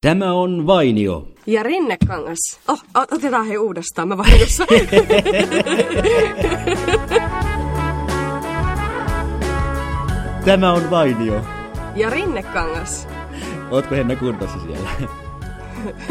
Tämä 0.00 0.32
on 0.32 0.66
Vainio. 0.66 1.28
Ja 1.46 1.62
Rinnekangas. 1.62 2.60
Oh, 2.68 2.82
otetaan 2.94 3.46
he 3.46 3.58
uudestaan, 3.58 4.08
mä 4.08 4.16
vahingossa. 4.16 4.66
Tämä 10.44 10.72
on 10.72 10.90
Vainio. 10.90 11.44
Ja 11.96 12.10
Rinnekangas. 12.10 13.08
Ootko 13.70 13.94
Henna 13.94 14.16
kunnossa 14.16 14.58
siellä? 14.58 14.90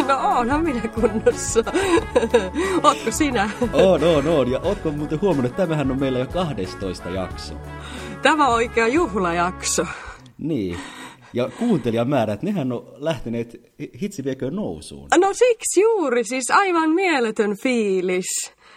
No 0.08 0.18
onhan 0.40 0.64
minä 0.64 0.82
kunnossa. 0.88 1.64
Ootko 2.84 3.12
sinä? 3.12 3.50
On, 3.74 4.04
on, 4.04 4.28
on. 4.28 4.52
Ja 4.52 4.60
ootko 4.60 4.92
muuten 4.92 5.22
huomannut, 5.22 5.52
että 5.52 5.64
tämähän 5.64 5.92
on 5.92 6.00
meillä 6.00 6.20
jo 6.20 6.26
12 6.26 7.10
jakso. 7.10 7.54
Tämä 8.22 8.48
on 8.48 8.54
oikea 8.54 8.88
juhlajakso. 8.88 9.86
Niin. 10.38 10.78
Ja 11.38 11.50
kuuntelijamäärät, 11.60 12.44
nehän 12.44 12.72
on 12.72 12.94
lähteneet 12.96 13.62
hitsi 14.02 14.24
viekö 14.24 14.52
nousuun. 14.52 15.08
No 15.18 15.34
siksi 15.34 15.82
juuri, 15.82 16.24
siis 16.24 16.52
aivan 16.52 16.90
mieletön 16.90 17.56
fiilis, 17.64 18.26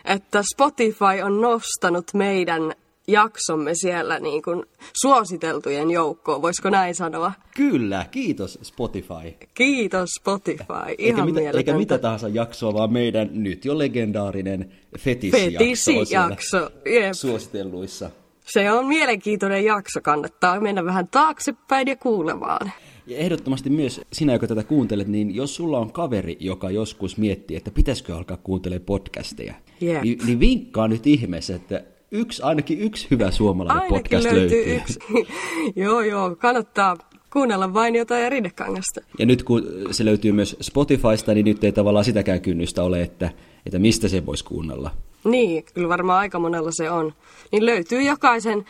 että 0.04 0.42
Spotify 0.54 1.22
on 1.24 1.40
nostanut 1.40 2.04
meidän 2.14 2.72
jaksomme 3.08 3.74
siellä 3.74 4.18
niin 4.18 4.42
kuin 4.42 4.62
suositeltujen 5.02 5.90
joukkoon, 5.90 6.42
voisiko 6.42 6.70
näin 6.70 6.94
sanoa? 6.94 7.32
Kyllä, 7.56 8.06
kiitos 8.10 8.58
Spotify. 8.62 9.46
Kiitos 9.54 10.08
Spotify, 10.20 10.64
ihan 10.72 10.94
eikä 10.98 11.24
mitä, 11.24 11.40
mieletöntä. 11.40 11.58
eikä 11.58 11.76
mitä 11.76 11.98
tahansa 11.98 12.28
jaksoa, 12.28 12.74
vaan 12.74 12.92
meidän 12.92 13.30
nyt 13.32 13.64
jo 13.64 13.78
legendaarinen 13.78 14.72
fetissi-jakso, 14.98 15.58
Fetissi-jakso, 15.58 16.70
jep. 16.84 17.12
suositelluissa. 17.12 18.10
Se 18.44 18.72
on 18.72 18.86
mielenkiintoinen 18.86 19.64
jakso, 19.64 20.00
kannattaa 20.00 20.60
mennä 20.60 20.84
vähän 20.84 21.08
taaksepäin 21.08 21.88
ja 21.88 21.96
kuulemaan. 21.96 22.72
Ja 23.06 23.16
ehdottomasti 23.16 23.70
myös 23.70 24.00
sinä, 24.12 24.32
joka 24.32 24.46
tätä 24.46 24.62
kuuntelet, 24.62 25.08
niin 25.08 25.34
jos 25.34 25.54
sulla 25.56 25.78
on 25.78 25.92
kaveri, 25.92 26.36
joka 26.40 26.70
joskus 26.70 27.16
miettii, 27.16 27.56
että 27.56 27.70
pitäisikö 27.70 28.16
alkaa 28.16 28.36
kuuntelemaan 28.36 28.86
podcasteja, 28.86 29.54
Jep. 29.80 30.02
niin, 30.02 30.18
niin 30.26 30.40
vinkkaa 30.40 30.88
nyt 30.88 31.06
ihmeessä, 31.06 31.54
että 31.54 31.84
yksi, 32.10 32.42
ainakin 32.42 32.80
yksi 32.80 33.06
hyvä 33.10 33.30
suomalainen 33.30 33.82
Ainakin 33.82 33.98
podcast 33.98 34.24
löytyy, 34.24 34.58
löytyy. 34.58 34.76
yksi. 34.76 34.98
joo, 35.82 36.00
joo, 36.00 36.36
kannattaa 36.36 36.96
kuunnella 37.32 37.74
vain 37.74 37.94
jotain 37.94 38.32
rinnekangasta. 38.32 39.00
Ja 39.18 39.26
nyt 39.26 39.42
kun 39.42 39.62
se 39.90 40.04
löytyy 40.04 40.32
myös 40.32 40.56
Spotifysta, 40.60 41.34
niin 41.34 41.44
nyt 41.44 41.64
ei 41.64 41.72
tavallaan 41.72 42.04
sitäkään 42.04 42.40
kynnystä 42.40 42.82
ole, 42.82 43.02
että, 43.02 43.30
että 43.66 43.78
mistä 43.78 44.08
se 44.08 44.26
voisi 44.26 44.44
kuunnella. 44.44 44.90
Niin, 45.24 45.64
kyllä 45.74 45.88
varmaan 45.88 46.18
aika 46.18 46.38
monella 46.38 46.70
se 46.72 46.90
on. 46.90 47.12
Niin 47.52 47.66
löytyy 47.66 48.02
jokaisen 48.02 48.64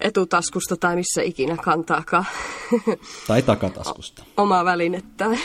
etutaskusta 0.00 0.76
tai 0.76 0.96
missä 0.96 1.22
ikinä 1.22 1.56
kantaakaan 1.56 2.24
Tai 3.28 3.42
takataskusta. 3.42 4.24
omaa 4.36 4.64
välinettä. 4.64 5.30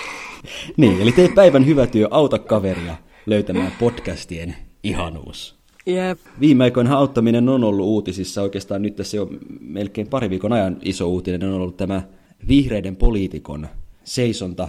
Niin, 0.78 1.02
eli 1.02 1.12
tee 1.12 1.30
päivän 1.36 1.66
hyvä 1.66 1.88
työ, 1.88 2.08
auta 2.12 2.40
kaveria 2.40 2.96
löytämään 3.26 3.72
podcastien 3.80 4.56
ihanuus. 4.84 5.56
Jep. 5.86 6.20
Viime 6.40 6.64
aikoina 6.64 6.98
auttaminen 6.98 7.50
on 7.50 7.64
ollut 7.64 7.86
uutisissa, 7.86 8.42
oikeastaan 8.42 8.82
nyt 8.82 8.96
tässä 8.96 9.18
jo 9.18 9.30
melkein 9.60 10.08
pari 10.08 10.30
viikon 10.30 10.54
ajan 10.54 10.78
iso 10.82 11.08
uutinen 11.08 11.44
on 11.44 11.54
ollut 11.54 11.78
tämä 11.78 12.02
vihreiden 12.48 12.96
poliitikon 12.96 13.68
seisonta, 14.04 14.68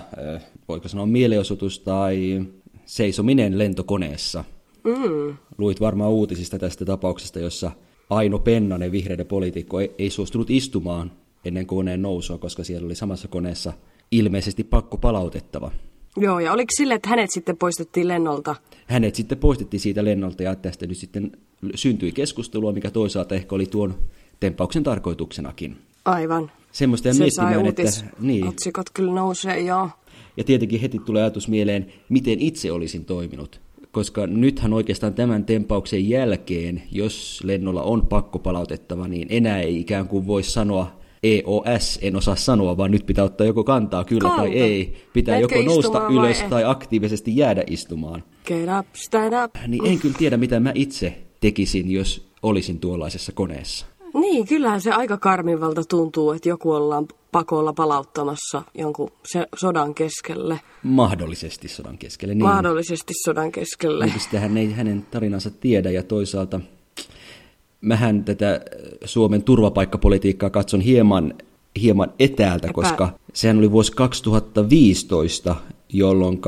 voiko 0.68 0.88
sanoa 0.88 1.06
mielenosoitus 1.06 1.78
tai 1.78 2.44
seisominen 2.84 3.58
lentokoneessa. 3.58 4.44
Mm. 4.96 5.36
Luit 5.58 5.80
varmaan 5.80 6.10
uutisista 6.10 6.58
tästä 6.58 6.84
tapauksesta, 6.84 7.38
jossa 7.38 7.70
Aino 8.10 8.38
Pennanen, 8.38 8.92
vihreiden 8.92 9.26
poliitikko, 9.26 9.80
ei, 9.80 9.94
ei 9.98 10.10
suostunut 10.10 10.50
istumaan 10.50 11.12
ennen 11.44 11.66
koneen 11.66 12.02
nousua, 12.02 12.38
koska 12.38 12.64
siellä 12.64 12.86
oli 12.86 12.94
samassa 12.94 13.28
koneessa 13.28 13.72
ilmeisesti 14.10 14.64
pakko 14.64 14.96
palautettava. 14.96 15.70
Joo, 16.16 16.40
ja 16.40 16.52
oliko 16.52 16.68
sille, 16.76 16.94
että 16.94 17.08
hänet 17.08 17.30
sitten 17.30 17.56
poistettiin 17.56 18.08
lennolta? 18.08 18.56
Hänet 18.86 19.14
sitten 19.14 19.38
poistettiin 19.38 19.80
siitä 19.80 20.04
lennolta 20.04 20.42
ja 20.42 20.54
tästä 20.54 20.86
nyt 20.86 20.96
sitten 20.96 21.32
syntyi 21.74 22.12
keskustelua, 22.12 22.72
mikä 22.72 22.90
toisaalta 22.90 23.34
ehkä 23.34 23.54
oli 23.54 23.66
tuon 23.66 23.94
tempauksen 24.40 24.82
tarkoituksenakin. 24.82 25.76
Aivan. 26.04 26.50
Semmoista 26.72 27.08
ja 27.08 27.14
Se 27.14 27.30
sai 27.30 27.56
uutis, 27.56 27.98
että... 27.98 28.10
Niin. 28.20 28.48
otsikot 28.48 28.90
kyllä 28.90 29.12
nousee, 29.12 29.60
joo. 29.60 29.90
Ja 30.36 30.44
tietenkin 30.44 30.80
heti 30.80 30.98
tulee 30.98 31.22
ajatus 31.22 31.48
mieleen, 31.48 31.92
miten 32.08 32.40
itse 32.40 32.72
olisin 32.72 33.04
toiminut. 33.04 33.60
Koska 33.92 34.26
nythän 34.26 34.72
oikeastaan 34.72 35.14
tämän 35.14 35.44
tempauksen 35.44 36.08
jälkeen, 36.08 36.82
jos 36.92 37.40
lennolla 37.44 37.82
on 37.82 38.06
pakko 38.06 38.38
palautettava, 38.38 39.08
niin 39.08 39.26
enää 39.30 39.60
ei 39.60 39.80
ikään 39.80 40.08
kuin 40.08 40.26
voi 40.26 40.42
sanoa 40.42 40.98
EOS, 41.22 41.98
en 42.02 42.16
osaa 42.16 42.36
sanoa, 42.36 42.76
vaan 42.76 42.90
nyt 42.90 43.06
pitää 43.06 43.24
ottaa 43.24 43.46
joko 43.46 43.64
kantaa 43.64 44.04
kyllä 44.04 44.28
Kanta. 44.28 44.36
tai 44.36 44.52
ei. 44.52 44.94
Pitää 45.12 45.40
Metkö 45.40 45.56
joko 45.58 45.70
nousta 45.70 46.00
vai 46.00 46.12
ylös 46.14 46.42
tai 46.50 46.64
aktiivisesti 46.64 47.36
jäädä 47.36 47.64
istumaan. 47.66 48.24
Get 48.46 48.68
up, 48.78 48.86
stand 48.94 49.44
up. 49.44 49.54
Niin 49.68 49.86
en 49.86 49.98
kyllä 49.98 50.14
tiedä, 50.18 50.36
mitä 50.36 50.60
mä 50.60 50.72
itse 50.74 51.18
tekisin, 51.40 51.90
jos 51.90 52.28
olisin 52.42 52.80
tuollaisessa 52.80 53.32
koneessa. 53.32 53.86
Niin, 54.14 54.46
kyllähän 54.46 54.80
se 54.80 54.92
aika 54.92 55.16
karmivalta 55.16 55.84
tuntuu, 55.84 56.32
että 56.32 56.48
joku 56.48 56.72
ollaan 56.72 57.08
pakolla 57.32 57.72
palauttamassa 57.72 58.62
jonkun 58.74 59.10
se 59.32 59.46
sodan 59.56 59.94
keskelle. 59.94 60.60
Mahdollisesti 60.82 61.68
sodan 61.68 61.98
keskelle. 61.98 62.34
Niin, 62.34 62.44
Mahdollisesti 62.44 63.14
sodan 63.24 63.52
keskelle. 63.52 64.06
Niin, 64.06 64.20
sitä 64.20 64.40
hän 64.40 64.56
ei 64.56 64.72
hänen 64.72 65.06
tarinansa 65.10 65.50
tiedä 65.50 65.90
ja 65.90 66.02
toisaalta 66.02 66.60
mähän 67.80 68.24
tätä 68.24 68.60
Suomen 69.04 69.42
turvapaikkapolitiikkaa 69.42 70.50
katson 70.50 70.80
hieman, 70.80 71.34
hieman 71.80 72.12
etäältä, 72.18 72.66
Epä- 72.66 72.74
koska 72.74 73.12
sehän 73.32 73.58
oli 73.58 73.72
vuosi 73.72 73.92
2015, 73.92 75.56
jolloin 75.92 76.40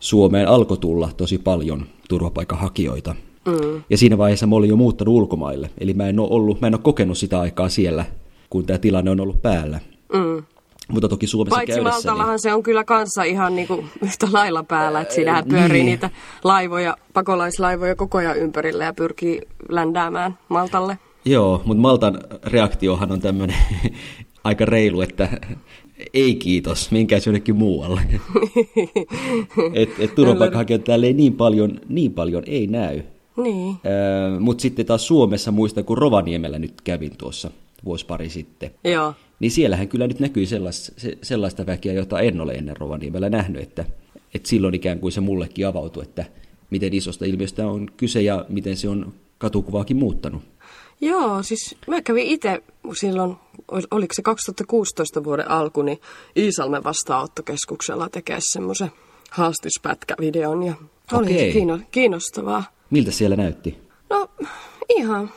Suomeen 0.00 0.48
alkoi 0.48 0.78
tulla 0.78 1.10
tosi 1.16 1.38
paljon 1.38 1.86
turvapaikanhakijoita. 2.08 3.14
Mm. 3.48 3.82
Ja 3.90 3.98
siinä 3.98 4.18
vaiheessa 4.18 4.46
mä 4.46 4.56
olin 4.56 4.70
jo 4.70 4.76
muuttanut 4.76 5.14
ulkomaille, 5.14 5.70
eli 5.78 5.94
mä 5.94 6.08
en 6.08 6.20
ole, 6.20 6.28
ollut, 6.30 6.60
mä 6.60 6.66
en 6.66 6.74
ole 6.74 6.80
kokenut 6.82 7.18
sitä 7.18 7.40
aikaa 7.40 7.68
siellä, 7.68 8.04
kun 8.50 8.66
tämä 8.66 8.78
tilanne 8.78 9.10
on 9.10 9.20
ollut 9.20 9.42
päällä. 9.42 9.80
Mm. 10.12 10.42
Mutta 10.88 11.08
toki 11.08 11.26
Suomessa 11.26 11.56
Paitsi 11.56 11.74
käydessäni... 11.74 11.92
Maltallahan 11.94 12.38
se 12.38 12.54
on 12.54 12.62
kyllä 12.62 12.84
kanssa 12.84 13.22
ihan 13.22 13.56
niinku 13.56 13.84
yhtä 14.02 14.28
lailla 14.32 14.62
päällä, 14.62 15.00
että 15.00 15.14
siinähän 15.14 15.44
Niin. 15.44 15.58
pyörii 15.58 15.84
niitä 15.84 16.10
laivoja, 16.44 16.96
pakolaislaivoja 17.14 17.96
koko 17.96 18.18
ajan 18.18 18.38
ympärillä 18.38 18.84
ja 18.84 18.92
pyrkii 18.94 19.40
ländäämään 19.68 20.38
Maltalle. 20.48 20.98
Joo, 21.24 21.62
mutta 21.64 21.80
Maltan 21.80 22.18
reaktiohan 22.46 23.12
on 23.12 23.20
tämmöinen 23.20 23.56
aika 24.44 24.64
reilu, 24.64 25.00
että 25.00 25.28
ei 26.14 26.34
kiitos, 26.34 26.90
minkäs 26.90 27.26
jonnekin 27.26 27.56
muualle. 27.56 28.00
et, 29.74 29.90
et 29.98 30.14
turvapaikanhakijoita 30.14 30.84
täällä 30.84 31.06
ei 31.06 31.12
niin 31.12 31.32
paljon, 31.32 31.80
niin 31.88 32.12
paljon 32.12 32.42
ei 32.46 32.66
näy. 32.66 33.02
Niin. 33.42 33.76
Mutta 34.40 34.62
sitten 34.62 34.86
taas 34.86 35.06
Suomessa 35.06 35.52
muistan, 35.52 35.84
kun 35.84 35.98
Rovaniemellä 35.98 36.58
nyt 36.58 36.80
kävin 36.80 37.16
tuossa 37.18 37.50
vuosi 37.84 38.06
pari 38.06 38.28
sitten, 38.28 38.70
Joo. 38.84 39.14
niin 39.40 39.50
siellähän 39.50 39.88
kyllä 39.88 40.06
nyt 40.06 40.20
näkyy 40.20 40.46
sellaista, 40.46 40.92
se, 40.96 41.18
sellaista 41.22 41.66
väkeä, 41.66 41.92
jota 41.92 42.20
en 42.20 42.40
ole 42.40 42.52
ennen 42.52 42.76
Rovaniemellä 42.76 43.28
nähnyt, 43.30 43.62
että, 43.62 43.84
että 44.34 44.48
silloin 44.48 44.74
ikään 44.74 44.98
kuin 44.98 45.12
se 45.12 45.20
mullekin 45.20 45.66
avautui, 45.66 46.02
että 46.02 46.24
miten 46.70 46.94
isosta 46.94 47.24
ilmiöstä 47.24 47.66
on 47.66 47.90
kyse 47.96 48.22
ja 48.22 48.44
miten 48.48 48.76
se 48.76 48.88
on 48.88 49.12
katukuvaakin 49.38 49.96
muuttanut. 49.96 50.42
Joo, 51.00 51.42
siis 51.42 51.76
mä 51.86 52.02
kävin 52.02 52.26
itse 52.26 52.62
silloin, 53.00 53.36
ol- 53.70 53.86
oliko 53.90 54.14
se 54.14 54.22
2016 54.22 55.24
vuoden 55.24 55.50
alku, 55.50 55.82
niin 55.82 55.98
Iisalmen 56.36 56.84
vastaanottokeskuksella 56.84 58.08
tekee 58.08 58.38
semmoisen 58.40 58.90
haastispätkävideon 59.30 60.62
ja 60.62 60.74
oli 61.12 61.26
Okei. 61.26 61.54
kiinnostavaa. 61.90 62.64
Miltä 62.90 63.10
siellä 63.10 63.36
näytti? 63.36 63.78
No 64.10 64.28
ihan, 64.88 65.30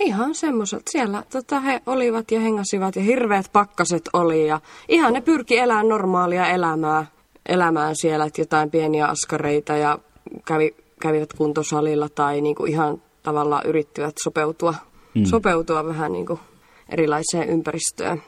ihan 0.00 0.34
semmoiset. 0.34 0.82
Siellä 0.90 1.22
tota, 1.32 1.60
he 1.60 1.80
olivat 1.86 2.30
ja 2.30 2.40
hengasivat 2.40 2.96
ja 2.96 3.02
hirveät 3.02 3.50
pakkaset 3.52 4.08
oli 4.12 4.48
ja 4.48 4.60
ihan 4.88 5.12
ne 5.12 5.20
pyrki 5.20 5.58
elämään 5.58 5.88
normaalia 5.88 6.46
elämää, 6.46 7.06
elämään 7.48 7.96
siellä, 7.96 8.24
että 8.24 8.40
jotain 8.40 8.70
pieniä 8.70 9.06
askareita 9.06 9.76
ja 9.76 9.98
kävi, 10.44 10.74
kävivät 11.00 11.32
kuntosalilla 11.32 12.08
tai 12.08 12.40
niinku 12.40 12.64
ihan 12.64 13.02
tavallaan 13.22 13.66
yrittivät 13.66 14.14
sopeutua, 14.22 14.74
mm. 15.14 15.24
sopeutua 15.24 15.86
vähän 15.86 16.12
niinku 16.12 16.40
erilaiseen 16.88 17.48
ympäristöön. 17.48 18.22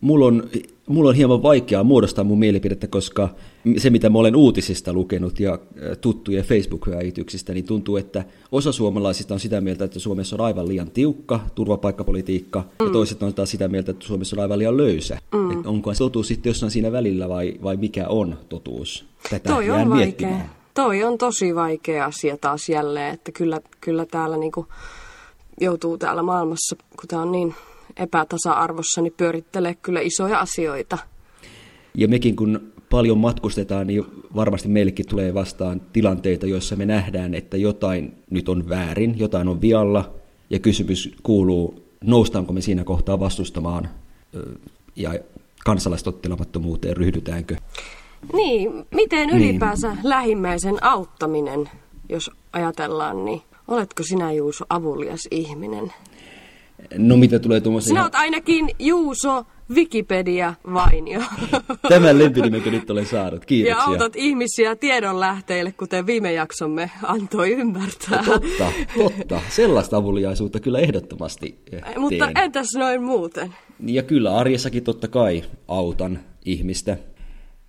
Mulla 0.00 0.26
on, 0.26 0.42
mulla 0.86 1.08
on 1.08 1.16
hieman 1.16 1.42
vaikeaa 1.42 1.84
muodostaa 1.84 2.24
mun 2.24 2.38
mielipidettä, 2.38 2.86
koska 2.86 3.28
se 3.76 3.90
mitä 3.90 4.10
mä 4.10 4.18
olen 4.18 4.36
uutisista 4.36 4.92
lukenut 4.92 5.40
ja 5.40 5.58
tuttujen 6.00 6.44
Facebook-väityksistä, 6.44 7.54
niin 7.54 7.64
tuntuu, 7.64 7.96
että 7.96 8.24
osa 8.52 8.72
suomalaisista 8.72 9.34
on 9.34 9.40
sitä 9.40 9.60
mieltä, 9.60 9.84
että 9.84 9.98
Suomessa 9.98 10.36
on 10.36 10.40
aivan 10.40 10.68
liian 10.68 10.90
tiukka 10.90 11.40
turvapaikkapolitiikka, 11.54 12.60
mm. 12.60 12.86
ja 12.86 12.92
toiset 12.92 13.22
on 13.22 13.34
taas 13.34 13.50
sitä 13.50 13.68
mieltä, 13.68 13.90
että 13.90 14.06
Suomessa 14.06 14.36
on 14.36 14.42
aivan 14.42 14.58
liian 14.58 14.76
löysä. 14.76 15.18
Mm. 15.32 15.50
Että 15.50 15.68
onko 15.68 15.94
se 15.94 15.98
totuus 15.98 16.28
sitten 16.28 16.50
jossain 16.50 16.70
siinä 16.70 16.92
välillä 16.92 17.28
vai, 17.28 17.54
vai 17.62 17.76
mikä 17.76 18.08
on 18.08 18.38
totuus? 18.48 19.04
Tätä 19.30 19.48
Toi 19.48 19.70
on 19.70 19.76
vaikea. 19.76 19.96
miettimään. 19.96 20.50
Toi 20.74 21.04
on 21.04 21.18
tosi 21.18 21.54
vaikea 21.54 22.04
asia 22.04 22.36
taas 22.36 22.68
jälleen, 22.68 23.14
että 23.14 23.32
kyllä, 23.32 23.60
kyllä 23.80 24.06
täällä 24.06 24.36
niinku 24.36 24.66
joutuu 25.60 25.98
täällä 25.98 26.22
maailmassa, 26.22 26.76
kun 26.76 27.08
tämä 27.08 27.22
on 27.22 27.32
niin 27.32 27.54
epätasa-arvossa, 27.96 29.02
niin 29.02 29.14
pyörittelee 29.16 29.74
kyllä 29.74 30.00
isoja 30.00 30.38
asioita. 30.38 30.98
Ja 31.94 32.08
mekin 32.08 32.36
kun 32.36 32.72
paljon 32.90 33.18
matkustetaan, 33.18 33.86
niin 33.86 34.04
varmasti 34.36 34.68
meillekin 34.68 35.08
tulee 35.08 35.34
vastaan 35.34 35.80
tilanteita, 35.92 36.46
joissa 36.46 36.76
me 36.76 36.86
nähdään, 36.86 37.34
että 37.34 37.56
jotain 37.56 38.14
nyt 38.30 38.48
on 38.48 38.68
väärin, 38.68 39.18
jotain 39.18 39.48
on 39.48 39.60
vialla, 39.60 40.14
ja 40.50 40.58
kysymys 40.58 41.14
kuuluu, 41.22 41.84
noustaanko 42.04 42.52
me 42.52 42.60
siinä 42.60 42.84
kohtaa 42.84 43.20
vastustamaan 43.20 43.88
ja 44.96 45.14
kansalaistottelemattomuuteen 45.64 46.96
ryhdytäänkö. 46.96 47.56
Niin, 48.32 48.86
miten 48.94 49.28
niin. 49.28 49.42
ylipäänsä 49.42 49.88
niin. 49.88 50.00
lähimmäisen 50.02 50.84
auttaminen, 50.84 51.70
jos 52.08 52.30
ajatellaan, 52.52 53.24
niin 53.24 53.42
oletko 53.68 54.02
sinä 54.02 54.32
Juuso 54.32 54.64
avulias 54.70 55.28
ihminen? 55.30 55.92
No 56.98 57.16
mitä 57.16 57.38
tulee 57.38 57.60
tuommoisia... 57.60 57.88
Sinä 57.88 58.02
olet 58.02 58.14
ainakin 58.14 58.70
Juuso 58.78 59.44
Wikipedia 59.74 60.54
vainio. 60.72 61.20
Tämän 61.88 62.18
lempinimenkö 62.18 62.70
nyt 62.70 62.90
olen 62.90 63.06
saanut, 63.06 63.44
kiitoksia. 63.44 63.76
Ja 63.76 63.84
autat 63.84 64.16
ihmisiä 64.16 64.76
tiedonlähteille, 64.76 65.72
kuten 65.72 66.06
viime 66.06 66.32
jaksomme 66.32 66.90
antoi 67.02 67.52
ymmärtää. 67.52 68.22
Totta, 68.24 68.72
totta. 68.96 69.40
Sellaista 69.48 69.96
avuliaisuutta 69.96 70.60
kyllä 70.60 70.78
ehdottomasti 70.78 71.58
teen. 71.70 71.84
Mutta 71.96 72.30
entäs 72.42 72.68
noin 72.76 73.02
muuten? 73.02 73.54
Ja 73.86 74.02
kyllä 74.02 74.36
arjessakin 74.36 74.84
totta 74.84 75.08
kai 75.08 75.44
autan 75.68 76.18
ihmistä. 76.44 76.96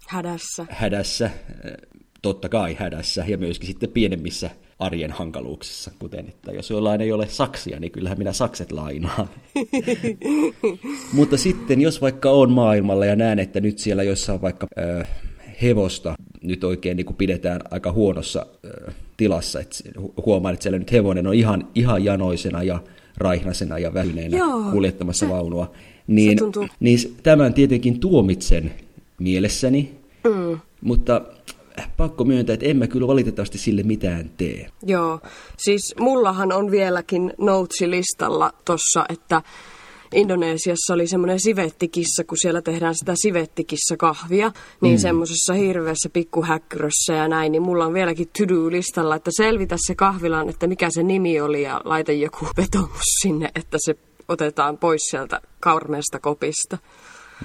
Hädässä. 0.08 0.66
Hädässä, 0.70 1.30
totta 2.22 2.50
kai 2.50 2.76
hädässä 2.80 3.26
ja 3.28 3.38
myöskin 3.38 3.68
sitten 3.68 3.90
pienemmissä 3.90 4.50
arjen 4.80 5.12
hankaluuksissa, 5.12 5.92
kuten 6.00 6.30
että 6.30 6.52
jos 6.52 6.70
jollain 6.70 7.02
ei 7.02 7.12
ole 7.12 7.28
saksia, 7.28 7.80
niin 7.80 7.92
kyllähän 7.92 8.18
minä 8.18 8.34
sakset 8.34 8.72
lainaan. 8.72 9.30
Mutta 11.14 11.38
sitten, 11.38 11.82
jos 11.82 12.02
vaikka 12.02 12.30
on 12.30 12.52
maailmalla 12.52 13.06
ja 13.06 13.16
näen, 13.16 13.40
että 13.40 13.62
nyt 13.62 13.80
siellä 13.80 14.04
jossain 14.04 14.42
vaikka 14.42 14.68
äh, 14.80 15.08
hevosta 15.62 16.16
nyt 16.42 16.64
oikein 16.64 16.98
niin 16.98 17.06
kuin 17.06 17.18
pidetään 17.18 17.62
aika 17.72 17.92
huonossa 17.92 18.46
äh, 18.88 18.96
tilassa, 19.18 19.60
että 19.60 19.76
huomaan, 20.26 20.54
että 20.54 20.64
siellä 20.64 20.80
nyt 20.80 20.92
hevonen 20.92 21.28
on 21.28 21.34
ihan, 21.34 21.68
ihan 21.76 22.06
janoisena 22.06 22.64
ja 22.64 22.80
raihnasena 23.18 23.80
ja 23.80 23.94
välineenä 23.94 24.38
Joo, 24.38 24.72
kuljettamassa 24.72 25.30
vaunua, 25.30 25.72
niin, 26.08 26.38
niin 26.80 27.00
tämän 27.24 27.54
tietenkin 27.54 28.00
tuomitsen 28.00 28.72
mielessäni, 29.20 29.94
mm. 30.24 30.60
mutta 30.82 31.22
pakko 31.98 32.24
myöntää, 32.24 32.54
että 32.54 32.66
en 32.66 32.78
mä 32.78 32.88
kyllä 32.88 33.08
valitettavasti 33.08 33.58
sille 33.58 33.84
mitään 33.84 34.30
tee. 34.38 34.70
Joo, 34.86 35.20
siis 35.58 35.96
mullahan 36.00 36.52
on 36.52 36.72
vieläkin 36.72 37.34
notesilistalla 37.38 38.54
tossa, 38.66 39.06
että 39.10 39.42
Indonesiassa 40.14 40.94
oli 40.94 41.08
semmoinen 41.08 41.40
sivettikissa, 41.40 42.24
kun 42.24 42.38
siellä 42.38 42.62
tehdään 42.62 42.96
sitä 42.96 43.14
sivettikissa-kahvia, 43.16 44.52
niin 44.82 44.96
mm. 44.96 45.02
semmoisessa 45.02 45.54
hirveässä 45.54 46.10
pikkuhäkkyrössä 46.10 47.14
ja 47.14 47.28
näin, 47.28 47.52
niin 47.52 47.62
mulla 47.62 47.86
on 47.86 47.94
vieläkin 47.94 48.30
to-do-listalla, 48.38 49.16
että 49.16 49.32
selvitä 49.34 49.76
se 49.88 49.96
kahvilan, 49.96 50.50
että 50.50 50.68
mikä 50.68 50.90
se 50.90 51.04
nimi 51.04 51.42
oli 51.42 51.62
ja 51.62 51.82
laita 51.86 52.12
joku 52.12 52.48
vetomus 52.58 53.04
sinne, 53.22 53.50
että 53.56 53.78
se 53.82 53.96
otetaan 54.28 54.78
pois 54.78 55.02
sieltä 55.02 55.42
kaurmeesta 55.60 56.20
kopista. 56.20 56.78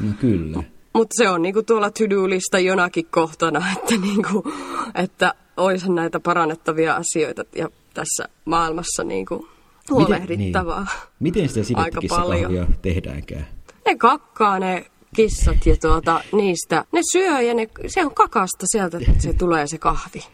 No 0.01 0.13
kyllä. 0.21 0.63
Mutta 0.93 1.15
se 1.17 1.29
on 1.29 1.43
niinku 1.43 1.63
tuolla 1.63 1.91
to 1.91 2.59
jonakin 2.59 3.07
kohtana, 3.11 3.67
että, 3.77 3.97
niinku, 3.97 4.53
että 4.95 5.35
olisi 5.57 5.93
näitä 5.93 6.21
parannettavia 6.21 6.95
asioita 6.95 7.45
ja 7.57 7.69
tässä 7.95 8.29
maailmassa 8.45 9.05
niinku 9.05 9.49
huolehdittavaa. 9.91 10.81
Miten, 10.81 10.93
niin. 10.93 11.09
Miten 11.21 11.49
sitä 11.49 11.63
sivettikissakahvia 11.63 12.67
tehdäänkään? 12.83 13.47
Ne 13.87 13.97
kakkaa 13.97 14.59
ne 14.59 14.87
kissat 15.17 15.67
ja 15.67 15.77
tuota, 15.77 16.21
niistä, 16.33 16.85
ne 16.93 17.01
syö 17.13 17.41
ja 17.41 17.55
ne, 17.55 17.69
se 17.87 18.05
on 18.05 18.15
kakasta 18.15 18.67
sieltä, 18.67 18.99
se 19.19 19.33
tulee 19.33 19.67
se 19.67 19.79
kahvi. 19.79 20.25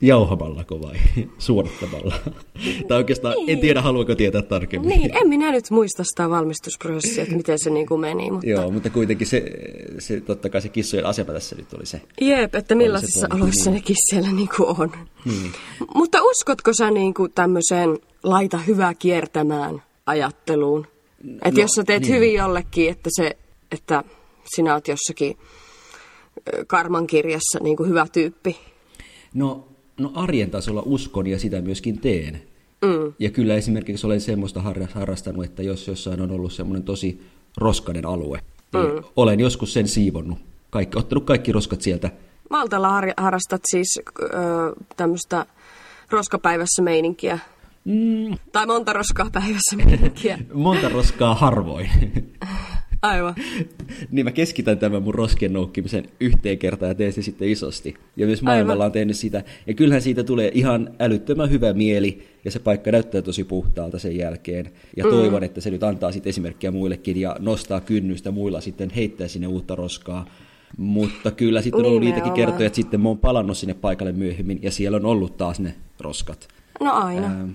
Jauhamallako 0.00 0.82
vai 0.82 0.94
suorittamalla? 1.38 2.14
tai 2.88 2.98
oikeastaan 2.98 3.34
niin. 3.34 3.50
en 3.50 3.58
tiedä, 3.58 3.82
haluanko 3.82 4.14
tietää 4.14 4.42
tarkemmin. 4.42 4.88
Niin, 4.88 5.16
en 5.16 5.28
minä 5.28 5.50
nyt 5.50 5.70
muista 5.70 6.04
sitä 6.04 6.30
valmistusprosessia, 6.30 7.22
että 7.22 7.36
miten 7.36 7.58
se 7.58 7.70
niin 7.70 7.86
kuin 7.86 8.00
meni. 8.00 8.30
Mutta... 8.30 8.50
Joo, 8.50 8.70
mutta 8.70 8.90
kuitenkin 8.90 9.26
se, 9.26 9.44
se, 9.98 10.20
totta 10.20 10.48
kai 10.48 10.62
se 10.62 10.68
kissojen 10.68 11.06
asema 11.06 11.32
tässä 11.32 11.56
nyt 11.56 11.74
oli 11.74 11.86
se. 11.86 12.00
Jep, 12.20 12.54
että 12.54 12.74
millaisissa 12.74 13.26
oloissa 13.34 13.70
niin. 13.70 13.74
ne 13.74 13.80
kisseillä 13.80 14.32
niin 14.32 14.48
kuin 14.56 14.80
on. 14.80 14.92
Niin. 15.24 15.52
Mutta 15.94 16.18
uskotko 16.22 16.72
sä 16.72 16.90
niin 16.90 17.14
kuin 17.14 17.32
tämmöiseen 17.32 17.98
laita 18.22 18.58
hyvää 18.58 18.94
kiertämään 18.94 19.82
ajatteluun? 20.06 20.86
Että 21.34 21.50
no, 21.50 21.60
jos 21.60 21.70
sä 21.70 21.84
teet 21.84 22.02
niin. 22.02 22.14
hyvin 22.14 22.34
jollekin, 22.34 22.90
että, 22.90 23.10
se, 23.12 23.36
että 23.72 24.04
sinä 24.54 24.74
oot 24.74 24.88
jossakin 24.88 25.38
karman 26.66 27.06
kirjassa 27.06 27.58
niin 27.62 27.76
kuin 27.76 27.88
hyvä 27.88 28.06
tyyppi. 28.12 28.56
No 29.34 29.69
No 30.00 30.12
arjen 30.14 30.50
tasolla 30.50 30.82
uskon 30.84 31.26
ja 31.26 31.38
sitä 31.38 31.60
myöskin 31.60 31.98
teen. 31.98 32.42
Mm. 32.82 33.12
Ja 33.18 33.30
kyllä 33.30 33.54
esimerkiksi 33.54 34.06
olen 34.06 34.20
semmoista 34.20 34.62
harrastanut, 34.94 35.44
että 35.44 35.62
jos 35.62 35.88
jossain 35.88 36.20
on 36.20 36.30
ollut 36.30 36.52
semmoinen 36.52 36.82
tosi 36.82 37.22
roskainen 37.56 38.06
alue, 38.06 38.40
niin 38.72 38.94
mm. 38.94 39.04
olen 39.16 39.40
joskus 39.40 39.72
sen 39.72 39.88
siivonnut. 39.88 40.38
Kaikki, 40.70 40.98
ottanut 40.98 41.24
kaikki 41.24 41.52
roskat 41.52 41.82
sieltä. 41.82 42.10
Maltalla 42.50 42.88
har- 42.88 43.14
harrastat 43.16 43.62
siis 43.70 44.00
ö, 44.22 44.28
tämmöistä 44.96 45.46
roskapäivässä 46.10 46.82
meininkiä? 46.82 47.38
Mm. 47.84 48.38
Tai 48.52 48.66
monta 48.66 48.92
roskaa 48.92 49.30
päivässä 49.32 49.76
meininkiä? 49.76 50.38
monta 50.54 50.88
roskaa 50.88 51.34
harvoin. 51.34 51.90
Aivan. 53.02 53.34
niin 54.10 54.26
mä 54.26 54.32
keskitän 54.32 54.78
tämän 54.78 55.02
mun 55.02 55.14
roskien 55.14 55.52
noukkimisen 55.52 56.04
yhteen 56.20 56.58
kertaan 56.58 56.90
ja 56.90 56.94
teen 56.94 57.12
se 57.12 57.22
sitten 57.22 57.48
isosti. 57.48 57.94
Ja 58.16 58.26
myös 58.26 58.42
maailmalla 58.42 58.84
on 58.84 58.92
tehnyt 58.92 59.16
sitä. 59.16 59.44
Ja 59.66 59.74
kyllähän 59.74 60.02
siitä 60.02 60.24
tulee 60.24 60.50
ihan 60.54 60.90
älyttömän 60.98 61.50
hyvä 61.50 61.72
mieli 61.72 62.28
ja 62.44 62.50
se 62.50 62.58
paikka 62.58 62.90
näyttää 62.90 63.22
tosi 63.22 63.44
puhtaalta 63.44 63.98
sen 63.98 64.16
jälkeen. 64.16 64.70
Ja 64.96 65.04
mm. 65.04 65.10
toivon, 65.10 65.44
että 65.44 65.60
se 65.60 65.70
nyt 65.70 65.82
antaa 65.82 66.12
sitten 66.12 66.30
esimerkkiä 66.30 66.70
muillekin 66.70 67.20
ja 67.20 67.36
nostaa 67.38 67.80
kynnystä 67.80 68.30
muilla 68.30 68.60
sitten 68.60 68.90
heittää 68.90 69.28
sinne 69.28 69.46
uutta 69.46 69.74
roskaa. 69.74 70.26
Mutta 70.76 71.30
kyllä 71.30 71.62
sitten 71.62 71.80
on 71.80 71.86
ollut 71.86 72.02
niitäkin 72.02 72.32
kertoja, 72.32 72.66
että 72.66 72.76
sitten 72.76 73.00
mä 73.00 73.08
oon 73.08 73.18
palannut 73.18 73.58
sinne 73.58 73.74
paikalle 73.74 74.12
myöhemmin 74.12 74.58
ja 74.62 74.70
siellä 74.70 74.96
on 74.96 75.04
ollut 75.04 75.36
taas 75.36 75.60
ne 75.60 75.74
roskat. 76.00 76.48
No 76.80 76.92
aina. 76.92 77.26
Ähm, 77.26 77.50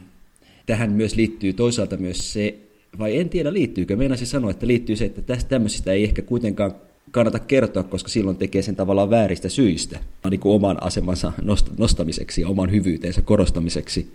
tähän 0.65 0.92
myös 0.92 1.15
liittyy 1.15 1.53
toisaalta 1.53 1.97
myös 1.97 2.33
se, 2.33 2.56
vai 3.00 3.18
en 3.18 3.30
tiedä 3.30 3.53
liittyykö. 3.53 3.95
Meinasin 3.95 4.27
sanoa, 4.27 4.51
että 4.51 4.68
liittyy 4.68 4.95
se, 4.95 5.06
että 5.06 5.21
tästä 5.21 5.50
tämmöisistä 5.50 5.92
ei 5.92 6.03
ehkä 6.03 6.21
kuitenkaan 6.21 6.75
kannata 7.12 7.39
kertoa, 7.39 7.83
koska 7.83 8.09
silloin 8.09 8.38
tekee 8.38 8.62
sen 8.62 8.75
tavallaan 8.75 9.09
vääristä 9.09 9.50
syistä, 9.50 10.00
niin 10.30 10.39
kuin 10.39 10.56
oman 10.56 10.83
asemansa 10.83 11.31
nostamiseksi 11.78 12.42
ja 12.42 12.47
oman 12.47 12.71
hyvyytensä 12.71 13.21
korostamiseksi. 13.21 14.11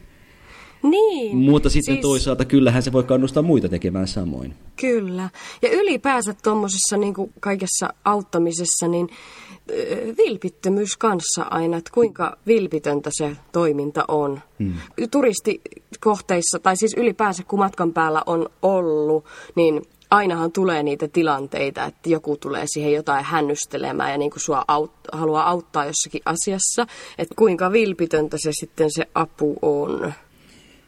Niin. 0.83 1.37
Mutta 1.37 1.71
sitten 1.71 1.95
siis... 1.95 2.03
toisaalta 2.03 2.45
kyllähän 2.45 2.83
se 2.83 2.93
voi 2.93 3.03
kannustaa 3.03 3.43
muita 3.43 3.69
tekemään 3.69 4.09
samoin. 4.09 4.55
Kyllä. 4.77 5.31
Ja 5.63 5.71
ylipäänsä 5.71 6.35
tuommoisessa 6.43 6.97
niin 6.97 7.15
kaikessa 7.41 7.95
auttamisessa, 8.05 8.89
niin 8.89 9.09
vilpittömyys 10.19 10.97
kanssa 10.97 11.43
aina, 11.43 11.77
että 11.77 11.91
kuinka 11.95 12.37
vilpitöntä 12.47 13.11
se 13.13 13.37
toiminta 13.53 14.05
on. 14.09 14.41
Hmm. 14.59 14.75
Turistikohteissa, 15.11 16.59
tai 16.59 16.77
siis 16.77 16.95
ylipäänsä 16.97 17.43
kun 17.49 17.59
matkan 17.59 17.93
päällä 17.93 18.23
on 18.27 18.49
ollut, 18.63 19.25
niin 19.55 19.83
ainahan 20.11 20.53
tulee 20.53 20.83
niitä 20.83 21.09
tilanteita, 21.09 21.85
että 21.85 22.09
joku 22.09 22.37
tulee 22.37 22.65
siihen 22.67 22.93
jotain 22.93 23.25
hännystelemään 23.25 24.11
ja 24.11 24.19
niin 24.19 24.31
kuin 24.31 24.41
sua 24.41 24.65
aut- 24.73 25.19
haluaa 25.19 25.51
auttaa 25.51 25.87
jossakin 25.87 26.23
asiassa. 26.25 26.87
Että 27.19 27.35
kuinka 27.35 27.73
vilpitöntä 27.73 28.37
se 28.39 28.51
sitten 28.53 28.91
se 28.91 29.07
apu 29.15 29.57
on. 29.63 30.13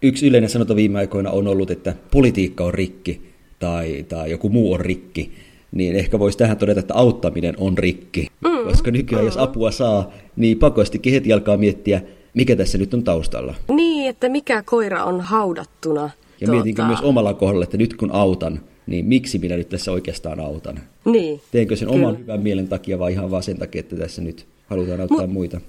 Yksi 0.02 0.26
yleinen 0.26 0.50
sanonta 0.50 0.76
viime 0.76 0.98
aikoina 0.98 1.30
on 1.30 1.46
ollut, 1.46 1.70
että 1.70 1.94
politiikka 2.10 2.64
on 2.64 2.74
rikki 2.74 3.22
tai, 3.58 4.04
tai 4.08 4.30
joku 4.30 4.48
muu 4.48 4.72
on 4.72 4.80
rikki 4.80 5.32
niin 5.72 5.96
ehkä 5.96 6.18
voisi 6.18 6.38
tähän 6.38 6.56
todeta, 6.56 6.80
että 6.80 6.94
auttaminen 6.94 7.54
on 7.58 7.78
rikki. 7.78 8.26
Mm, 8.40 8.64
Koska 8.64 8.90
nykyään 8.90 9.24
mm. 9.24 9.26
jos 9.26 9.36
apua 9.36 9.70
saa, 9.70 10.12
niin 10.36 10.58
pakostikin 10.58 11.12
heti 11.12 11.32
alkaa 11.32 11.56
miettiä, 11.56 12.02
mikä 12.34 12.56
tässä 12.56 12.78
nyt 12.78 12.94
on 12.94 13.04
taustalla. 13.04 13.54
Niin, 13.68 14.08
että 14.08 14.28
mikä 14.28 14.62
koira 14.66 15.04
on 15.04 15.20
haudattuna. 15.20 16.02
Ja 16.02 16.46
tuota... 16.46 16.52
mietinkö 16.52 16.84
myös 16.84 17.00
omalla 17.00 17.34
kohdalla, 17.34 17.64
että 17.64 17.76
nyt 17.76 17.96
kun 17.96 18.10
autan, 18.12 18.60
niin 18.86 19.06
miksi 19.06 19.38
minä 19.38 19.56
nyt 19.56 19.68
tässä 19.68 19.92
oikeastaan 19.92 20.40
autan? 20.40 20.80
Niin. 21.04 21.40
Teenkö 21.50 21.76
sen 21.76 21.88
Kyllä. 21.88 22.06
oman 22.06 22.18
hyvän 22.18 22.42
mielen 22.42 22.68
takia 22.68 22.98
vai 22.98 23.12
ihan 23.12 23.30
vaan 23.30 23.42
sen 23.42 23.58
takia, 23.58 23.80
että 23.80 23.96
tässä 23.96 24.22
nyt 24.22 24.46
halutaan 24.66 25.00
auttaa 25.00 25.26
Mut, 25.26 25.32
muita? 25.32 25.60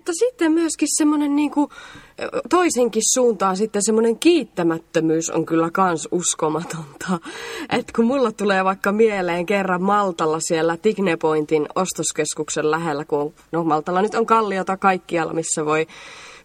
Mutta 0.00 0.12
sitten 0.14 0.52
myöskin 0.52 0.88
semmoinen 0.96 1.36
niin 1.36 1.50
kuin, 1.50 1.70
toisenkin 2.50 3.02
suuntaan 3.14 3.56
sitten 3.56 3.82
semmoinen 3.84 4.18
kiittämättömyys 4.18 5.30
on 5.30 5.46
kyllä 5.46 5.70
kans 5.70 6.08
uskomatonta. 6.12 7.18
Että 7.78 7.92
kun 7.96 8.04
mulla 8.04 8.32
tulee 8.32 8.64
vaikka 8.64 8.92
mieleen 8.92 9.46
kerran 9.46 9.82
Maltalla 9.82 10.40
siellä 10.40 10.76
Tignepointin 10.76 11.68
ostoskeskuksen 11.74 12.70
lähellä, 12.70 13.04
kun 13.04 13.34
no 13.52 13.64
Maltalla 13.64 14.02
nyt 14.02 14.14
on 14.14 14.26
kalliota 14.26 14.76
kaikkialla, 14.76 15.32
missä 15.32 15.64
voi 15.64 15.86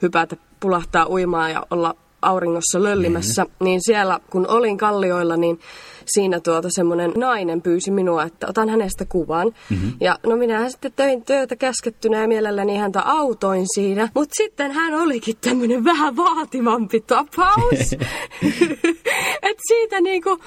hypätä, 0.01 0.37
pulahtaa 0.59 1.07
uimaan 1.09 1.51
ja 1.51 1.65
olla 1.69 1.95
auringossa 2.21 2.83
löllimässä, 2.83 3.45
niin 3.59 3.79
siellä 3.83 4.19
kun 4.29 4.47
olin 4.47 4.77
kallioilla, 4.77 5.37
niin 5.37 5.59
siinä 6.07 6.39
tuota 6.39 6.67
semmoinen 6.71 7.11
nainen 7.15 7.61
pyysi 7.61 7.91
minua, 7.91 8.23
että 8.23 8.47
otan 8.49 8.69
hänestä 8.69 9.05
kuvan. 9.05 9.47
Mm-hmm. 9.69 9.93
Ja 9.99 10.19
no 10.25 10.35
minä 10.35 10.69
sitten 10.69 10.93
töin 10.95 11.25
työtä 11.25 11.55
käskettynä 11.55 12.21
ja 12.21 12.27
mielelläni 12.27 12.77
häntä 12.77 13.01
autoin 13.01 13.65
siinä. 13.75 14.09
Mutta 14.15 14.35
sitten 14.35 14.71
hän 14.71 14.93
olikin 14.93 15.35
tämmöinen 15.41 15.83
vähän 15.83 16.15
vaativampi 16.15 17.01
tapaus. 17.01 17.91
Et 19.49 19.57
siitä 19.67 20.01
niinku, 20.01 20.39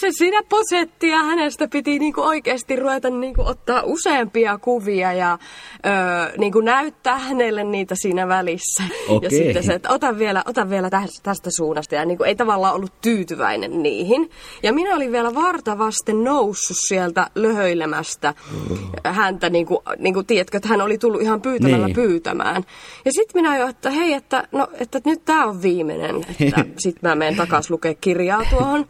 se 0.00 0.08
siinä 0.10 0.42
posetti 0.48 1.08
ja 1.08 1.18
hänestä 1.18 1.68
piti 1.68 1.98
niinku 1.98 2.20
oikeasti 2.20 2.76
ruveta 2.76 3.10
niinku 3.10 3.42
ottaa 3.46 3.82
useampia 3.84 4.58
kuvia 4.58 5.12
ja 5.12 5.38
öö, 5.86 6.36
niinku 6.38 6.60
näyttää 6.60 7.18
hänelle 7.18 7.64
niitä 7.64 7.94
siinä 7.98 8.28
välissä. 8.28 8.82
Okei. 9.08 9.26
Ja 9.26 9.30
sitten 9.30 9.62
se, 9.62 9.72
että 9.72 9.90
ota 9.90 10.18
vielä, 10.18 10.42
ota 10.46 10.70
vielä 10.70 10.90
tästä, 10.90 11.20
tästä 11.22 11.50
suunnasta. 11.56 11.94
Ja 11.94 12.04
niinku 12.04 12.24
ei 12.24 12.34
tavallaan 12.34 12.74
ollut 12.74 13.00
tyytyväinen 13.00 13.82
niihin. 13.82 14.30
Ja 14.62 14.72
minä 14.72 14.89
olin 14.94 15.12
vielä 15.12 15.34
vartavasten 15.34 16.24
noussut 16.24 16.76
sieltä 16.80 17.30
löhöilemästä 17.34 18.34
häntä, 19.04 19.50
niin 19.50 19.66
kuin, 19.66 19.78
niin 19.98 20.14
kuin 20.14 20.26
tiedätkö, 20.26 20.56
että 20.56 20.68
hän 20.68 20.80
oli 20.80 20.98
tullut 20.98 21.22
ihan 21.22 21.40
pyytämällä 21.42 21.86
Niin. 21.86 21.94
pyytämään. 21.94 22.64
Ja 23.04 23.12
sitten 23.12 23.42
minä 23.42 23.58
jo, 23.58 23.68
että 23.68 23.90
hei, 23.90 24.12
että, 24.12 24.48
no, 24.52 24.68
että 24.80 25.00
nyt 25.04 25.24
tämä 25.24 25.46
on 25.46 25.62
viimeinen, 25.62 26.26
että 26.40 26.64
sitten 26.82 27.10
mä 27.10 27.14
menen 27.14 27.36
takas 27.36 27.70
lukea 27.70 27.94
kirjaa 27.94 28.44
tuohon. 28.50 28.86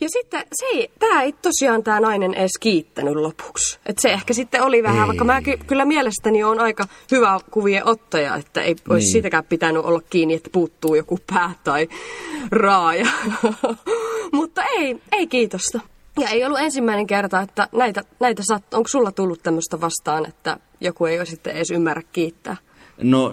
Ja 0.00 0.08
sitten 0.08 0.42
se 0.54 0.66
ei, 0.66 0.90
tämä 0.98 1.22
ei 1.22 1.32
tosiaan 1.32 1.82
tämä 1.82 2.00
nainen 2.00 2.34
edes 2.34 2.58
kiittänyt 2.60 3.14
lopuksi. 3.14 3.78
Että 3.86 4.02
se 4.02 4.08
ehkä 4.12 4.34
sitten 4.34 4.62
oli 4.62 4.82
vähän, 4.82 5.00
Ei. 5.00 5.06
vaikka 5.06 5.24
mä 5.24 5.42
ky- 5.42 5.58
kyllä 5.66 5.84
mielestäni 5.84 6.44
on 6.44 6.60
aika 6.60 6.84
hyvä 7.10 7.38
kuvien 7.50 7.86
ottaja, 7.88 8.36
että 8.36 8.62
ei 8.62 8.76
olisi 8.88 9.04
Niin. 9.04 9.12
siitäkään 9.12 9.44
pitänyt 9.44 9.84
olla 9.84 10.00
kiinni, 10.10 10.34
että 10.34 10.50
puuttuu 10.52 10.94
joku 10.94 11.18
pää 11.34 11.50
tai 11.64 11.88
raaja. 12.50 13.06
Mutta 14.38 14.62
ei, 14.78 15.00
ei 15.12 15.26
kiitosta. 15.26 15.80
Ja 16.20 16.28
ei 16.28 16.44
ollut 16.44 16.58
ensimmäinen 16.60 17.06
kerta, 17.06 17.40
että 17.40 17.68
näitä, 17.72 18.02
näitä 18.20 18.42
sat, 18.48 18.74
onko 18.74 18.88
sulla 18.88 19.12
tullut 19.12 19.42
tämmöistä 19.42 19.80
vastaan, 19.80 20.26
että 20.26 20.58
joku 20.80 21.04
ei 21.04 21.26
sitten 21.26 21.54
edes 21.54 21.70
ymmärrä 21.70 22.02
kiittää? 22.12 22.56
No 23.02 23.32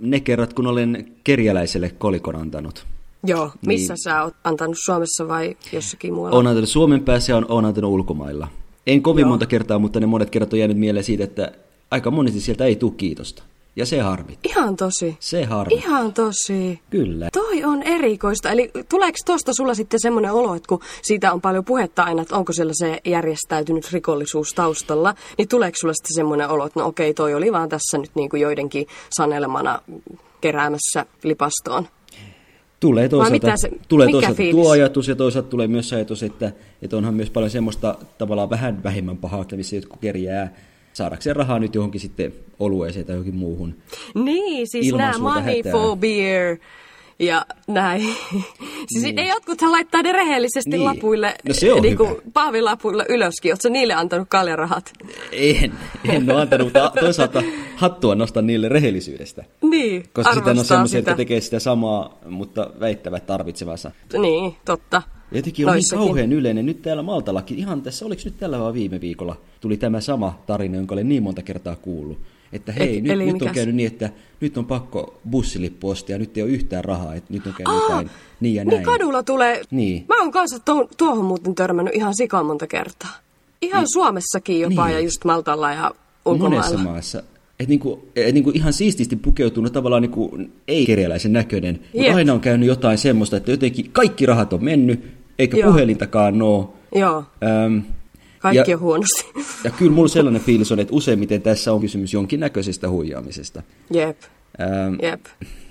ne 0.00 0.20
kerrat, 0.20 0.54
kun 0.54 0.66
olen 0.66 1.12
kerjäläiselle 1.24 1.90
kolikon 1.98 2.36
antanut. 2.36 2.86
Joo, 3.26 3.50
missä 3.66 3.94
Niin. 3.94 4.02
sä 4.02 4.22
oot 4.22 4.34
antanut 4.44 4.76
Suomessa 4.84 5.28
vai 5.28 5.56
jossakin 5.72 6.14
muualla? 6.14 6.36
Olen 6.36 6.46
antanut 6.46 6.68
Suomen 6.68 7.04
päässä 7.04 7.32
ja 7.32 7.36
on, 7.36 7.46
on 7.48 7.64
antanut 7.64 7.90
ulkomailla. 7.90 8.48
En 8.86 9.02
kovin 9.02 9.22
Joo. 9.22 9.28
monta 9.28 9.46
kertaa, 9.46 9.78
mutta 9.78 10.00
ne 10.00 10.06
monet 10.06 10.30
kerrat 10.30 10.52
on 10.52 10.58
jäänyt 10.58 10.78
mieleen 10.78 11.04
siitä, 11.04 11.24
että 11.24 11.52
aika 11.90 12.10
monesti 12.10 12.40
sieltä 12.40 12.64
ei 12.64 12.76
tule 12.76 12.92
kiitosta. 12.96 13.42
Ja 13.80 13.86
se 13.86 14.00
harmi. 14.00 14.38
Ihan 14.44 14.76
tosi. 14.76 15.16
Se 15.20 15.44
harmi. 15.44 15.74
Ihan 15.74 16.12
tosi. 16.12 16.80
Kyllä. 16.90 17.28
Toi 17.32 17.64
on 17.64 17.82
erikoista. 17.82 18.50
Eli 18.50 18.70
tuleeko 18.88 19.18
tuosta 19.26 19.52
sulla 19.54 19.74
sitten 19.74 20.00
semmoinen 20.00 20.32
olo, 20.32 20.54
että 20.54 20.68
kun 20.68 20.80
siitä 21.02 21.32
on 21.32 21.40
paljon 21.40 21.64
puhetta 21.64 22.02
aina, 22.02 22.22
että 22.22 22.36
onko 22.36 22.52
siellä 22.52 22.72
se 22.74 23.00
järjestäytynyt 23.04 23.92
rikollisuus 23.92 24.54
taustalla, 24.54 25.14
niin 25.38 25.48
tuleeko 25.48 25.76
sulla 25.80 25.94
sitten 25.94 26.14
semmoinen 26.14 26.48
olo, 26.48 26.66
että 26.66 26.80
no 26.80 26.86
okei, 26.86 27.14
toi 27.14 27.34
oli 27.34 27.52
vaan 27.52 27.68
tässä 27.68 27.98
nyt 27.98 28.10
niin 28.14 28.30
kuin 28.30 28.40
joidenkin 28.40 28.86
sanelemana 29.10 29.78
keräämässä 30.40 31.06
lipastoon? 31.22 31.88
Tulee 32.80 33.08
toisaalta, 33.08 33.32
mitä 33.32 33.56
se- 33.56 33.70
tulee 33.88 34.10
toisaalta 34.10 34.36
fiilis? 34.36 34.62
tuo 34.62 34.70
ajatus 34.70 35.08
ja 35.08 35.16
toisaalta 35.16 35.48
tulee 35.48 35.68
myös 35.68 35.92
ajatus, 35.92 36.22
että, 36.22 36.52
että 36.82 36.96
onhan 36.96 37.14
myös 37.14 37.30
paljon 37.30 37.50
semmoista 37.50 37.98
tavallaan 38.18 38.50
vähän 38.50 38.82
vähemmän 38.84 39.16
pahaa, 39.16 39.44
missä 39.56 39.76
jotkut 39.76 40.00
kerjää 40.00 40.54
saadakseen 40.92 41.36
rahaa 41.36 41.58
nyt 41.58 41.74
johonkin 41.74 42.00
sitten 42.00 42.32
olueeseen 42.58 43.06
tai 43.06 43.14
johonkin 43.14 43.34
muuhun. 43.36 43.74
Niin, 44.14 44.68
siis 44.70 44.92
nämä 44.94 45.18
money 45.18 45.56
hätää. 45.56 45.72
for 45.72 45.96
beer 45.96 46.56
ja 47.18 47.46
näin. 47.68 48.02
siis 48.92 49.02
Niin. 49.04 49.18
ei 49.18 49.28
jotkuthan 49.28 49.72
laittaa 49.72 50.02
ne 50.02 50.12
rehellisesti 50.12 50.70
Niin. 50.70 50.84
lapuille, 50.84 51.34
No 51.48 51.54
se 51.54 51.72
on 51.72 51.82
niin 51.82 51.96
kuin 51.96 52.16
pahvilapuille 52.32 53.06
ylöskin. 53.08 53.52
Oletko 53.52 53.68
niille 53.68 53.94
antanut 53.94 54.28
kaljarahat? 54.30 54.92
En, 55.32 55.72
en 56.08 56.30
ole 56.30 56.40
antanut, 56.40 56.66
mutta 56.66 56.92
toisaalta 57.00 57.42
hattua 57.76 58.14
nostan 58.14 58.46
niille 58.46 58.68
rehellisyydestä. 58.68 59.44
Niin, 59.62 60.04
Koska 60.12 60.34
sitten 60.34 60.58
on 60.58 60.64
semmoisia, 60.64 60.98
sitä. 61.00 61.10
jotka 61.10 61.16
tekee 61.16 61.40
sitä 61.40 61.58
samaa, 61.58 62.18
mutta 62.28 62.70
väittävät 62.80 63.26
tarvitsevansa. 63.26 63.90
Niin, 64.18 64.56
totta. 64.64 65.02
Ja 65.32 65.38
Jotenkin 65.38 65.68
on 65.68 65.74
niin 65.74 65.84
kauhean 65.90 66.32
yleinen. 66.32 66.66
Nyt 66.66 66.82
täällä 66.82 67.02
Maltallakin, 67.02 67.58
ihan 67.58 67.82
tässä, 67.82 68.06
oliko 68.06 68.22
nyt 68.24 68.38
tällä 68.38 68.58
vai 68.60 68.72
viime 68.74 69.00
viikolla, 69.00 69.36
tuli 69.60 69.76
tämä 69.76 70.00
sama 70.00 70.38
tarina, 70.46 70.76
jonka 70.76 70.94
olen 70.94 71.08
niin 71.08 71.22
monta 71.22 71.42
kertaa 71.42 71.76
kuullut. 71.76 72.18
Että 72.52 72.72
hei, 72.72 72.96
Et- 72.96 73.02
nyt, 73.04 73.18
nyt 73.18 73.28
on 73.28 73.32
mikäs? 73.34 73.52
käynyt 73.54 73.74
niin, 73.74 73.86
että 73.86 74.10
nyt 74.40 74.58
on 74.58 74.66
pakko 74.66 75.20
bussilippu 75.30 75.88
ostaa 75.90 76.14
ja 76.14 76.18
nyt 76.18 76.36
ei 76.36 76.42
ole 76.42 76.50
yhtään 76.50 76.84
rahaa, 76.84 77.14
että 77.14 77.32
nyt 77.32 77.46
on 77.46 77.52
käynyt 77.56 77.74
Aa, 77.82 77.88
jotain 77.88 78.10
niin 78.40 78.54
ja 78.54 78.64
Niin 78.64 78.70
näin. 78.74 78.84
kadulla 78.84 79.22
tulee... 79.22 79.62
Niin. 79.70 80.04
Mä 80.08 80.20
oon 80.20 80.30
kanssa 80.30 80.58
tuohon, 80.58 80.88
tuohon 80.96 81.24
muuten 81.24 81.54
törmännyt 81.54 81.94
ihan 81.94 82.14
sikan 82.16 82.46
monta 82.46 82.66
kertaa. 82.66 83.10
Ihan 83.62 83.86
Suomessakin 83.92 84.60
jopa 84.60 84.86
Niin. 84.86 84.94
ja 84.94 85.00
just 85.00 85.24
Maltalla 85.24 85.72
ja 85.72 85.90
ulkomailla. 86.24 86.64
Monessa 86.66 86.90
maassa. 86.90 87.22
Et 87.60 87.68
niinku, 87.68 88.08
et 88.16 88.34
niinku 88.34 88.50
ihan 88.54 88.72
siististi 88.72 89.16
pukeutunut 89.16 89.72
tavallaan 89.72 90.02
niinku 90.02 90.38
ei-kerjäläisen 90.68 91.32
näköinen, 91.32 91.80
mutta 91.94 92.14
aina 92.14 92.32
on 92.32 92.40
käynyt 92.40 92.68
jotain 92.68 92.98
semmoista, 92.98 93.36
että 93.36 93.50
jotenkin 93.50 93.90
kaikki 93.92 94.26
rahat 94.26 94.52
on 94.52 94.64
mennyt, 94.64 95.19
eikä 95.38 95.56
Joo. 95.56 95.70
puhelintakaan 95.70 96.42
ole. 96.42 96.66
Joo, 96.94 97.24
Öm, 97.66 97.82
kaikki 98.38 98.70
ja, 98.70 98.76
on 98.76 98.80
huonosti. 98.80 99.24
ja 99.64 99.70
kyllä 99.70 99.92
mulla 99.92 100.08
sellainen 100.08 100.42
fiilis 100.42 100.72
on, 100.72 100.80
että 100.80 100.94
useimmiten 100.94 101.42
tässä 101.42 101.72
on 101.72 101.80
kysymys 101.80 102.12
jonkinnäköisestä 102.12 102.88
huijaamisesta. 102.88 103.62
Jep, 103.90 104.18
Ähm, 104.60 104.94
jep. 105.02 105.20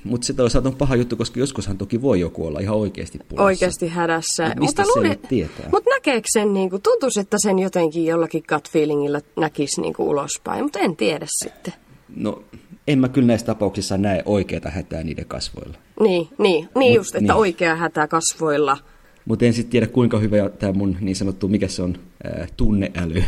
mutta 0.03 0.27
se 0.27 0.33
toisaalta 0.33 0.69
on 0.69 0.75
paha 0.75 0.95
juttu, 0.95 1.15
koska 1.15 1.39
joskushan 1.39 1.77
toki 1.77 2.01
voi 2.01 2.19
joku 2.19 2.45
olla 2.47 2.59
ihan 2.59 2.75
oikeasti 2.77 3.17
pulassa. 3.29 3.43
Oikeasti 3.45 3.87
hädässä. 3.87 4.47
Mut 4.47 4.59
mistä 4.59 4.83
sen 4.93 5.03
nyt 5.03 5.21
tietää? 5.21 5.69
Mutta 5.71 5.89
näkeekö 5.89 6.27
sen, 6.31 6.53
niinku, 6.53 6.79
tuntuisi, 6.79 7.19
että 7.19 7.37
sen 7.39 7.59
jotenkin 7.59 8.05
jollakin 8.05 8.43
gut 8.49 8.69
feelingillä 8.69 9.21
näkisi 9.37 9.81
niinku, 9.81 10.09
ulospäin, 10.09 10.63
mutta 10.63 10.79
en 10.79 10.95
tiedä 10.95 11.25
sitten. 11.43 11.73
No, 12.15 12.43
en 12.87 12.99
mä 12.99 13.09
kyllä 13.09 13.27
näissä 13.27 13.45
tapauksissa 13.45 13.97
näe 13.97 14.23
oikeata 14.25 14.69
hätää 14.69 15.03
niiden 15.03 15.25
kasvoilla. 15.25 15.77
Niin, 15.99 16.27
niin, 16.37 16.69
niin 16.77 16.91
Mut- 16.93 16.95
just, 16.95 17.15
että 17.15 17.33
niin. 17.33 17.39
oikea 17.39 17.75
hätä 17.75 18.07
kasvoilla. 18.07 18.77
Mutta 19.25 19.45
en 19.45 19.53
sitten 19.53 19.71
tiedä, 19.71 19.87
kuinka 19.87 20.19
hyvä 20.19 20.49
tämä 20.49 20.73
mun 20.73 20.97
niin 20.99 21.15
sanottu, 21.15 21.47
mikä 21.47 21.67
se 21.67 21.81
on, 21.83 21.95
ää, 22.23 22.47
tunneäly. 22.57 23.23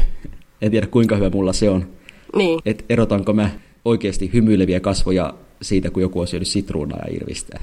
en 0.62 0.72
tiedä, 0.72 0.88
kuinka 0.88 1.16
hyvä 1.16 1.30
mulla 1.30 1.54
se 1.54 1.70
on. 1.70 1.88
Niin, 2.36 2.60
Että 2.66 2.84
erotanko 2.90 3.34
mä 3.34 3.50
oikeasti 3.86 4.30
hymyileviä 4.34 4.80
kasvoja 4.80 5.34
siitä, 5.62 5.90
kun 5.90 6.02
joku 6.02 6.20
on 6.20 6.28
syönyt 6.28 6.48
sitruunaa 6.48 7.00
ja 7.08 7.16
irvistää. 7.16 7.62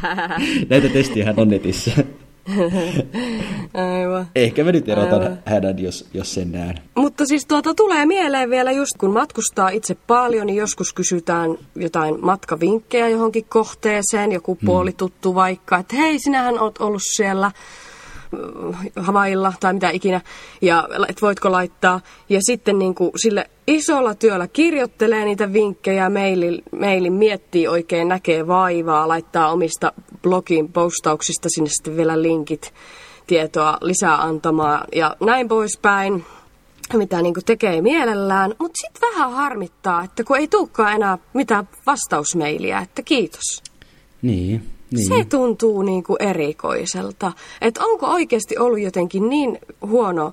Näitä 0.70 0.88
testiä 0.88 1.34
on 1.36 1.48
netissä. 1.48 2.04
aivan. 3.74 4.26
Ehkä 4.34 4.64
mä 4.64 4.72
nyt 4.72 4.88
erotan 4.88 5.22
Aivan. 5.22 5.38
hädän, 5.44 5.78
jos, 5.78 6.08
jos 6.14 6.34
sen 6.34 6.52
näen. 6.52 6.78
Mutta 6.94 7.26
siis 7.26 7.46
tuota 7.46 7.74
tulee 7.74 8.06
mieleen 8.06 8.50
vielä 8.50 8.72
just 8.72 8.92
kun 8.98 9.12
matkustaa 9.12 9.68
itse 9.68 9.96
paljon, 10.06 10.46
niin 10.46 10.56
joskus 10.56 10.92
kysytään 10.92 11.58
jotain 11.74 12.24
matkavinkkejä 12.24 13.08
johonkin 13.08 13.44
kohteeseen, 13.44 14.32
joku 14.32 14.58
puolituttu 14.64 15.34
vaikka, 15.34 15.78
että 15.78 15.96
hei 15.96 16.18
sinähän 16.18 16.58
oot 16.58 16.78
ollut 16.78 17.02
siellä 17.04 17.48
mm, 17.48 17.95
Havailla 18.96 19.52
tai 19.60 19.74
mitä 19.74 19.90
ikinä, 19.90 20.20
ja 20.62 20.88
et 21.08 21.22
voitko 21.22 21.52
laittaa. 21.52 22.00
Ja 22.28 22.40
sitten 22.42 22.78
niin 22.78 22.94
kuin 22.94 23.10
sille 23.16 23.50
isolla 23.66 24.14
työllä 24.14 24.48
kirjoittelee 24.48 25.24
niitä 25.24 25.52
vinkkejä, 25.52 26.10
mailin, 26.10 26.62
mailin 26.80 27.12
miettii 27.12 27.68
oikein, 27.68 28.08
näkee 28.08 28.46
vaivaa, 28.46 29.08
laittaa 29.08 29.52
omista 29.52 29.92
blogin 30.22 30.72
postauksista 30.72 31.48
sinne 31.48 31.70
sitten 31.70 31.96
vielä 31.96 32.22
linkit 32.22 32.74
tietoa 33.26 33.78
lisää 33.80 34.22
antamaan 34.22 34.84
ja 34.94 35.16
näin 35.20 35.48
poispäin 35.48 36.24
mitä 36.94 37.22
niin 37.22 37.34
tekee 37.46 37.80
mielellään, 37.80 38.54
mutta 38.58 38.80
sitten 38.80 39.10
vähän 39.10 39.32
harmittaa, 39.32 40.04
että 40.04 40.24
kun 40.24 40.36
ei 40.36 40.48
tulekaan 40.48 40.94
enää 40.94 41.18
mitään 41.34 41.68
vastausmeiliä, 41.86 42.78
että 42.78 43.02
kiitos. 43.02 43.62
Niin, 44.22 44.70
niin. 44.90 45.08
Se 45.08 45.24
tuntuu 45.24 45.82
niin 45.82 46.02
kuin 46.02 46.22
erikoiselta. 46.22 47.32
Että 47.60 47.84
onko 47.84 48.06
oikeasti 48.06 48.58
ollut 48.58 48.80
jotenkin 48.80 49.28
niin 49.28 49.58
huono 49.86 50.32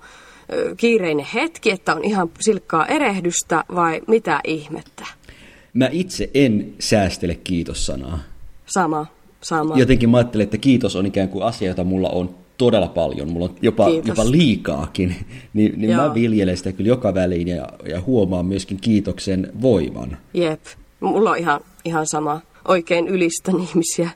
kiireinen 0.77 1.25
hetki, 1.33 1.71
että 1.71 1.95
on 1.95 2.03
ihan 2.03 2.29
silkkaa 2.39 2.85
erehdystä 2.85 3.63
vai 3.75 4.01
mitä 4.07 4.39
ihmettä? 4.43 5.05
Mä 5.73 5.89
itse 5.91 6.29
en 6.33 6.73
säästele 6.79 7.35
kiitos-sanaa. 7.35 8.19
Sama, 8.65 9.05
sama. 9.41 9.77
Jotenkin 9.77 10.09
mä 10.09 10.17
ajattelen, 10.17 10.43
että 10.43 10.57
kiitos 10.57 10.95
on 10.95 11.05
ikään 11.05 11.29
kuin 11.29 11.43
asia, 11.45 11.67
jota 11.67 11.83
mulla 11.83 12.09
on 12.09 12.35
todella 12.57 12.87
paljon. 12.87 13.29
Mulla 13.29 13.45
on 13.45 13.55
jopa, 13.61 13.85
Kiitos. 13.85 14.07
jopa 14.07 14.31
liikaakin. 14.31 15.15
Niin, 15.53 15.73
niin 15.77 15.95
mä 15.95 16.13
viljelen 16.13 16.57
sitä 16.57 16.71
kyllä 16.71 16.87
joka 16.87 17.13
väliin 17.13 17.47
ja, 17.47 17.69
ja 17.89 18.01
huomaan 18.01 18.45
myöskin 18.45 18.77
kiitoksen 18.81 19.51
voiman. 19.61 20.17
Jep, 20.33 20.59
mulla 20.99 21.31
on 21.31 21.37
ihan, 21.37 21.61
ihan 21.85 22.07
sama. 22.07 22.41
Oikein 22.67 23.07
ylistän 23.07 23.59
ihmisiä. 23.59 24.09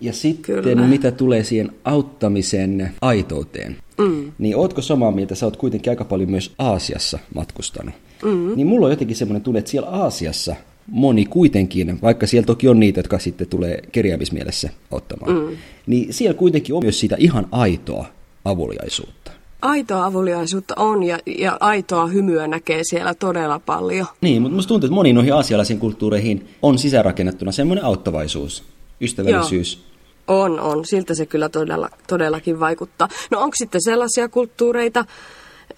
Ja 0.00 0.12
sitten 0.12 0.62
Kyllä. 0.62 0.86
mitä 0.86 1.10
tulee 1.10 1.44
siihen 1.44 1.72
auttamisen 1.84 2.90
aitouteen, 3.00 3.76
mm. 3.98 4.32
niin 4.38 4.56
ootko 4.56 4.82
samaa 4.82 5.10
mieltä, 5.12 5.34
sä 5.34 5.46
oot 5.46 5.56
kuitenkin 5.56 5.90
aika 5.90 6.04
paljon 6.04 6.30
myös 6.30 6.54
Aasiassa 6.58 7.18
matkustanut. 7.34 7.94
Mm. 8.24 8.52
Niin 8.56 8.66
mulla 8.66 8.86
on 8.86 8.92
jotenkin 8.92 9.16
semmoinen 9.16 9.42
tunne, 9.42 9.58
että 9.58 9.70
siellä 9.70 9.88
Aasiassa 9.88 10.56
moni 10.86 11.24
kuitenkin, 11.24 11.98
vaikka 12.02 12.26
siellä 12.26 12.46
toki 12.46 12.68
on 12.68 12.80
niitä, 12.80 12.98
jotka 12.98 13.18
sitten 13.18 13.46
tulee 13.46 13.82
kerjäämismielessä 13.92 14.70
ottamaan, 14.90 15.32
mm. 15.32 15.56
niin 15.86 16.12
siellä 16.12 16.34
kuitenkin 16.34 16.74
on 16.74 16.82
myös 16.82 17.00
sitä 17.00 17.16
ihan 17.18 17.48
aitoa 17.50 18.06
avuliaisuutta. 18.44 19.35
Aitoa 19.62 20.04
avuliaisuutta 20.04 20.74
on 20.76 21.02
ja, 21.02 21.18
ja 21.38 21.56
aitoa 21.60 22.06
hymyä 22.06 22.46
näkee 22.46 22.80
siellä 22.84 23.14
todella 23.14 23.60
paljon. 23.66 24.06
Niin, 24.20 24.42
mutta 24.42 24.56
musta 24.56 24.68
tuntuu, 24.68 24.86
että 24.86 24.94
moniin 24.94 25.14
noihin 25.14 25.34
asialaisiin 25.34 25.78
kulttuureihin 25.78 26.48
on 26.62 26.78
sisäänrakennettuna 26.78 27.52
semmoinen 27.52 27.84
auttavaisuus, 27.84 28.64
ystävällisyys. 29.00 29.74
Joo. 29.74 30.42
On, 30.42 30.60
on. 30.60 30.84
Siltä 30.84 31.14
se 31.14 31.26
kyllä 31.26 31.48
todella, 31.48 31.88
todellakin 32.06 32.60
vaikuttaa. 32.60 33.08
No 33.30 33.40
onko 33.40 33.56
sitten 33.56 33.82
sellaisia 33.82 34.28
kulttuureita, 34.28 35.04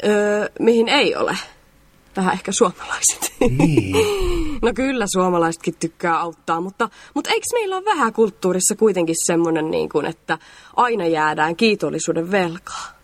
öö, 0.04 0.48
mihin 0.60 0.88
ei 0.88 1.16
ole? 1.16 1.36
Vähän 2.16 2.32
ehkä 2.32 2.52
suomalaiset. 2.52 3.32
Niin. 3.58 3.96
no 4.62 4.72
kyllä 4.74 5.06
suomalaisetkin 5.12 5.74
tykkää 5.80 6.20
auttaa, 6.20 6.60
mutta, 6.60 6.88
mutta 7.14 7.30
eikö 7.30 7.46
meillä 7.52 7.76
ole 7.76 7.84
vähän 7.84 8.12
kulttuurissa 8.12 8.76
kuitenkin 8.76 9.16
semmoinen, 9.26 9.70
niin 9.70 9.88
kuin, 9.88 10.06
että 10.06 10.38
aina 10.76 11.06
jäädään 11.06 11.56
kiitollisuuden 11.56 12.30
velkaa? 12.30 12.97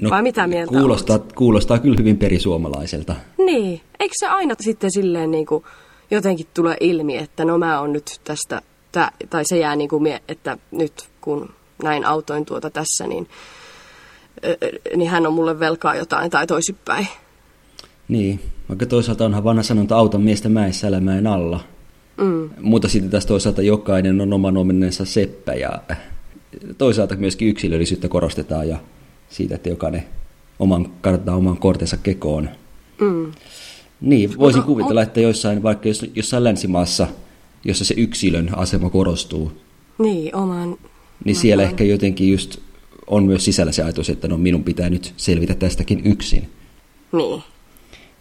No, 0.00 0.10
Vai 0.10 0.22
mitä 0.22 0.46
mieltä 0.46 0.78
kuulostaa, 0.78 1.18
kuulostaa 1.18 1.78
kyllä 1.78 1.96
hyvin 1.98 2.18
perisuomalaiselta. 2.18 3.16
Niin, 3.38 3.80
eikö 4.00 4.14
se 4.18 4.26
aina 4.26 4.54
sitten 4.60 4.90
silleen 4.90 5.30
niin 5.30 5.46
kuin 5.46 5.64
jotenkin 6.10 6.46
tule 6.54 6.76
ilmi, 6.80 7.16
että 7.16 7.44
no 7.44 7.58
mä 7.58 7.80
oon 7.80 7.92
nyt 7.92 8.20
tästä, 8.24 8.62
tä, 8.92 9.12
tai 9.30 9.44
se 9.44 9.58
jää 9.58 9.76
niin 9.76 9.88
kuin, 9.88 10.02
mie- 10.02 10.22
että 10.28 10.58
nyt 10.70 10.92
kun 11.20 11.50
näin 11.82 12.04
autoin 12.04 12.44
tuota 12.44 12.70
tässä, 12.70 13.06
niin, 13.06 13.28
niin 14.96 15.10
hän 15.10 15.26
on 15.26 15.32
mulle 15.32 15.60
velkaa 15.60 15.94
jotain 15.94 16.30
tai 16.30 16.46
toisinpäin. 16.46 17.08
Niin, 18.08 18.40
vaikka 18.68 18.86
toisaalta 18.86 19.24
onhan 19.24 19.44
vanha 19.44 19.62
sanonta 19.62 19.96
auta 19.96 20.18
miestä 20.18 20.48
mäessä 20.48 20.88
elämään 20.88 21.26
alla. 21.26 21.60
Mm. 22.16 22.50
Mutta 22.60 22.88
sitten 22.88 23.10
taas 23.10 23.26
toisaalta 23.26 23.62
jokainen 23.62 24.20
on 24.20 24.32
oman 24.32 24.56
ominensa 24.56 25.04
seppä 25.04 25.54
ja 25.54 25.82
toisaalta 26.78 27.16
myöskin 27.16 27.48
yksilöllisyyttä 27.48 28.08
korostetaan 28.08 28.68
ja 28.68 28.78
siitä, 29.28 29.54
että 29.54 29.68
jokainen 29.68 30.04
oman, 30.58 30.92
kannattaa 31.00 31.36
oman 31.36 31.56
kortensa 31.56 31.96
kekoon. 31.96 32.48
Mm. 33.00 33.32
Niin, 34.00 34.38
voisin 34.38 34.62
kuvitella, 34.62 35.02
että 35.02 35.20
joissain, 35.20 35.62
vaikka 35.62 35.88
jossain 36.14 36.44
länsimaassa, 36.44 37.06
jossa 37.64 37.84
se 37.84 37.94
yksilön 37.96 38.50
asema 38.56 38.90
korostuu, 38.90 39.52
Niin, 39.98 40.36
oman... 40.36 40.76
niin 41.24 41.36
siellä 41.36 41.62
ehkä 41.62 41.84
jotenkin 41.84 42.30
just 42.32 42.58
on 43.06 43.24
myös 43.24 43.44
sisällä 43.44 43.72
se 43.72 43.82
ajatus, 43.82 44.10
että 44.10 44.28
no 44.28 44.38
minun 44.38 44.64
pitää 44.64 44.90
nyt 44.90 45.14
selvitä 45.16 45.54
tästäkin 45.54 46.00
yksin. 46.04 46.48
Niin. 47.12 47.42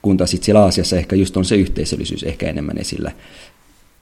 Kun 0.01 0.17
taas 0.17 0.31
sitten 0.31 0.45
siellä 0.45 0.61
Aasiassa 0.61 0.97
ehkä 0.97 1.15
just 1.15 1.37
on 1.37 1.45
se 1.45 1.55
yhteisöllisyys 1.55 2.23
ehkä 2.23 2.49
enemmän 2.49 2.77
esillä. 2.77 3.11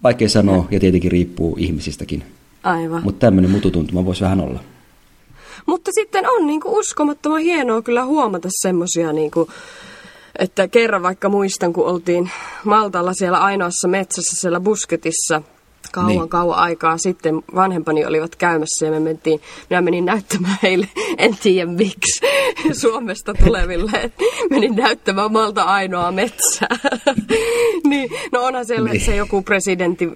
Vaikea 0.03 0.29
sanoa, 0.29 0.67
ja 0.71 0.79
tietenkin 0.79 1.11
riippuu 1.11 1.55
ihmisistäkin. 1.59 2.23
Aivan. 2.63 3.03
Mutta 3.03 3.19
tämmöinen 3.19 3.51
mututuntuma 3.51 4.05
voisi 4.05 4.21
vähän 4.21 4.41
olla. 4.41 4.63
Mutta 5.65 5.91
sitten 5.93 6.29
on 6.29 6.47
niinku 6.47 6.77
uskomattoman 6.77 7.41
hienoa 7.41 7.81
kyllä 7.81 8.05
huomata 8.05 8.49
semmoisia, 8.51 9.13
niinku, 9.13 9.49
että 10.39 10.67
kerran 10.67 11.03
vaikka 11.03 11.29
muistan, 11.29 11.73
kun 11.73 11.85
oltiin 11.85 12.31
Maltalla 12.63 13.13
siellä 13.13 13.37
ainoassa 13.37 13.87
metsässä 13.87 14.35
siellä 14.35 14.59
busketissa 14.59 15.41
kauan 15.93 16.07
Niin. 16.09 16.29
kauan 16.29 16.57
aikaa 16.59 16.97
sitten 16.97 17.41
vanhempani 17.55 18.05
olivat 18.05 18.35
käymässä 18.35 18.85
ja 18.85 18.91
me 18.91 18.99
mentiin, 18.99 19.41
minä 19.69 19.81
menin 19.81 20.05
näyttämään 20.05 20.57
heille, 20.63 20.87
en 21.17 21.37
tiedä 21.43 21.71
miksi, 21.71 22.21
Suomesta 22.81 23.33
tuleville, 23.33 23.91
että 24.03 24.23
menin 24.49 24.75
näyttämään 24.75 25.31
Malta 25.31 25.63
ainoa 25.63 26.11
metsää. 26.11 26.77
niin, 27.89 28.09
no 28.31 28.43
onhan 28.43 28.65
siellä 28.65 28.89
Niin. 28.89 29.05
se 29.05 29.15
joku 29.15 29.41
presidentti, 29.41 30.09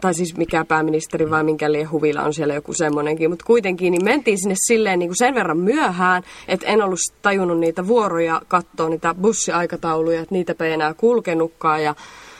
tai 0.00 0.14
siis 0.14 0.36
mikä 0.36 0.64
pääministeri 0.64 1.30
vai 1.30 1.44
minkä 1.44 1.72
lie 1.72 1.84
huvila 1.84 2.22
on 2.22 2.34
siellä 2.34 2.54
joku 2.54 2.72
semmoinenkin, 2.74 3.30
mutta 3.30 3.44
kuitenkin 3.44 3.90
niin 3.90 4.04
mentiin 4.04 4.38
sinne 4.38 4.54
silleen 4.66 4.98
niin 4.98 5.08
kuin 5.08 5.16
sen 5.16 5.34
verran 5.34 5.58
myöhään, 5.58 6.22
että 6.48 6.66
en 6.66 6.82
ollut 6.82 6.98
tajunnut 7.22 7.58
niitä 7.58 7.86
vuoroja 7.86 8.42
katsoa, 8.48 8.88
niitä 8.88 9.14
bussiaikatauluja, 9.14 10.20
että 10.20 10.34
niitä 10.34 10.54
ei 10.60 10.72
enää 10.72 10.94
kulkenutkaan 10.94 11.82
ja 11.82 11.94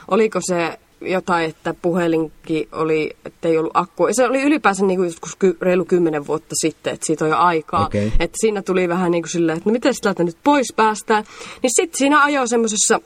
oliko 0.09 0.40
se 0.40 0.78
jotain, 1.01 1.51
että 1.51 1.75
puhelinkin 1.83 2.69
oli, 2.73 3.16
että 3.25 3.49
ei 3.49 3.59
ollut 3.59 3.73
akkua. 3.75 4.12
Se 4.12 4.25
oli 4.25 4.42
ylipäänsä 4.42 4.85
niin 4.85 4.99
kuin 4.99 5.07
joskus 5.07 5.37
ky- 5.37 5.57
reilu 5.61 5.85
kymmenen 5.85 6.27
vuotta 6.27 6.55
sitten, 6.61 6.95
että 6.95 7.07
siitä 7.07 7.25
on 7.25 7.31
jo 7.31 7.37
aikaa. 7.37 7.87
Okei. 7.87 8.12
Että 8.21 8.38
siinä 8.40 8.62
tuli 8.62 8.88
vähän 8.88 9.11
niin 9.11 9.23
kuin 9.23 9.31
silleen, 9.31 9.59
että 9.59 9.71
no 9.71 9.73
miten 9.73 9.95
täältä 10.03 10.25
nyt 10.25 10.37
pois 10.45 10.73
päästään. 10.77 11.25
Niin 11.62 11.71
sitten 11.75 11.99
siinä 11.99 12.23
ajoi 12.23 12.49
semmoisessa 12.49 13.01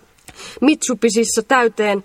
Mitsubisissa 0.61 1.43
täyteen, 1.43 2.05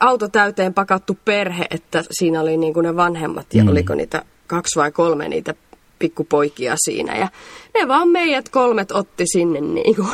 auto 0.00 0.28
täyteen 0.28 0.74
pakattu 0.74 1.18
perhe, 1.24 1.66
että 1.70 2.04
siinä 2.10 2.40
oli 2.40 2.56
niin 2.56 2.74
kuin 2.74 2.84
ne 2.84 2.96
vanhemmat 2.96 3.54
ja 3.54 3.64
mm. 3.64 3.70
oliko 3.70 3.94
niitä 3.94 4.22
kaksi 4.46 4.76
vai 4.76 4.92
kolme 4.92 5.28
niitä 5.28 5.54
pikkupoikia 5.98 6.74
siinä. 6.76 7.16
Ja 7.16 7.28
ne 7.74 7.88
vaan 7.88 8.08
meidät 8.08 8.48
kolmet 8.48 8.92
otti 8.92 9.24
sinne, 9.32 9.60
niin 9.60 9.96
kuin, 9.96 10.08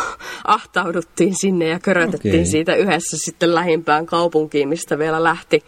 ahtauduttiin 0.45 1.35
sinne 1.41 1.69
ja 1.69 1.79
körötettiin 1.81 2.35
Okei. 2.35 2.47
siitä 2.47 2.75
yhdessä 2.75 3.17
sitten 3.17 3.55
lähimpään 3.55 4.07
kaupunkiin, 4.07 4.69
mistä 4.69 4.99
vielä 4.99 5.23
lähti, 5.25 5.63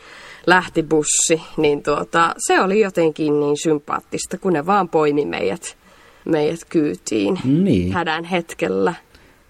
lähti 0.47 0.83
bussi. 0.83 1.43
Niin 1.57 1.83
tuota, 1.83 2.35
se 2.39 2.61
oli 2.61 2.81
jotenkin 2.81 3.41
niin 3.41 3.57
sympaattista, 3.63 4.39
kun 4.39 4.53
ne 4.53 4.67
vaan 4.67 4.89
poimi 4.89 5.25
meidät, 5.25 5.77
meidät 6.25 6.61
kyytiin 6.69 7.39
Niin. 7.45 7.93
hädän 7.93 8.25
hetkellä. 8.25 8.95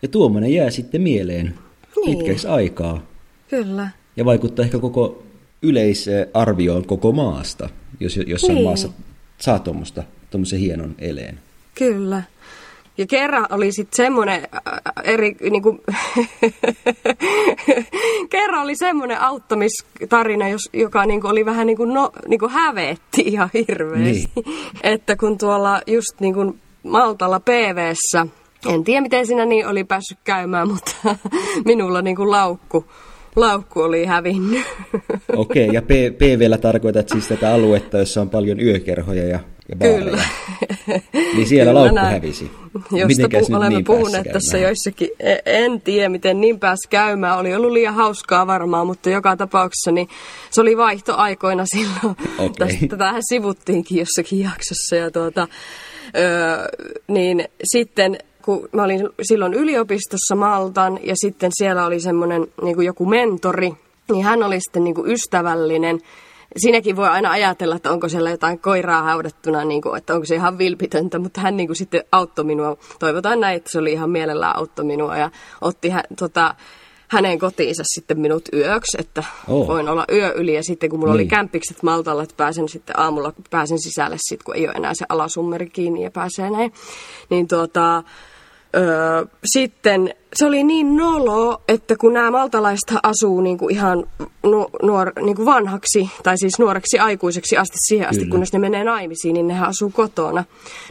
Ja 0.02 0.08
tuommoinen 0.08 0.52
jää 0.54 0.70
sitten 0.70 1.02
mieleen 1.02 1.54
Niin. 2.04 2.18
pitkäksi 2.18 2.48
aikaa. 2.48 3.02
Kyllä. 3.50 3.88
Ja 4.16 4.24
vaikuttaa 4.24 4.64
ehkä 4.64 4.78
koko 4.78 5.22
yleisarvioon 5.62 6.86
koko 6.86 7.12
maasta, 7.12 7.68
jos 8.00 8.16
jossain 8.26 8.54
Niin. 8.54 8.64
maassa 8.66 8.88
saa 9.38 9.58
tuommoista 9.58 10.02
tuommoisen 10.32 10.58
hienon 10.58 10.94
eleen. 10.98 11.40
Kyllä. 11.74 12.22
Ja 12.98 13.06
kerran 13.06 13.46
oli 13.50 13.72
sitten 13.72 13.96
semmoinen 13.96 14.48
äh, 14.54 14.62
eri, 15.04 15.36
niinku, 15.50 15.80
kerran 18.30 18.62
oli 18.62 18.76
semmoinen 18.76 19.20
auttamistarina, 19.20 20.48
jos, 20.48 20.70
joka 20.72 21.06
niinku 21.06 21.26
oli 21.26 21.44
vähän 21.44 21.66
niinku, 21.66 21.84
no, 21.84 22.10
niinku 22.28 22.48
hävetti 22.48 23.22
ihan 23.24 23.50
hirveästi. 23.54 24.30
Niin. 24.36 24.56
Että 24.94 25.16
kun 25.16 25.38
tuolla 25.38 25.80
just 25.86 26.20
niinku 26.20 26.56
Maltalla 26.82 27.40
PVssä, 27.40 28.26
en 28.68 28.84
tiedä 28.84 29.00
miten 29.00 29.26
siinä 29.26 29.44
niin 29.44 29.66
oli 29.66 29.84
päässyt 29.84 30.18
käymään, 30.24 30.68
mutta 30.72 31.16
minulla 31.64 32.02
niinku 32.02 32.30
laukku, 32.30 32.84
laukku 33.36 33.80
oli 33.80 34.04
hävinnyt. 34.04 34.64
Okei, 35.36 35.68
ja 35.72 35.82
P- 35.82 36.18
PVllä 36.18 36.58
tarkoitat 36.58 37.08
siis 37.08 37.28
tätä 37.28 37.54
aluetta, 37.54 37.98
jossa 37.98 38.20
on 38.20 38.30
paljon 38.30 38.60
yökerhoja 38.60 39.24
ja, 39.24 39.40
ja 39.72 39.76
baareja. 39.76 40.04
Kyllä. 40.04 40.22
Niin 41.36 41.48
siellä 41.48 41.70
Kyllä 41.70 41.80
laukku 41.80 41.94
näin. 41.94 42.12
hävisi. 42.12 42.50
Josta 42.74 43.22
pu- 43.28 43.56
olemme 43.56 43.68
niin 43.68 43.84
puhuneet 43.84 44.26
tässä 44.32 44.58
joissakin. 44.58 45.08
E- 45.20 45.36
En 45.46 45.80
tiedä, 45.80 46.08
miten 46.08 46.40
niin 46.40 46.58
pääsi 46.60 46.88
käymään. 46.90 47.38
Oli 47.38 47.54
ollut 47.54 47.72
liian 47.72 47.94
hauskaa 47.94 48.46
varmaan, 48.46 48.86
mutta 48.86 49.10
joka 49.10 49.36
tapauksessa 49.36 49.90
niin 49.92 50.08
se 50.50 50.60
oli 50.60 50.76
vaihtoaikoina 50.76 51.64
silloin. 51.66 52.16
Tästä, 52.58 52.86
tätähän 52.88 53.22
sivuttiinkin 53.28 53.98
jossakin 53.98 54.40
jaksossa. 54.40 54.96
Ja 54.96 55.10
tuota, 55.10 55.48
öö, 56.18 56.68
niin 57.08 57.44
sitten 57.64 58.18
kun 58.42 58.68
mä 58.72 58.82
olin 58.82 59.08
silloin 59.22 59.54
yliopistossa 59.54 60.34
Maltan 60.34 61.00
ja 61.02 61.14
sitten 61.16 61.50
siellä 61.58 61.86
oli 61.86 62.00
semmoinen 62.00 62.46
niin 62.62 62.82
joku 62.82 63.06
mentori, 63.06 63.72
niin 64.12 64.24
hän 64.24 64.42
oli 64.42 64.60
sitten 64.60 64.84
niin 64.84 64.94
kuin 64.94 65.10
ystävällinen. 65.10 65.98
Siinäkin 66.56 66.96
voi 66.96 67.08
aina 67.08 67.30
ajatella, 67.30 67.76
että 67.76 67.90
onko 67.90 68.08
siellä 68.08 68.30
jotain 68.30 68.58
koiraa 68.58 69.02
haudattuna, 69.02 69.64
niin 69.64 69.82
kuin, 69.82 69.98
että 69.98 70.14
onko 70.14 70.26
se 70.26 70.34
ihan 70.34 70.58
vilpitöntä, 70.58 71.18
mutta 71.18 71.40
hän 71.40 71.56
niin 71.56 71.66
kuin 71.66 71.76
sitten 71.76 72.04
auttoi 72.12 72.44
minua. 72.44 72.76
Toivotaan 72.98 73.40
näin, 73.40 73.56
että 73.56 73.70
se 73.70 73.78
oli 73.78 73.92
ihan 73.92 74.10
mielellään 74.10 74.56
auttoi 74.56 74.84
minua 74.84 75.16
ja 75.16 75.30
otti 75.60 75.88
hän, 75.88 76.04
tota, 76.18 76.54
hänen 77.08 77.38
kotiinsa 77.38 77.82
sitten 77.86 78.20
minut 78.20 78.48
yöksi, 78.52 78.96
että 79.00 79.24
Oh. 79.48 79.68
voin 79.68 79.88
olla 79.88 80.04
yö 80.12 80.32
yli. 80.32 80.54
Ja 80.54 80.62
sitten 80.62 80.90
kun 80.90 80.98
mulla 80.98 81.12
niin. 81.12 81.20
oli 81.20 81.28
kämppikset 81.28 81.82
Maltalla, 81.82 82.22
että 82.22 82.34
pääsen 82.36 82.68
sitten 82.68 82.98
aamulla 82.98 83.32
pääsen 83.50 83.78
sisälle 83.80 84.16
sitten, 84.18 84.44
kun 84.44 84.56
ei 84.56 84.68
ole 84.68 84.74
enää 84.76 84.94
se 84.94 85.04
alasummeri 85.08 85.70
kiinni 85.70 86.04
ja 86.04 86.10
pääsee 86.10 86.50
näin. 86.50 86.72
Niin 87.30 87.48
tuota, 87.48 88.02
Öö, 88.76 89.24
sitten 89.44 90.14
se 90.36 90.46
oli 90.46 90.64
niin 90.64 90.96
nolo, 90.96 91.62
että 91.68 91.96
kun 91.96 92.12
nämä 92.12 92.30
maltalaiset 92.30 92.94
asuu 93.02 93.40
niin 93.40 93.58
kuin 93.58 93.74
ihan 93.74 94.04
nu, 94.42 94.68
nuor, 94.82 95.12
niin 95.20 95.36
kuin 95.36 95.46
vanhaksi, 95.46 96.10
tai 96.22 96.38
siis 96.38 96.58
nuoreksi 96.58 96.98
aikuiseksi 96.98 97.56
asti 97.56 97.76
siihen 97.88 98.08
asti, 98.08 98.18
Kyllä. 98.20 98.30
kunnes 98.30 98.52
ne 98.52 98.58
menee 98.58 98.84
naimisiin, 98.84 99.34
niin 99.34 99.48
nehän 99.48 99.68
asuu 99.68 99.90
kotona. 99.90 100.44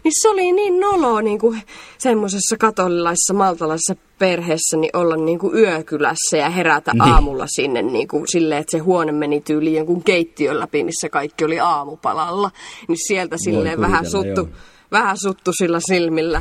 Niin 0.03 0.11
se 0.21 0.29
oli 0.29 0.51
niin 0.51 0.79
nolo 0.79 1.21
niin 1.21 1.39
kuin 1.39 1.61
semmoisessa 1.97 2.57
katolilaisessa 2.59 3.33
maltalaisessa 3.33 3.95
perheessä 4.19 4.77
niin 4.77 4.97
olla 4.97 5.15
niin 5.15 5.39
kuin 5.39 5.57
yökylässä 5.57 6.37
ja 6.37 6.49
herätä 6.49 6.91
Niin. 6.93 7.01
aamulla 7.01 7.47
sinne 7.47 7.81
niin 7.81 8.07
kuin 8.07 8.23
silleen, 8.27 8.61
että 8.61 8.71
se 8.71 8.77
huone 8.77 9.11
meni 9.11 9.41
tyyliin 9.41 9.77
jonkun 9.77 10.03
keittiön 10.03 10.59
läpi, 10.59 10.83
missä 10.83 11.09
kaikki 11.09 11.45
oli 11.45 11.59
aamupalalla. 11.59 12.51
Niin 12.87 12.97
sieltä 13.07 13.37
silleen 13.37 13.81
vähän 13.81 14.05
kuvitella, 14.05 14.23
suttu, 14.35 14.41
joo. 14.41 14.59
Vähän 14.91 15.17
suttusilla 15.17 15.79
silmillä, 15.79 16.39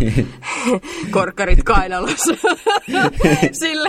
korkkarit 1.11 1.63
kainalossa. 1.63 2.35
Sille, 3.61 3.89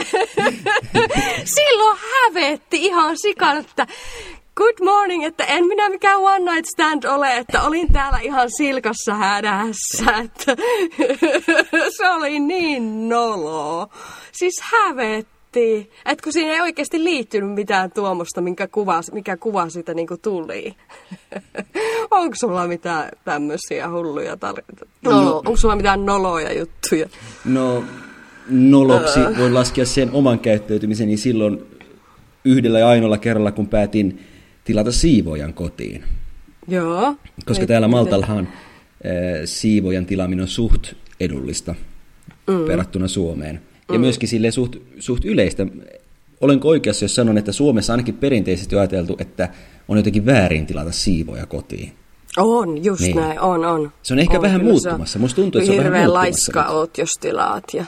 silloin 1.56 1.98
hävetti 2.12 2.86
ihan 2.86 3.18
sikan, 3.18 3.58
että 3.58 3.88
good 4.56 4.76
morning, 4.84 5.24
että 5.24 5.44
en 5.44 5.66
minä 5.66 5.90
mikään 5.90 6.20
one 6.20 6.52
night 6.52 6.66
stand 6.74 7.04
ole, 7.04 7.38
että 7.38 7.62
olin 7.62 7.94
täällä 7.94 8.20
ihan 8.20 8.52
silkassa 8.58 9.14
hädässä, 9.14 10.12
että 10.24 10.56
se 11.98 12.10
oli 12.10 12.40
niin 12.40 13.10
nolo. 13.10 13.90
Siis 14.32 14.62
hävetti 14.62 15.31
miettii, 15.56 15.92
että 16.06 16.24
kun 16.24 16.34
siinä 16.34 16.54
ei 16.54 16.62
oikeasti 16.62 17.04
liittynyt 17.04 17.52
mitään 17.52 17.92
tuomosta, 17.92 18.42
minkä 18.42 18.68
kuva, 18.68 19.02
mikä 19.12 19.38
kuva 19.38 19.70
siitä 19.70 19.94
niinku 19.94 20.18
tuli. 20.18 20.76
onko 22.12 22.36
sulla 22.36 22.68
mitään 22.68 23.10
tämmöisiä 23.26 23.90
hulluja 23.90 24.38
tarinoita? 24.38 24.86
No, 25.02 25.22
no, 25.22 25.36
onko 25.38 25.58
sulla 25.58 25.76
mitään 25.76 26.06
noloja 26.06 26.60
juttuja? 26.60 27.10
No, 27.46 27.84
noloksi 28.50 29.20
voi 29.38 29.52
laskea 29.52 29.86
sen 29.86 30.12
oman 30.12 30.40
käyttäytymiseni 30.40 31.18
silloin 31.18 31.62
yhdellä 32.46 32.80
ja 32.80 32.88
ainoalla 32.88 33.18
kerralla, 33.18 33.52
kun 33.52 33.68
päätin 33.68 34.20
tilata 34.64 34.92
siivojan 34.92 35.54
kotiin. 35.54 36.04
Joo. 36.68 37.16
Koska 37.46 37.66
täällä 37.66 37.88
Maltallahan 37.88 38.48
äh, 38.48 38.52
siivojan 39.46 40.06
tilaaminen 40.06 40.44
on 40.44 40.48
suht 40.48 40.94
edullista 41.20 41.76
mm. 42.48 42.68
verrattuna 42.68 43.08
Suomeen 43.08 43.62
ja 43.92 44.00
mm. 44.00 44.02
myöskin 44.02 44.30
sille 44.30 44.52
suht, 44.52 44.76
suht 45.00 45.26
yleistä. 45.26 45.68
Olenko 46.42 46.68
oikeassa, 46.68 47.06
jos 47.06 47.16
sanon, 47.16 47.38
että 47.38 47.52
Suomessa 47.52 47.94
ainakin 47.94 48.18
perinteisesti 48.18 48.76
ajateltu, 48.76 49.16
että 49.20 49.50
on 49.88 49.98
jotenkin 49.98 50.26
väärin 50.26 50.66
tilata 50.66 50.92
siivoja 50.92 51.46
kotiin? 51.46 51.92
On, 52.38 52.84
just 52.84 53.02
niin. 53.02 53.16
näin, 53.16 53.40
on, 53.40 53.66
on. 53.66 53.92
Se 54.04 54.14
on 54.14 54.20
ehkä 54.20 54.38
on, 54.38 54.42
vähän 54.42 54.64
muuttumassa. 54.64 55.20
Musta 55.20 55.36
tuntuu, 55.36 55.62
että 55.62 55.74
se 55.74 55.80
on 55.80 55.92
vähän 55.92 56.14
laiska 56.14 56.62
nyt. 56.62 56.72
oot, 56.72 56.98
jos 56.98 57.12
tilaat. 57.22 57.64
Ja... 57.74 57.86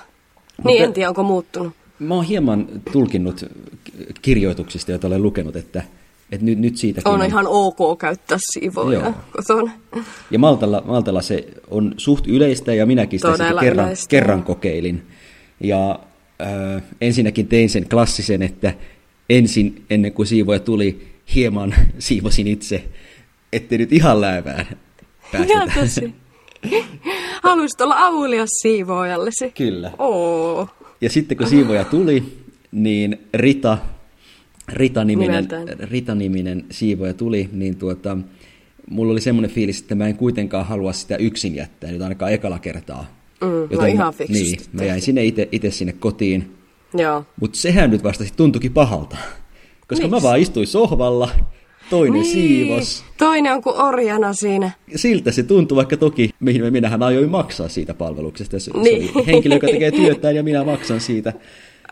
Mutta, 0.58 0.70
niin, 0.70 0.84
en 0.84 0.94
tiedä, 0.94 1.10
onko 1.10 1.24
muuttunut. 1.24 1.74
Mä 2.00 2.16
oon 2.16 2.24
hieman 2.24 2.68
tulkinnut 2.92 3.46
kirjoituksista, 4.22 4.92
joita 4.92 5.08
olen 5.08 5.24
lukenut, 5.24 5.56
että, 5.56 5.84
että 6.32 6.46
nyt, 6.46 6.60
nyt 6.60 6.78
siitäkin... 6.78 7.12
On, 7.12 7.22
on 7.22 7.26
ihan 7.26 7.48
ok 7.48 8.00
käyttää 8.00 8.38
siivoja 8.42 9.14
kotona. 9.32 9.72
Ja 10.32 10.40
Maltalla, 10.40 10.84
Maltalla 10.86 11.22
se 11.22 11.48
on 11.70 11.94
suht 11.98 12.28
yleistä, 12.28 12.74
ja 12.74 12.86
minäkin 12.86 13.20
sitä 13.20 13.54
kerran, 13.60 13.90
kerran 14.10 14.44
kokeilin. 14.44 15.04
Ja 15.64 16.00
äh, 16.42 16.84
ensinnäkin 17.02 17.48
tein 17.48 17.70
sen 17.70 17.90
klassisen, 17.90 18.42
että 18.42 18.74
ensin 19.30 19.86
ennen 19.90 20.14
kuin 20.14 20.28
siivoja 20.28 20.60
tuli, 20.60 21.08
hieman 21.36 21.76
siivosin 22.00 22.48
itse, 22.48 22.84
ettei 23.54 23.78
nyt 23.78 23.94
ihan 23.94 24.22
läävään 24.22 24.66
päästetä. 25.32 25.74
tosi. 25.80 26.14
Haluaisit 27.44 27.82
olla 27.82 28.06
avulias 28.06 28.50
siivoojallesi. 28.62 29.52
Kyllä. 29.52 29.92
Oo. 30.00 30.70
Ja 31.02 31.10
sitten 31.10 31.38
kun 31.38 31.48
siivoja 31.48 31.86
tuli, 31.86 32.24
niin 32.72 33.20
Rita, 33.34 33.78
Rita-niminen, 34.68 35.48
Rita-niminen 35.80 36.66
siivoja 36.72 37.14
tuli, 37.14 37.50
niin 37.52 37.76
tuota, 37.76 38.18
mulla 38.90 39.12
oli 39.12 39.22
semmoinen 39.22 39.52
fiilis, 39.52 39.82
että 39.82 39.96
mä 39.96 40.08
en 40.08 40.18
kuitenkaan 40.18 40.66
halua 40.66 40.94
sitä 40.94 41.16
yksin 41.16 41.56
jättää, 41.56 41.92
nyt 41.92 42.02
ainakaan 42.02 42.34
ekalla 42.34 42.60
kertaa 42.60 43.23
Mm, 43.44 43.62
Joten, 43.62 43.78
no 43.78 43.86
ihan 43.86 44.14
fiksusti. 44.14 44.44
Niin, 44.44 44.60
mä 44.72 44.84
jäin 44.84 45.02
sinne 45.02 45.22
itse 45.52 45.72
sinne 45.72 45.94
kotiin. 45.94 46.52
Joo. 46.94 47.26
Mutta 47.42 47.60
sehän 47.60 47.90
nyt 47.90 48.04
vasta 48.04 48.24
tuntuikin 48.36 48.74
pahalta. 48.74 49.18
Koska 49.88 50.08
Miks? 50.08 50.12
mä 50.12 50.22
vaan 50.22 50.40
istuin 50.40 50.68
sohvalla, 50.68 51.30
toinen 51.90 52.22
niin. 52.22 52.34
siivos. 52.34 53.04
Toinen 53.18 53.54
on 53.54 53.62
kuin 53.62 53.76
orjana 53.76 54.34
siinä. 54.34 54.72
Siltä 54.96 55.32
se 55.32 55.44
tuntuu, 55.44 55.76
vaikka 55.76 55.98
toki 55.98 56.30
minähän 56.72 57.04
aioin 57.04 57.30
maksaa 57.30 57.68
siitä 57.68 57.94
palveluksesta. 57.94 58.60
Se, 58.60 58.72
niin. 58.78 59.08
se 59.08 59.12
oli 59.16 59.28
henkilö, 59.28 59.56
joka 59.56 59.68
tekee 59.68 59.92
työtään 59.92 60.36
ja 60.36 60.44
minä 60.44 60.64
maksan 60.64 61.02
siitä. 61.02 61.34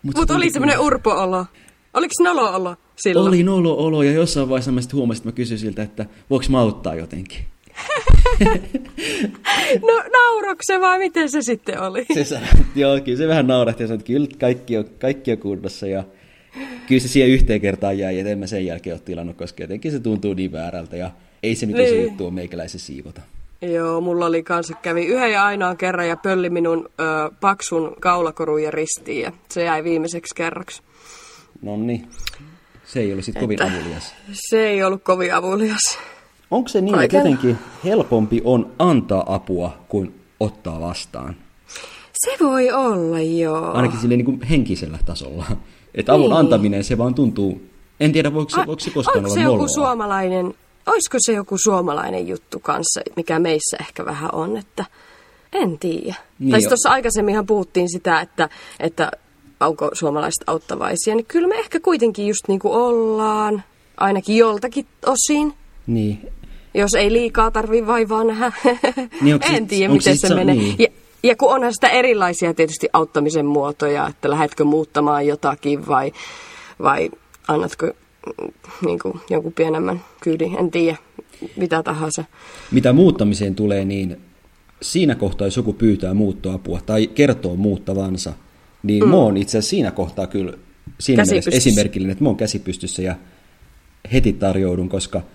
Mutta 0.04 0.22
Mut 0.22 0.32
oli 0.32 0.50
semmoinen 0.50 0.80
urpo-olo. 0.80 1.46
Oliko 1.94 2.14
nolo-olo 2.24 2.76
silloin? 2.96 3.28
Oli 3.28 3.44
nolo-olo 3.44 4.04
ja 4.04 4.12
jossain 4.12 4.50
vaiheessa 4.50 4.72
mä 4.72 4.82
huomasin, 4.94 5.20
että 5.22 5.30
mä 5.30 5.34
kysyin 5.34 5.60
siltä, 5.60 5.84
että 5.84 6.06
voiko 6.30 6.46
mä 6.50 6.60
auttaa 6.60 6.96
jotenkin. 6.96 7.40
no 9.88 10.04
nauroiko 10.14 10.62
se 10.62 10.82
vai 10.82 11.00
miten 11.00 11.30
se 11.30 11.42
sitten 11.42 11.82
oli? 11.82 12.06
Se 12.24 12.40
joo, 12.76 13.00
kyllä 13.00 13.18
se 13.18 13.28
vähän 13.28 13.48
naurahti 13.48 13.84
ja 13.84 13.88
sanoi, 13.88 13.96
että 13.96 14.08
kyllä 14.08 14.28
kaikki 14.40 14.78
on, 14.78 14.86
kaikki 15.00 15.32
on 15.32 15.38
kunnossa 15.38 15.88
ja 15.88 16.04
kyllä 16.88 17.02
se 17.02 17.08
siihen 17.08 17.30
yhteen 17.30 17.62
kertaan 17.62 17.98
jäi, 17.98 18.20
että 18.20 18.32
en 18.32 18.40
mä 18.40 18.48
sen 18.48 18.66
jälkeen 18.66 18.94
ole 18.94 19.02
tilannut, 19.06 19.38
koska 19.38 19.64
jotenkin 19.64 19.92
se 19.92 20.00
tuntuu 20.00 20.34
niin 20.34 20.52
väärältä 20.52 20.98
ja 20.98 21.12
ei 21.44 21.56
se 21.56 21.66
nyt 21.66 21.76
niin. 21.76 22.04
juttu 22.04 22.26
on 22.26 22.34
meikäläisen 22.34 22.80
siivota. 22.80 23.22
Joo, 23.62 24.02
mulla 24.02 24.26
oli 24.26 24.44
kanssa, 24.44 24.74
kävi 24.82 25.06
yhden 25.06 25.32
ja 25.32 25.46
ainoan 25.46 25.78
kerran 25.78 26.08
ja 26.08 26.18
pölli 26.18 26.50
minun 26.50 26.90
ö, 27.00 27.32
paksun 27.42 27.96
kaulakorun 28.00 28.64
ja 28.64 28.72
ristiin 28.72 29.22
ja 29.22 29.32
se 29.50 29.64
jäi 29.64 29.84
viimeiseksi 29.84 30.36
kerraksi. 30.36 30.82
No 31.62 31.78
niin, 31.78 32.08
se 32.86 33.00
ei 33.00 33.12
ollut 33.12 33.26
sitten 33.26 33.42
kovin 33.42 33.62
avulias. 33.62 34.16
Se 34.32 34.68
ei 34.68 34.84
ollut 34.84 35.04
kovin 35.04 35.34
avulias. 35.34 36.00
Onko 36.52 36.68
se 36.70 36.82
niin, 36.82 37.02
että 37.02 37.18
jotenkin 37.18 37.58
helpompi 37.84 38.42
on 38.44 38.72
antaa 38.80 39.36
apua 39.36 39.78
kuin 39.88 40.22
ottaa 40.40 40.82
vastaan? 40.82 41.36
Se 42.14 42.32
voi 42.40 42.72
olla, 42.72 43.20
joo. 43.20 43.72
Ainakin 43.74 44.00
sille 44.00 44.18
niin 44.18 44.26
kuin 44.26 44.42
henkisellä 44.44 45.00
tasolla. 45.06 45.46
Että 45.96 46.14
avun 46.14 46.30
niin. 46.30 46.38
antaminen, 46.38 46.84
se 46.84 46.98
vaan 46.98 47.16
tuntuu... 47.16 47.62
En 48.00 48.12
tiedä, 48.12 48.34
voiko 48.34 48.50
se, 48.50 48.58
voiko 48.58 48.80
se 48.80 48.90
koskaan 48.90 49.26
olla 49.26 49.34
se 49.34 49.42
joku 49.42 49.68
suomalainen, 49.68 50.54
olisiko 50.86 51.18
se 51.20 51.34
joku 51.34 51.58
suomalainen 51.58 52.28
juttu 52.28 52.60
kanssa, 52.60 53.02
mikä 53.16 53.40
meissä 53.40 53.78
ehkä 53.80 54.06
vähän 54.06 54.30
on, 54.34 54.58
että 54.58 54.86
en 55.54 55.80
tiedä. 55.80 56.16
Niin 56.40 56.52
tai 56.52 56.62
tuossa 56.62 56.90
aikaisemminhan 56.90 57.46
puhuttiin 57.46 57.92
sitä, 57.92 58.22
että, 58.22 58.50
että 58.80 59.12
onko 59.60 59.90
suomalaiset 59.94 60.44
auttavaisia, 60.48 61.16
niin 61.16 61.26
kyllä 61.26 61.48
me 61.48 61.56
ehkä 61.56 61.80
kuitenkin 61.80 62.28
just 62.28 62.48
niin 62.48 62.60
kuin 62.60 62.74
ollaan, 62.74 63.64
ainakin 63.98 64.38
joltakin 64.38 64.86
osin. 65.06 65.54
Niin, 65.88 66.32
jos 66.74 66.94
ei 66.94 67.14
liikaa 67.14 67.52
tarvi 67.52 67.88
vaivaa 67.88 68.24
nähdä. 68.24 68.52
Niin 69.22 69.40
en 69.54 69.68
tiedä, 69.68 69.94
miten 69.94 70.18
se 70.18 70.36
menee. 70.36 70.56
Niin? 70.56 70.76
Ja, 70.80 70.88
ja 71.24 71.36
kun 71.36 71.54
onhan 71.54 71.74
sitä 71.74 71.90
erilaisia 71.90 72.54
tietysti 72.54 72.90
auttamisen 72.94 73.46
muotoja, 73.46 74.08
että 74.08 74.30
lähdetkö 74.30 74.64
muuttamaan 74.64 75.28
jotakin 75.28 75.88
vai, 75.88 76.12
vai 76.82 77.10
annatko 77.48 77.86
mm, 77.86 78.52
niin 78.86 79.00
kuin, 79.00 79.20
jonkun 79.30 79.54
pienemmän 79.54 80.02
kyydin, 80.22 80.56
en 80.60 80.72
tiedä, 80.72 80.98
mitä 81.56 81.84
tahansa. 81.84 82.24
Mitä 82.72 82.94
muuttamiseen 82.94 83.56
tulee, 83.56 83.86
niin 83.86 84.18
siinä 84.82 85.16
kohtaa, 85.16 85.48
jos 85.48 85.58
joku 85.58 85.74
pyytää 85.74 86.14
muuttoapua 86.14 86.82
tai 86.86 87.08
kertoo 87.08 87.56
muuttavansa, 87.56 88.34
niin 88.84 89.04
mm. 89.04 89.10
mä 89.10 89.16
oon 89.16 89.38
itse 89.38 89.58
asiassa 89.58 89.70
siinä 89.70 89.92
kohtaa 89.92 90.28
kyllä 90.28 90.54
siinä 91.00 91.24
mielessä 91.26 91.52
esimerkillinen, 91.54 92.12
että 92.12 92.24
mä 92.24 92.30
oon 92.30 92.38
käsipystyssä 92.38 93.02
ja 93.02 93.16
heti 94.14 94.34
tarjoudun, 94.34 94.90
koska– 94.90 95.22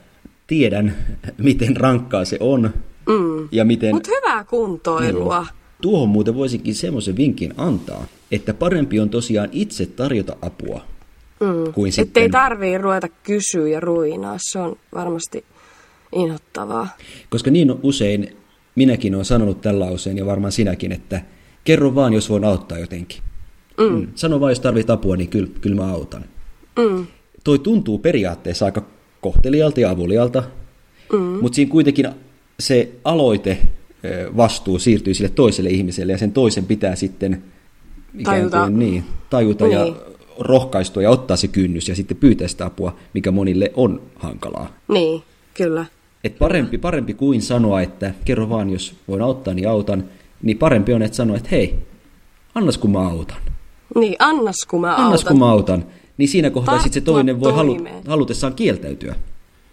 tiedän, 0.46 0.96
miten 1.38 1.76
rankkaa 1.76 2.24
se 2.24 2.36
on. 2.40 2.70
Mm. 3.08 3.48
Ja 3.52 3.64
miten... 3.64 3.94
Mutta 3.94 4.10
hyvää 4.16 4.44
kuntoilua. 4.44 5.40
Niin. 5.40 5.50
Tuohon 5.82 6.08
muuten 6.08 6.34
voisinkin 6.34 6.74
semmoisen 6.74 7.16
vinkin 7.16 7.54
antaa, 7.56 8.06
että 8.30 8.54
parempi 8.54 9.00
on 9.00 9.10
tosiaan 9.10 9.48
itse 9.52 9.86
tarjota 9.86 10.36
apua. 10.42 10.80
Mm. 11.40 11.72
Kuin 11.72 11.88
Että 11.88 12.02
sitten... 12.02 12.22
ei 12.22 12.30
tarvii 12.30 12.78
ruveta 12.78 13.08
kysyä 13.08 13.68
ja 13.68 13.80
ruinaa, 13.80 14.36
se 14.38 14.58
on 14.58 14.76
varmasti 14.94 15.44
inhottavaa. 16.12 16.88
Koska 17.30 17.50
niin 17.50 17.74
usein 17.82 18.36
minäkin 18.74 19.14
olen 19.14 19.24
sanonut 19.24 19.60
tällä 19.60 19.90
usein 19.90 20.18
ja 20.18 20.26
varmaan 20.26 20.52
sinäkin, 20.52 20.92
että 20.92 21.20
kerro 21.64 21.94
vaan, 21.94 22.12
jos 22.12 22.30
voin 22.30 22.44
auttaa 22.44 22.78
jotenkin. 22.78 23.20
Mm. 23.78 23.84
Mm. 23.84 24.08
Sano 24.14 24.40
vaan, 24.40 24.50
jos 24.50 24.60
tarvit 24.60 24.90
apua, 24.90 25.16
niin 25.16 25.28
kyllä, 25.28 25.48
kyllä 25.60 25.76
mä 25.76 25.92
autan. 25.92 26.24
Mm. 26.78 27.06
Toi 27.44 27.58
tuntuu 27.58 27.98
periaatteessa 27.98 28.64
aika 28.64 28.82
kohtelijalta 29.20 29.80
ja 29.80 29.90
avulialta, 29.90 30.42
mm. 31.12 31.18
mutta 31.18 31.56
siinä 31.56 31.70
kuitenkin 31.70 32.08
se 32.60 32.88
aloite 33.04 33.58
vastuu 34.36 34.78
siirtyy 34.78 35.14
sille 35.14 35.30
toiselle 35.30 35.70
ihmiselle 35.70 36.12
ja 36.12 36.18
sen 36.18 36.32
toisen 36.32 36.64
pitää 36.64 36.96
sitten 36.96 37.42
tajuta, 38.24 38.60
kuin, 38.60 38.78
niin, 38.78 39.04
tajuta 39.30 39.64
niin. 39.64 39.78
ja 39.78 39.94
rohkaistua 40.38 41.02
ja 41.02 41.10
ottaa 41.10 41.36
se 41.36 41.48
kynnys 41.48 41.88
ja 41.88 41.94
sitten 41.94 42.16
pyytää 42.16 42.48
sitä 42.48 42.66
apua, 42.66 42.96
mikä 43.14 43.30
monille 43.30 43.72
on 43.74 44.02
hankalaa. 44.16 44.72
Niin, 44.88 45.22
kyllä. 45.54 45.84
Et 46.24 46.38
parempi, 46.38 46.78
parempi 46.78 47.14
kuin 47.14 47.42
sanoa, 47.42 47.80
että 47.80 48.14
kerro 48.24 48.48
vaan, 48.48 48.70
jos 48.70 48.94
voin 49.08 49.22
auttaa, 49.22 49.54
niin 49.54 49.68
autan, 49.68 50.04
niin 50.42 50.58
parempi 50.58 50.92
on, 50.92 51.02
että 51.02 51.16
sanoa, 51.16 51.36
että 51.36 51.48
hei, 51.50 51.74
annas 52.54 52.78
kun 52.78 52.90
mä 52.90 53.08
autan. 53.08 53.38
Niin, 53.94 54.16
annas 54.18 54.56
kun 54.68 54.80
mä 54.80 54.90
autan. 54.90 55.04
Annas 55.04 55.24
kun 55.24 55.38
mä 55.38 55.50
autan 55.50 55.84
niin 56.18 56.28
siinä 56.28 56.50
kohtaa 56.50 56.78
sitten 56.78 56.92
se 56.92 57.00
toinen 57.00 57.40
voi 57.40 57.52
halu, 57.52 57.76
halutessaan 58.08 58.54
kieltäytyä. 58.54 59.14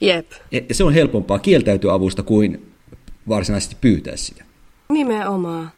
Jep. 0.01 0.31
Ja 0.51 0.61
se 0.71 0.83
on 0.83 0.93
helpompaa 0.93 1.39
kieltäytyä 1.39 1.93
avusta 1.93 2.23
kuin 2.23 2.73
varsinaisesti 3.29 3.77
pyytää 3.81 4.17
sitä. 4.17 4.43
Nimenomaan. 4.89 5.71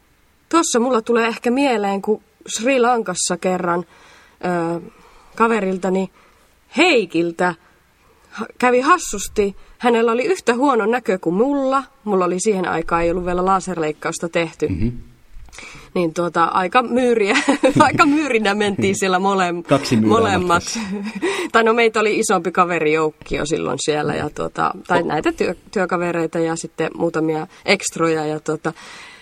Tuossa 0.49 0.79
mulla 0.79 1.01
tulee 1.01 1.27
ehkä 1.27 1.51
mieleen, 1.51 2.01
kun 2.01 2.21
Sri 2.47 2.79
Lankassa 2.79 3.37
kerran 3.37 3.85
ö, 4.45 4.81
kaveriltani 5.35 6.09
Heikiltä 6.77 7.55
kävi 8.57 8.79
hassusti. 8.79 9.55
Hänellä 9.77 10.11
oli 10.11 10.23
yhtä 10.25 10.55
huono 10.55 10.85
näkö 10.85 11.19
kuin 11.19 11.35
mulla. 11.35 11.83
Mulla 12.03 12.25
oli 12.25 12.39
siihen 12.39 12.67
aikaan, 12.67 13.03
ei 13.03 13.11
ollut 13.11 13.25
vielä 13.25 13.45
laserleikkausta 13.45 14.29
tehty. 14.29 14.67
Mm-hmm. 14.67 14.91
Niin 15.95 16.13
tuota, 16.13 16.43
aika 16.43 16.83
myyriä, 16.83 17.37
aika 17.79 18.05
myyrinä 18.05 18.55
mentiin 18.55 18.95
siellä 18.95 19.19
mole, 19.19 19.53
molemmat. 20.05 20.63
tai 21.51 21.63
no 21.63 21.73
meitä 21.73 21.99
oli 21.99 22.19
isompi 22.19 22.51
kaverijoukkio 22.51 23.45
silloin 23.45 23.79
siellä, 23.81 24.15
ja 24.15 24.29
tuota, 24.29 24.71
tai 24.87 25.01
oh. 25.01 25.07
näitä 25.07 25.31
työ, 25.31 25.55
työkavereita 25.71 26.39
ja 26.39 26.55
sitten 26.55 26.91
muutamia 26.97 27.47
ekstroja. 27.65 28.25
Ja 28.25 28.39
tuota, 28.39 28.73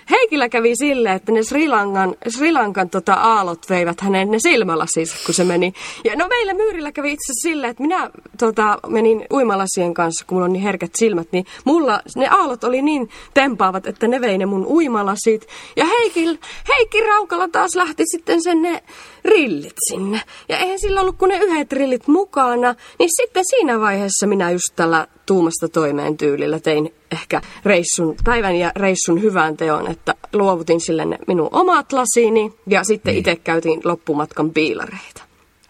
Heikillä 0.09 0.49
kävi 0.49 0.75
sille, 0.75 1.11
että 1.11 1.31
ne 1.31 1.43
Sri 1.43 1.67
Lankan, 1.67 2.15
Sri 2.27 2.51
Lankan 2.51 2.89
tota, 2.89 3.13
aallot 3.13 3.69
veivät 3.69 4.01
hänen 4.01 4.31
ne 4.31 4.39
silmälasit, 4.39 5.09
kun 5.25 5.33
se 5.33 5.43
meni. 5.43 5.73
Ja 6.03 6.15
no 6.15 6.27
meillä 6.27 6.53
myyrillä 6.53 6.91
kävi 6.91 7.11
itse 7.11 7.33
sille, 7.41 7.67
että 7.67 7.83
minä 7.83 8.09
tota, 8.37 8.79
menin 8.87 9.25
uimalasien 9.31 9.93
kanssa, 9.93 10.25
kun 10.25 10.35
mulla 10.35 10.45
on 10.45 10.53
niin 10.53 10.63
herkät 10.63 10.91
silmät, 10.95 11.27
niin 11.31 11.45
mulla 11.65 12.01
ne 12.15 12.27
aallot 12.27 12.63
oli 12.63 12.81
niin 12.81 13.09
tempaavat, 13.33 13.87
että 13.87 14.07
ne 14.07 14.21
vei 14.21 14.37
ne 14.37 14.45
mun 14.45 14.65
uimalasit. 14.65 15.47
Ja 15.75 15.85
Heikil, 15.85 16.37
Heikki 16.69 17.01
Raukala 17.01 17.47
taas 17.47 17.75
lähti 17.75 18.03
sitten 18.05 18.43
sen 18.43 18.61
ne 18.61 18.83
rillit 19.25 19.75
sinne. 19.89 20.21
Ja 20.49 20.57
eihän 20.57 20.79
sillä 20.79 21.01
ollut 21.01 21.17
kuin 21.17 21.29
ne 21.29 21.37
yhdet 21.37 21.73
rillit 21.73 22.07
mukana, 22.07 22.75
niin 22.99 23.09
sitten 23.21 23.43
siinä 23.45 23.79
vaiheessa 23.79 24.27
minä 24.27 24.51
just 24.51 24.75
tällä 24.75 25.07
tuumasta 25.25 25.69
toimeen 25.69 26.17
tyylillä 26.17 26.59
tein 26.59 26.93
ehkä 27.11 27.41
reissun, 27.65 28.15
päivän 28.23 28.55
ja 28.55 28.71
reissun 28.75 29.21
hyvän 29.21 29.57
teon, 29.57 29.91
että 29.91 30.15
luovutin 30.33 30.81
sille 30.81 31.05
ne 31.05 31.17
minun 31.27 31.49
omat 31.51 31.93
lasini 31.93 32.53
ja 32.67 32.83
sitten 32.83 33.11
niin. 33.11 33.19
itse 33.19 33.35
käytiin 33.35 33.81
loppumatkan 33.83 34.49
piilareita. 34.49 35.23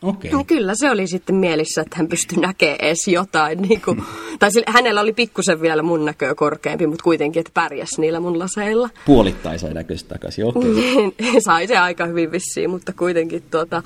Okay. 0.04 0.32
Niin 0.32 0.46
kyllä 0.46 0.74
se 0.76 0.92
oli 0.92 1.08
sitten 1.08 1.36
mielissä, 1.36 1.82
että 1.82 1.98
hän 1.98 2.08
pystyi 2.08 2.38
näkemään 2.38 2.78
edes 2.82 3.08
jotain. 3.08 3.62
Niin 3.62 3.82
kuin, 3.82 4.04
tai 4.40 4.52
sille, 4.52 4.66
hänellä 4.70 5.02
oli 5.02 5.14
pikkusen 5.14 5.62
vielä 5.62 5.82
mun 5.82 6.06
näköä 6.06 6.36
korkeampi, 6.36 6.88
mutta 6.88 7.04
kuitenkin, 7.04 7.40
että 7.40 7.52
pärjäs 7.54 7.90
niillä 7.98 8.20
mun 8.20 8.40
laseilla. 8.40 8.90
Puolittain 9.06 9.60
sai 9.60 9.74
näköistä 9.74 10.10
takaisin, 10.10 10.46
okei. 10.46 10.72
Okay. 10.72 11.42
sai 11.46 11.68
se 11.68 11.78
aika 11.78 12.06
hyvin 12.06 12.32
vissiin, 12.32 12.70
mutta 12.70 12.94
kuitenkin 12.94 13.44
tuota, 13.52 13.84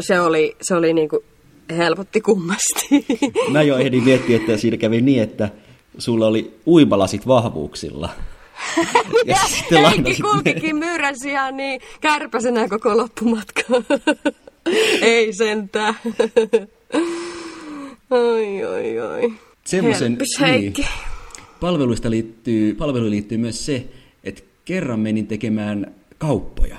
se 0.00 0.20
oli, 0.20 0.56
se 0.62 0.74
oli 0.74 0.92
niin 0.92 1.08
kuin 1.08 1.24
helpotti 1.70 2.20
kummasti. 2.20 3.06
Mä 3.50 3.62
jo 3.62 3.76
ehdin 3.76 4.04
miettiä, 4.04 4.36
että 4.36 4.56
siinä 4.56 4.76
kävi 4.76 5.00
niin, 5.00 5.22
että 5.22 5.48
sulla 5.98 6.26
oli 6.26 6.54
uimalasit 6.66 7.26
vahvuuksilla. 7.26 8.10
ja, 8.86 9.22
ja 9.26 9.36
sitten 9.36 9.84
Heikki 9.84 10.22
kulkikin 10.22 10.76
myyrän 10.76 11.18
sijaan 11.18 11.56
niin 11.56 11.80
kärpäsenä 12.00 12.68
koko 12.68 12.96
loppumatka. 12.96 13.62
Ei 15.02 15.32
sentään. 15.32 15.94
oi, 18.10 18.64
oi, 18.64 19.00
oi. 19.00 19.32
Semmoisen, 19.64 20.18
niin, 20.40 20.74
palveluista 21.60 22.10
liittyy, 22.10 22.74
palvelu 22.74 23.10
liittyy 23.10 23.38
myös 23.38 23.66
se, 23.66 23.84
että 24.24 24.42
kerran 24.64 25.00
menin 25.00 25.26
tekemään 25.26 25.94
kauppoja. 26.18 26.76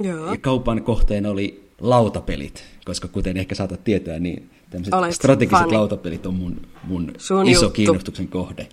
Joo. 0.00 0.30
Ja 0.30 0.38
kaupan 0.40 0.82
kohteena 0.82 1.30
oli 1.30 1.65
lautapelit, 1.80 2.64
koska 2.84 3.08
kuten 3.08 3.36
ehkä 3.36 3.54
saatat 3.54 3.84
tietää, 3.84 4.18
niin 4.18 4.50
tämmöiset 4.70 5.14
strategiset 5.14 5.62
funny. 5.62 5.76
lautapelit 5.76 6.26
on 6.26 6.34
mun, 6.34 6.60
mun 6.84 7.12
iso 7.16 7.42
juttu. 7.42 7.70
kiinnostuksen 7.70 8.28
kohde. 8.28 8.68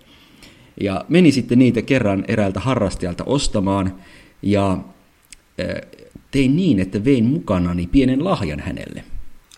Ja 0.80 1.04
meni 1.08 1.32
sitten 1.32 1.58
niitä 1.58 1.82
kerran 1.82 2.24
eräältä 2.28 2.60
harrastajalta 2.60 3.24
ostamaan, 3.24 3.94
ja 4.42 4.78
tein 6.30 6.56
niin, 6.56 6.80
että 6.80 7.04
vein 7.04 7.24
mukanani 7.24 7.86
pienen 7.86 8.24
lahjan 8.24 8.60
hänelle. 8.60 9.04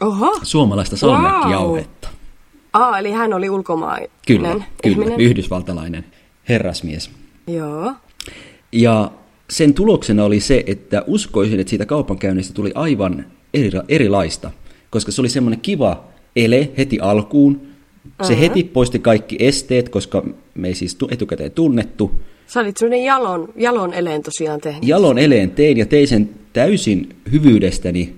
Oho. 0.00 0.40
Suomalaista 0.42 0.96
salmiakkijauhetta. 0.96 2.08
Wow. 2.08 2.82
Aa, 2.82 2.98
eli 2.98 3.12
hän 3.12 3.32
oli 3.32 3.50
ulkomainen 3.50 4.10
Kyllä, 4.26 4.60
kyllä, 4.82 5.14
yhdysvaltalainen 5.18 6.04
herrasmies. 6.48 7.10
Joo. 7.46 7.92
Ja 8.72 9.10
sen 9.50 9.74
tuloksena 9.74 10.24
oli 10.24 10.40
se, 10.40 10.64
että 10.66 11.04
uskoisin, 11.06 11.60
että 11.60 11.70
siitä 11.70 11.86
kaupankäynnistä 11.86 12.54
tuli 12.54 12.72
aivan 12.74 13.26
eri, 13.54 13.70
erilaista, 13.88 14.50
koska 14.90 15.12
se 15.12 15.20
oli 15.20 15.28
semmoinen 15.28 15.60
kiva 15.60 16.04
ele 16.36 16.70
heti 16.78 17.00
alkuun. 17.00 17.60
Se 18.22 18.32
uh-huh. 18.32 18.40
heti 18.40 18.64
poisti 18.64 18.98
kaikki 18.98 19.36
esteet, 19.38 19.88
koska 19.88 20.22
me 20.54 20.68
ei 20.68 20.74
siis 20.74 20.98
etukäteen 21.10 21.52
tunnettu. 21.52 22.20
Sä 22.46 22.60
olit 22.60 22.76
sellainen 22.76 23.04
jalon, 23.04 23.52
jalon 23.56 23.94
eleen 23.94 24.22
tosiaan 24.22 24.60
tehnyt. 24.60 24.84
Jalon 24.84 25.18
eleen 25.18 25.50
tein 25.50 25.76
ja 25.76 25.86
tein 25.86 26.08
sen 26.08 26.30
täysin 26.52 27.08
hyvyydestäni, 27.32 28.14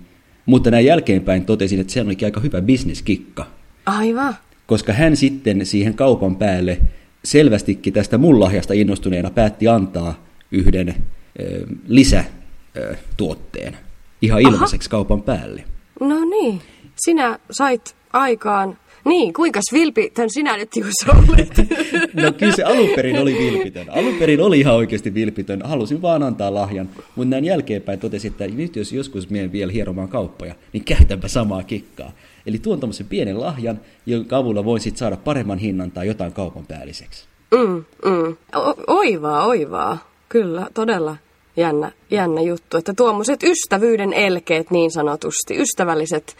mutta 0.47 0.71
näin 0.71 0.87
jälkeenpäin 0.87 1.45
totesin, 1.45 1.81
että 1.81 1.93
se 1.93 2.01
olikin 2.01 2.27
aika 2.27 2.41
hyvä 2.41 2.61
bisneskikka. 2.61 3.47
Aivan. 3.87 4.37
Koska 4.67 4.93
hän 4.93 5.17
sitten 5.17 5.67
siihen 5.67 5.95
kaupan 5.95 6.37
päälle 6.37 6.79
selvästikin 7.25 7.93
tästä 7.93 8.19
mun 8.19 8.41
lahjasta 8.41 8.75
innostuneena 8.75 9.31
päätti 9.31 9.69
antaa 9.69 10.27
yhden 10.53 10.95
ö, 11.41 11.67
lisätuotteen 11.87 13.77
ihan 14.22 14.40
ilmaiseksi 14.40 14.87
Aha. 14.87 14.90
kaupan 14.90 15.22
päälle. 15.22 15.64
No 16.00 16.24
niin, 16.24 16.61
sinä 16.96 17.38
sait 17.50 17.96
aikaan 18.12 18.78
niin, 19.04 19.33
kuinka 19.33 19.61
vilpitön 19.72 20.31
sinä 20.31 20.57
nyt 20.57 20.76
Juuso 20.76 21.12
olet? 21.28 21.57
no 22.22 22.33
kyllä 22.33 22.57
se 22.57 22.62
alun 22.62 22.88
perin 22.96 23.18
oli 23.18 23.35
vilpitön. 23.38 23.87
Alun 23.90 24.14
perin 24.14 24.40
oli 24.40 24.61
ihan 24.61 24.74
oikeasti 24.74 25.14
vilpitön. 25.14 25.62
Halusin 25.64 26.02
vaan 26.02 26.22
antaa 26.22 26.54
lahjan, 26.54 26.88
mutta 27.16 27.31
näin 27.31 27.44
jälkeenpäin 27.44 28.00
totesin, 28.00 28.31
että 28.31 28.46
nyt 28.46 28.76
jos 28.76 28.92
joskus 28.92 29.31
menen 29.31 29.52
vielä 29.52 29.72
hieromaan 29.72 30.09
kauppoja, 30.09 30.54
niin 30.72 30.85
käytänpä 30.85 31.28
samaa 31.28 31.62
kikkaa. 31.62 32.12
Eli 32.46 32.59
tuon 32.59 32.81
tämmöisen 32.81 33.07
pienen 33.07 33.40
lahjan, 33.40 33.81
jonka 34.07 34.37
avulla 34.37 34.64
voin 34.64 34.81
sitten 34.81 34.98
saada 34.98 35.16
paremman 35.16 35.59
hinnan 35.59 35.90
tai 35.90 36.07
jotain 36.07 36.33
kaupan 36.33 36.66
päälliseksi. 36.66 37.24
Mm, 37.54 37.85
mm. 38.04 38.37
O- 38.57 38.85
oivaa, 38.87 39.46
oivaa. 39.46 40.09
Kyllä, 40.28 40.66
todella 40.74 41.16
jännä, 41.59 41.92
jännä 42.11 42.40
juttu. 42.40 42.77
Että 42.77 42.94
tuommoiset 42.94 43.42
ystävyyden 43.42 44.12
elkeet 44.12 44.71
niin 44.71 44.90
sanotusti, 44.90 45.57
ystävälliset 45.57 46.37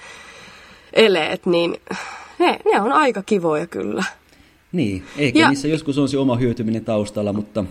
eleet, 0.93 1.47
niin 1.47 1.81
ne, 2.39 2.59
ne 2.73 2.81
on 2.81 2.93
aika 2.93 3.23
kivoja 3.23 3.67
kyllä. 3.67 4.05
Niin, 4.73 5.03
eikä 5.19 5.39
ja, 5.39 5.49
niissä 5.49 5.69
joskus 5.69 5.99
on 5.99 6.09
se 6.09 6.19
oma 6.19 6.37
hyötyminen 6.37 6.85
taustalla, 6.85 7.33
mutta... 7.33 7.65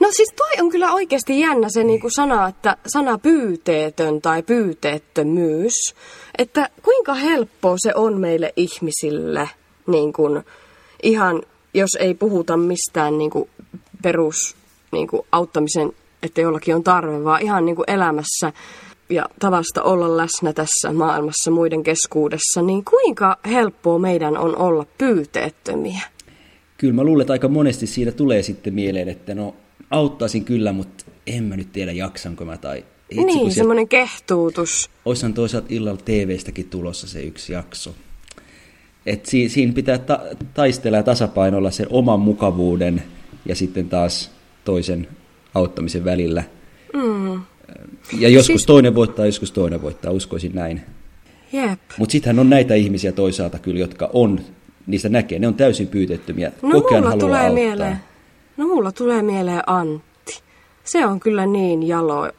No 0.00 0.08
siis 0.12 0.32
toi 0.36 0.64
on 0.64 0.70
kyllä 0.70 0.92
oikeasti 0.92 1.40
jännä 1.40 1.68
se 1.70 1.84
niin 1.84 2.00
kuin 2.00 2.10
sana, 2.10 2.48
että 2.48 2.76
sana 2.86 3.18
pyyteetön 3.18 4.22
tai 4.22 4.42
pyyteettömyys. 4.42 5.94
Että 6.38 6.70
kuinka 6.82 7.14
helppoa 7.14 7.76
se 7.78 7.94
on 7.94 8.20
meille 8.20 8.52
ihmisille 8.56 9.50
niin 9.86 10.12
kuin 10.12 10.42
ihan, 11.02 11.42
jos 11.74 11.90
ei 12.00 12.14
puhuta 12.14 12.56
mistään 12.56 13.18
niin 13.18 13.30
kuin 13.30 13.50
perus 14.02 14.56
niin 14.92 15.08
kuin 15.08 15.22
auttamisen, 15.32 15.92
että 16.22 16.40
jollakin 16.40 16.74
on 16.74 16.84
tarve, 16.84 17.24
vaan 17.24 17.42
ihan 17.42 17.66
niin 17.66 17.76
kuin 17.76 17.90
elämässä 17.90 18.52
ja 19.10 19.26
tavasta 19.40 19.82
olla 19.82 20.16
läsnä 20.16 20.52
tässä 20.52 20.92
maailmassa 20.92 21.50
muiden 21.50 21.82
keskuudessa, 21.82 22.62
niin 22.62 22.84
kuinka 22.84 23.38
helppoa 23.46 23.98
meidän 23.98 24.38
on 24.38 24.58
olla 24.58 24.86
pyyteettömiä? 24.98 26.00
Kyllä 26.78 26.94
mä 26.94 27.04
luulen, 27.04 27.20
että 27.20 27.32
aika 27.32 27.48
monesti 27.48 27.86
siitä 27.86 28.12
tulee 28.12 28.42
sitten 28.42 28.74
mieleen, 28.74 29.08
että 29.08 29.34
no 29.34 29.54
auttaisin 29.90 30.44
kyllä, 30.44 30.72
mutta 30.72 31.04
en 31.26 31.44
mä 31.44 31.56
nyt 31.56 31.72
tiedä 31.72 31.92
jaksanko 31.92 32.44
mä 32.44 32.56
tai... 32.56 32.84
Itse, 33.10 33.24
niin, 33.24 33.52
semmoinen 33.52 33.84
se... 33.84 33.88
kehtuutus. 33.88 34.90
Oishan 35.04 35.34
toisaalta 35.34 35.66
illalla 35.70 36.00
TV-stäkin 36.04 36.68
tulossa 36.68 37.06
se 37.06 37.22
yksi 37.22 37.52
jakso. 37.52 37.94
Et 39.06 39.26
si- 39.26 39.48
siinä 39.48 39.72
pitää 39.72 39.98
ta- 39.98 40.20
taistella 40.54 40.96
ja 40.96 41.02
tasapainolla 41.02 41.70
sen 41.70 41.86
oman 41.90 42.20
mukavuuden 42.20 43.02
ja 43.46 43.54
sitten 43.54 43.88
taas 43.88 44.30
toisen 44.64 45.08
auttamisen 45.54 46.04
välillä. 46.04 46.44
Mm. 46.94 47.40
Ja 48.18 48.28
joskus 48.28 48.46
siis... 48.46 48.66
toinen 48.66 48.94
voittaa, 48.94 49.26
joskus 49.26 49.52
toinen 49.52 49.82
voittaa, 49.82 50.12
uskoisin 50.12 50.54
näin. 50.54 50.82
Jep. 51.52 51.80
Mutta 51.98 52.12
sittenhän 52.12 52.38
on 52.38 52.50
näitä 52.50 52.74
ihmisiä 52.74 53.12
toisaalta 53.12 53.58
kyllä, 53.58 53.80
jotka 53.80 54.10
on, 54.12 54.40
niistä 54.86 55.08
näkee, 55.08 55.38
ne 55.38 55.46
on 55.48 55.54
täysin 55.54 55.86
pyytettömiä, 55.86 56.52
no, 56.62 56.68
mulla 56.68 57.16
tulee 57.16 57.38
auttaa. 57.38 57.54
mieleen, 57.54 57.96
No 58.58 58.66
mulla 58.66 58.92
tulee 58.92 59.22
mieleen 59.22 59.62
Antti. 59.66 60.42
Se 60.84 61.06
on 61.06 61.20
kyllä 61.20 61.46
niin 61.46 61.88
jalo, 61.88 62.30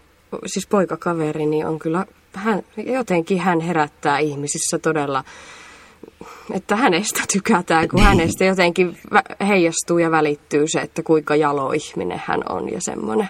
siis 0.45 0.67
poikakaveri, 0.67 1.45
niin 1.45 1.65
on 1.65 1.79
kyllä, 1.79 2.05
hän, 2.33 2.63
jotenkin 2.77 3.39
hän 3.39 3.59
herättää 3.59 4.19
ihmisissä 4.19 4.79
todella, 4.79 5.23
että 6.53 6.75
hänestä 6.75 7.21
tykätään, 7.33 7.89
kun 7.89 8.01
hänestä 8.01 8.45
jotenkin 8.45 8.97
heijastuu 9.47 9.97
ja 9.97 10.11
välittyy 10.11 10.67
se, 10.67 10.79
että 10.79 11.03
kuinka 11.03 11.35
jalo 11.35 11.71
ihminen 11.71 12.21
hän 12.25 12.41
on 12.49 12.71
ja 12.71 12.81
semmoinen. 12.81 13.29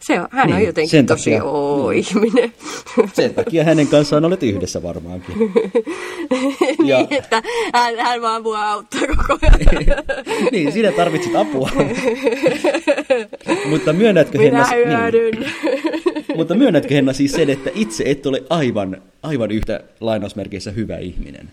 Se 0.00 0.20
on, 0.20 0.28
hän 0.30 0.46
niin, 0.46 0.56
on 0.56 0.62
jotenkin 0.62 0.90
sen 0.90 1.06
tosi 1.06 1.30
takia, 1.30 1.44
oo 1.44 1.90
niin. 1.90 1.98
ihminen. 1.98 2.52
Sen 3.12 3.34
takia 3.34 3.64
hänen 3.64 3.86
kanssaan 3.86 4.24
olet 4.24 4.42
yhdessä 4.42 4.82
varmaankin. 4.82 5.34
ja... 6.84 6.98
niin, 6.98 7.14
että 7.14 7.42
hän, 7.74 7.98
hän 7.98 8.22
vaan 8.22 8.42
mua 8.42 8.70
auttaa 8.70 9.00
koko 9.00 9.38
ajan. 9.42 10.04
niin, 10.52 10.72
sinä 10.72 10.92
tarvitset 10.92 11.36
apua. 11.36 11.70
Mutta 13.70 13.92
myönnätkö 13.92 14.38
Minä 14.38 14.64
Henna... 14.64 15.10
Niin. 15.10 15.52
Mutta 16.36 16.54
myönnätkö 16.54 16.94
Henna 16.94 17.12
siis 17.12 17.32
sen, 17.32 17.50
että 17.50 17.70
itse 17.74 18.04
et 18.06 18.26
ole 18.26 18.42
aivan, 18.50 19.02
aivan 19.22 19.50
yhtä 19.50 19.80
lainausmerkeissä 20.00 20.70
hyvä 20.70 20.98
ihminen? 20.98 21.52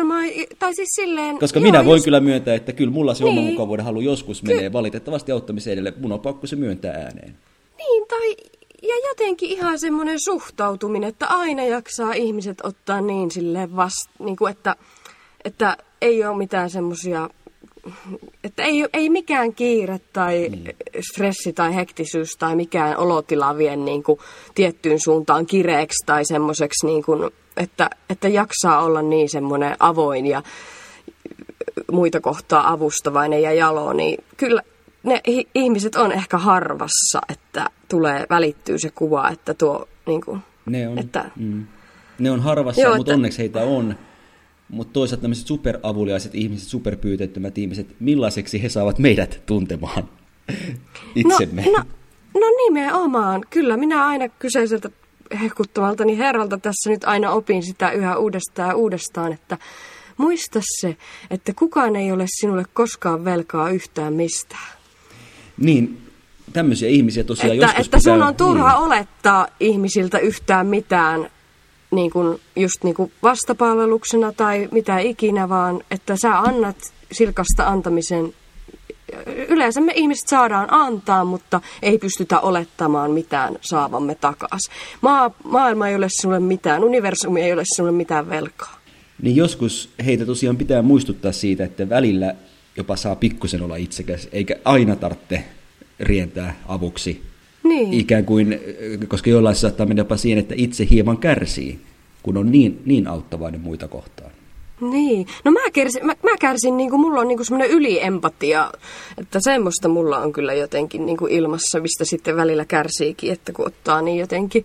Varmaan 0.00 0.24
tai, 0.58 0.74
siis 0.74 0.88
silleen... 0.92 1.38
Koska 1.38 1.58
joo, 1.58 1.62
minä 1.62 1.84
voin 1.84 1.96
just... 1.96 2.04
kyllä 2.04 2.20
myöntää, 2.20 2.54
että 2.54 2.72
kyllä 2.72 2.92
mulla 2.92 3.14
se 3.14 3.24
niin. 3.24 3.38
oma 3.38 3.50
mukavuuden 3.50 3.84
halu 3.84 4.00
joskus 4.00 4.40
Ky- 4.40 4.46
menee 4.46 4.72
valitettavasti 4.72 5.32
auttamisen 5.32 5.72
edelle. 5.72 5.92
Mun 5.96 6.12
on 6.12 6.20
pakko 6.20 6.46
se 6.46 6.56
myöntää 6.56 6.92
ääneen. 6.92 7.34
Niin, 7.78 8.06
tai 8.08 8.36
ja 8.82 8.94
jotenkin 9.08 9.50
ihan 9.50 9.78
semmoinen 9.78 10.20
suhtautuminen, 10.20 11.08
että 11.08 11.26
aina 11.26 11.64
jaksaa 11.64 12.12
ihmiset 12.12 12.58
ottaa 12.62 13.00
niin 13.00 13.30
silleen 13.30 13.76
vasta, 13.76 14.10
niin 14.18 14.36
kuin 14.36 14.50
että, 14.50 14.76
että 15.44 15.76
ei 16.00 16.24
ole 16.24 16.36
mitään 16.36 16.70
semmoisia 16.70 17.30
että 18.44 18.62
ei, 18.62 18.86
ei 18.92 19.10
mikään 19.10 19.54
kiire 19.54 20.00
tai 20.12 20.48
mm. 20.48 20.64
stressi 21.10 21.52
tai 21.52 21.74
hektisyys 21.74 22.36
tai 22.38 22.56
mikään 22.56 22.96
olotila 22.96 23.58
vie 23.58 23.76
niin 23.76 24.02
kuin 24.02 24.18
tiettyyn 24.54 25.00
suuntaan 25.00 25.46
kireeksi 25.46 26.06
tai 26.06 26.24
semmoiseksi, 26.24 26.86
niin 26.86 27.02
kuin, 27.02 27.30
että, 27.56 27.90
että 28.10 28.28
jaksaa 28.28 28.82
olla 28.82 29.02
niin 29.02 29.28
semmoinen 29.28 29.76
avoin 29.78 30.26
ja 30.26 30.42
muita 31.92 32.20
kohtaa 32.20 32.72
avustavainen 32.72 33.42
ja 33.42 33.52
jalo, 33.52 33.92
niin 33.92 34.24
kyllä 34.36 34.62
ne 35.02 35.20
ihmiset 35.54 35.96
on 35.96 36.12
ehkä 36.12 36.38
harvassa, 36.38 37.20
että 37.28 37.70
tulee, 37.88 38.26
välittyy 38.30 38.78
se 38.78 38.90
kuva, 38.90 39.28
että 39.28 39.54
tuo 39.54 39.88
niin 40.06 40.20
kuin, 40.20 40.40
ne 40.66 40.88
on, 40.88 40.98
että, 40.98 41.30
mm. 41.36 41.66
ne 42.18 42.30
on 42.30 42.40
harvassa, 42.40 42.82
joo, 42.82 42.96
mutta 42.96 43.12
että, 43.12 43.14
onneksi 43.14 43.38
heitä 43.38 43.60
on. 43.60 43.96
Mutta 44.70 44.92
toisaalta 44.92 45.22
tämmöiset 45.22 45.46
superavuliaiset 45.46 46.34
ihmiset, 46.34 46.68
superpyytettömät 46.68 47.58
ihmiset, 47.58 47.96
millaiseksi 48.00 48.62
he 48.62 48.68
saavat 48.68 48.98
meidät 48.98 49.42
tuntemaan 49.46 50.08
itsemme? 51.14 51.62
No, 51.62 51.72
no, 51.72 51.84
no 52.34 52.46
nimenomaan. 52.64 53.44
Kyllä 53.50 53.76
minä 53.76 54.06
aina 54.06 54.28
kyseiseltä 54.28 54.90
hehkuttamaltani 55.40 56.18
herralta 56.18 56.58
tässä 56.58 56.90
nyt 56.90 57.04
aina 57.04 57.30
opin 57.30 57.62
sitä 57.62 57.90
yhä 57.90 58.16
uudestaan 58.16 58.68
ja 58.68 58.76
uudestaan, 58.76 59.32
että 59.32 59.58
muista 60.16 60.60
se, 60.80 60.96
että 61.30 61.52
kukaan 61.54 61.96
ei 61.96 62.12
ole 62.12 62.24
sinulle 62.28 62.64
koskaan 62.72 63.24
velkaa 63.24 63.70
yhtään 63.70 64.12
mistään. 64.12 64.78
Niin, 65.58 66.02
tämmöisiä 66.52 66.88
ihmisiä 66.88 67.24
tosiaan 67.24 67.54
että, 67.54 67.66
joskus 67.66 67.86
Että 67.86 67.96
pitää, 67.96 68.14
sun 68.14 68.22
on 68.22 68.34
turha 68.34 68.72
niin. 68.72 68.82
olettaa 68.82 69.48
ihmisiltä 69.60 70.18
yhtään 70.18 70.66
mitään 70.66 71.30
niin 71.90 72.10
kuin, 72.10 72.40
just 72.56 72.84
niin 72.84 72.94
kuin 72.94 73.12
vastapalveluksena 73.22 74.32
tai 74.32 74.68
mitä 74.72 74.98
ikinä, 74.98 75.48
vaan 75.48 75.80
että 75.90 76.16
sä 76.16 76.38
annat 76.38 76.76
silkasta 77.12 77.66
antamisen. 77.66 78.34
Yleensä 79.48 79.80
me 79.80 79.92
ihmiset 79.94 80.28
saadaan 80.28 80.68
antaa, 80.70 81.24
mutta 81.24 81.60
ei 81.82 81.98
pystytä 81.98 82.40
olettamaan 82.40 83.10
mitään 83.10 83.56
saavamme 83.60 84.14
takaisin. 84.14 84.72
Maa, 85.00 85.30
maailma 85.44 85.88
ei 85.88 85.96
ole 85.96 86.06
sinulle 86.08 86.40
mitään, 86.40 86.84
universumi 86.84 87.40
ei 87.40 87.52
ole 87.52 87.62
sinulle 87.64 87.92
mitään 87.96 88.28
velkaa. 88.28 88.80
Niin 89.22 89.36
joskus 89.36 89.90
heitä 90.04 90.26
tosiaan 90.26 90.56
pitää 90.56 90.82
muistuttaa 90.82 91.32
siitä, 91.32 91.64
että 91.64 91.88
välillä 91.88 92.34
jopa 92.76 92.96
saa 92.96 93.16
pikkusen 93.16 93.62
olla 93.62 93.76
itsekäs, 93.76 94.28
eikä 94.32 94.56
aina 94.64 94.96
tarvitse 94.96 95.44
rientää 96.00 96.56
avuksi. 96.68 97.29
Niin. 97.64 97.92
Ikään 97.92 98.24
kuin, 98.24 98.60
koska 99.08 99.30
jollain 99.30 99.56
saattaa 99.56 99.86
mennä 99.86 100.00
jopa 100.00 100.16
siihen, 100.16 100.38
että 100.38 100.54
itse 100.58 100.86
hieman 100.90 101.18
kärsii, 101.18 101.78
kun 102.22 102.36
on 102.36 102.52
niin, 102.52 102.82
niin 102.84 103.06
auttavainen 103.06 103.60
muita 103.60 103.88
kohtaan. 103.88 104.30
Niin. 104.80 105.26
No 105.44 105.50
mä 105.50 105.60
kärsin, 105.72 106.06
mä, 106.06 106.14
mä 106.22 106.36
kärsin 106.40 106.76
niin 106.76 106.90
kuin 106.90 107.00
mulla 107.00 107.20
on 107.20 107.28
niin 107.28 107.38
kuin 107.38 107.46
semmoinen 107.46 107.70
yliempatia, 107.70 108.72
että 109.18 109.38
semmoista 109.42 109.88
mulla 109.88 110.18
on 110.18 110.32
kyllä 110.32 110.54
jotenkin 110.54 111.06
niin 111.06 111.16
kuin 111.16 111.32
ilmassa, 111.32 111.80
mistä 111.80 112.04
sitten 112.04 112.36
välillä 112.36 112.64
kärsiikin, 112.64 113.32
että 113.32 113.52
kun 113.52 113.66
ottaa 113.66 114.02
niin 114.02 114.18
jotenkin, 114.18 114.64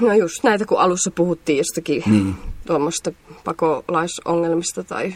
no 0.00 0.14
just 0.14 0.44
näitä 0.44 0.66
kun 0.66 0.80
alussa 0.80 1.10
puhuttiin 1.10 1.58
jostakin 1.58 2.02
niin. 2.06 2.34
tuommoista 2.66 3.12
pakolaisongelmista 3.44 4.84
tai 4.84 5.14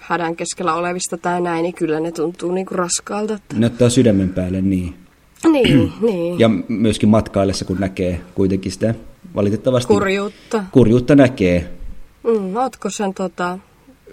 hädän 0.00 0.36
keskellä 0.36 0.74
olevista 0.74 1.16
tai 1.16 1.40
näin, 1.40 1.62
niin 1.62 1.74
kyllä 1.74 2.00
ne 2.00 2.12
tuntuu 2.12 2.52
niin 2.52 2.66
kuin 2.66 2.78
raskaalta. 2.78 3.34
Että... 3.34 3.56
Ne 3.58 3.66
ottaa 3.66 3.90
sydämen 3.90 4.28
päälle, 4.28 4.60
niin. 4.60 5.01
Niin, 5.48 5.92
niin. 6.00 6.38
Ja 6.38 6.50
myöskin 6.68 7.08
matkaillessa, 7.08 7.64
kun 7.64 7.80
näkee 7.80 8.20
kuitenkin 8.34 8.72
sitä 8.72 8.94
valitettavasti... 9.34 9.92
Kurjuutta. 9.92 10.64
Kurjuutta 10.72 11.14
näkee. 11.14 11.70
Mm, 12.24 12.56
ootko 12.56 12.90
sen 12.90 13.14
tota, 13.14 13.58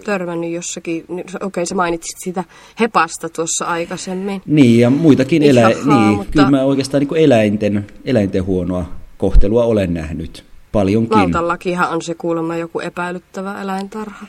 törmännyt 0.04 0.50
jossakin, 0.50 1.04
okei 1.08 1.24
okay, 1.42 1.66
sä 1.66 1.74
mainitsit 1.74 2.18
sitä 2.18 2.44
hepasta 2.80 3.28
tuossa 3.28 3.64
aikaisemmin. 3.64 4.42
Niin, 4.46 4.80
ja 4.80 4.90
muitakin 4.90 5.42
eläimiä, 5.42 5.84
niin, 5.84 6.16
mutta... 6.16 6.32
kyllä 6.32 6.50
mä 6.50 6.62
oikeastaan 6.62 7.02
niin 7.02 7.24
eläinten, 7.24 7.86
eläinten 8.04 8.44
huonoa 8.44 8.88
kohtelua 9.18 9.64
olen 9.64 9.94
nähnyt 9.94 10.49
paljonkin. 10.72 11.18
Lautallakinhan 11.18 11.90
on 11.90 12.02
se 12.02 12.14
kuulemma 12.14 12.56
joku 12.56 12.80
epäilyttävä 12.80 13.62
eläintarha. 13.62 14.26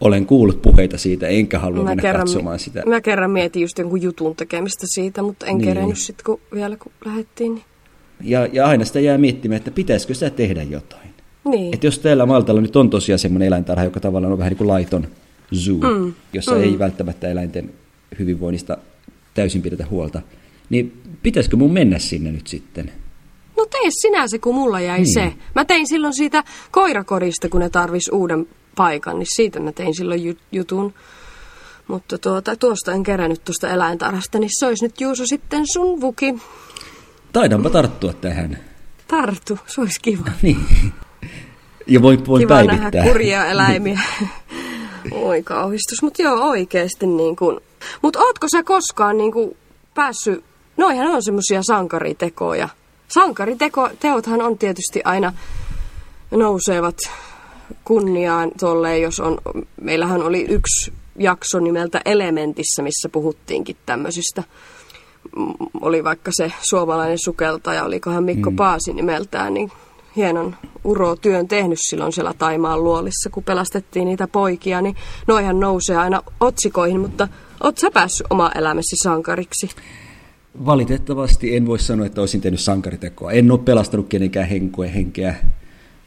Olen 0.00 0.26
kuullut 0.26 0.62
puheita 0.62 0.98
siitä, 0.98 1.26
enkä 1.28 1.58
halua 1.58 1.78
mä 1.78 1.84
mennä 1.84 2.02
kerran, 2.02 2.20
katsomaan 2.20 2.58
sitä. 2.58 2.82
Mä 2.86 3.00
kerran 3.00 3.30
mietin 3.30 3.62
just 3.62 3.78
jonkun 3.78 4.02
jutun 4.02 4.36
tekemistä 4.36 4.86
siitä, 4.86 5.22
mutta 5.22 5.46
en 5.46 5.58
niin. 5.58 5.68
kerennyt 5.68 5.98
sitten 5.98 6.24
kun, 6.24 6.40
vielä 6.54 6.76
kun 6.76 6.92
lähdettiin. 7.04 7.54
Niin. 7.54 7.64
Ja, 8.20 8.48
ja 8.52 8.66
aina 8.66 8.84
sitä 8.84 9.00
jää 9.00 9.18
miettimään, 9.18 9.56
että 9.56 9.70
pitäisikö 9.70 10.14
sitä 10.14 10.30
tehdä 10.30 10.62
jotain. 10.62 11.08
Niin. 11.44 11.74
Että 11.74 11.86
jos 11.86 11.98
täällä 11.98 12.26
Maltalla 12.26 12.60
nyt 12.60 12.76
on 12.76 12.90
tosiaan 12.90 13.18
semmoinen 13.18 13.46
eläintarha, 13.46 13.84
joka 13.84 14.00
tavallaan 14.00 14.32
on 14.32 14.38
vähän 14.38 14.50
niin 14.50 14.58
kuin 14.58 14.68
laiton 14.68 15.06
zoo, 15.54 15.98
mm. 15.98 16.12
jossa 16.32 16.54
mm. 16.54 16.62
ei 16.62 16.78
välttämättä 16.78 17.28
eläinten 17.28 17.70
hyvinvoinnista 18.18 18.78
täysin 19.34 19.62
pidetä 19.62 19.86
huolta, 19.90 20.22
niin 20.70 21.02
pitäisikö 21.22 21.56
mun 21.56 21.72
mennä 21.72 21.98
sinne 21.98 22.32
nyt 22.32 22.46
sitten? 22.46 22.92
No 23.56 23.66
tee 23.66 23.90
sinä 23.90 24.28
se, 24.28 24.38
kun 24.38 24.54
mulla 24.54 24.80
jäi 24.80 25.00
niin. 25.00 25.14
se. 25.14 25.32
Mä 25.54 25.64
tein 25.64 25.88
silloin 25.88 26.14
siitä 26.14 26.44
koirakorista, 26.70 27.48
kun 27.48 27.60
ne 27.60 27.70
tarvis 27.70 28.10
uuden 28.12 28.48
paikan, 28.76 29.18
niin 29.18 29.26
siitä 29.36 29.60
mä 29.60 29.72
tein 29.72 29.94
silloin 29.94 30.36
jutun. 30.52 30.94
Mutta 31.88 32.18
tuota, 32.18 32.56
tuosta 32.56 32.92
en 32.92 33.02
kerännyt 33.02 33.44
tuosta 33.44 33.68
eläintarhasta, 33.68 34.38
niin 34.38 34.50
se 34.58 34.66
olisi 34.66 34.84
nyt 34.84 35.00
Juuso 35.00 35.26
sitten 35.26 35.64
sun 35.72 36.00
vuki. 36.00 36.34
Taidanpa 37.32 37.70
tarttua 37.70 38.12
tähän. 38.12 38.58
Tartu, 39.08 39.58
se 39.66 39.80
olisi 39.80 40.00
kiva. 40.00 40.24
niin. 40.42 40.92
Ja 41.86 42.02
voin, 42.02 42.26
voin 42.26 42.40
kiva 42.40 42.54
päivittää. 42.54 42.90
nähdä 42.90 43.02
kurjia 43.02 43.46
eläimiä. 43.46 44.00
Oi 45.12 45.42
kauhistus, 45.42 46.02
mutta 46.02 46.22
joo 46.22 46.48
oikeasti 46.48 47.06
niin 47.06 47.36
kuin. 47.36 47.60
Mutta 48.02 48.18
ootko 48.20 48.48
sä 48.48 48.62
koskaan 48.62 49.16
niin 49.16 49.32
kuin 49.32 49.56
päässyt, 49.94 50.44
noihän 50.76 51.06
on 51.06 51.22
semmoisia 51.22 51.62
sankaritekoja. 51.62 52.68
Sankariteothan 53.14 54.42
on 54.42 54.58
tietysti 54.58 55.00
aina 55.04 55.32
nousevat 56.30 56.96
kunniaan 57.84 58.50
tolleen, 58.60 59.02
jos 59.02 59.20
on, 59.20 59.38
meillähän 59.80 60.22
oli 60.22 60.46
yksi 60.48 60.92
jakso 61.18 61.60
nimeltä 61.60 62.00
Elementissä, 62.04 62.82
missä 62.82 63.08
puhuttiinkin 63.08 63.76
tämmöisistä. 63.86 64.42
Oli 65.80 66.04
vaikka 66.04 66.30
se 66.34 66.52
suomalainen 66.62 67.18
sukeltaja, 67.18 67.84
olikohan 67.84 68.24
Mikko 68.24 68.50
mm. 68.50 68.56
Paasi 68.56 68.92
nimeltään, 68.92 69.54
niin 69.54 69.70
hienon 70.16 70.56
urotyön 70.84 71.48
tehnyt 71.48 71.78
silloin 71.80 72.12
siellä 72.12 72.34
Taimaan 72.38 72.84
luolissa, 72.84 73.30
kun 73.30 73.44
pelastettiin 73.44 74.08
niitä 74.08 74.26
poikia, 74.26 74.80
niin 74.80 74.96
noihan 75.26 75.60
nousee 75.60 75.96
aina 75.96 76.22
otsikoihin, 76.40 77.00
mutta 77.00 77.28
oot 77.62 77.78
sä 77.78 77.90
päässyt 77.90 78.26
oma 78.30 78.50
elämäsi 78.54 78.96
sankariksi? 79.02 79.70
Valitettavasti 80.64 81.56
en 81.56 81.66
voi 81.66 81.78
sanoa, 81.78 82.06
että 82.06 82.20
olisin 82.20 82.40
tehnyt 82.40 82.60
sankaritekoa. 82.60 83.32
En 83.32 83.50
ole 83.50 83.60
pelastanut 83.64 84.08
kenenkään 84.08 84.48
henkoa 84.48 84.86
henkeä. 84.86 85.34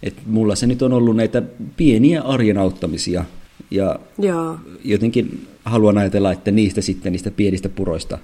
Et 0.04 0.16
mulla 0.26 0.56
se 0.56 0.68
nyt 0.68 0.82
on 0.82 0.94
ollut 0.94 1.16
näitä 1.16 1.44
pieniä 1.78 2.22
arjen 2.22 2.58
auttamisia. 2.58 3.26
Ja 3.72 4.00
Jaa. 4.18 4.62
jotenkin 4.84 5.48
haluan 5.66 5.98
ajatella, 5.98 6.32
että 6.32 6.52
niistä 6.52 6.82
sitten, 6.82 7.12
niistä 7.12 7.32
pienistä 7.32 7.70
puroista 7.70 8.18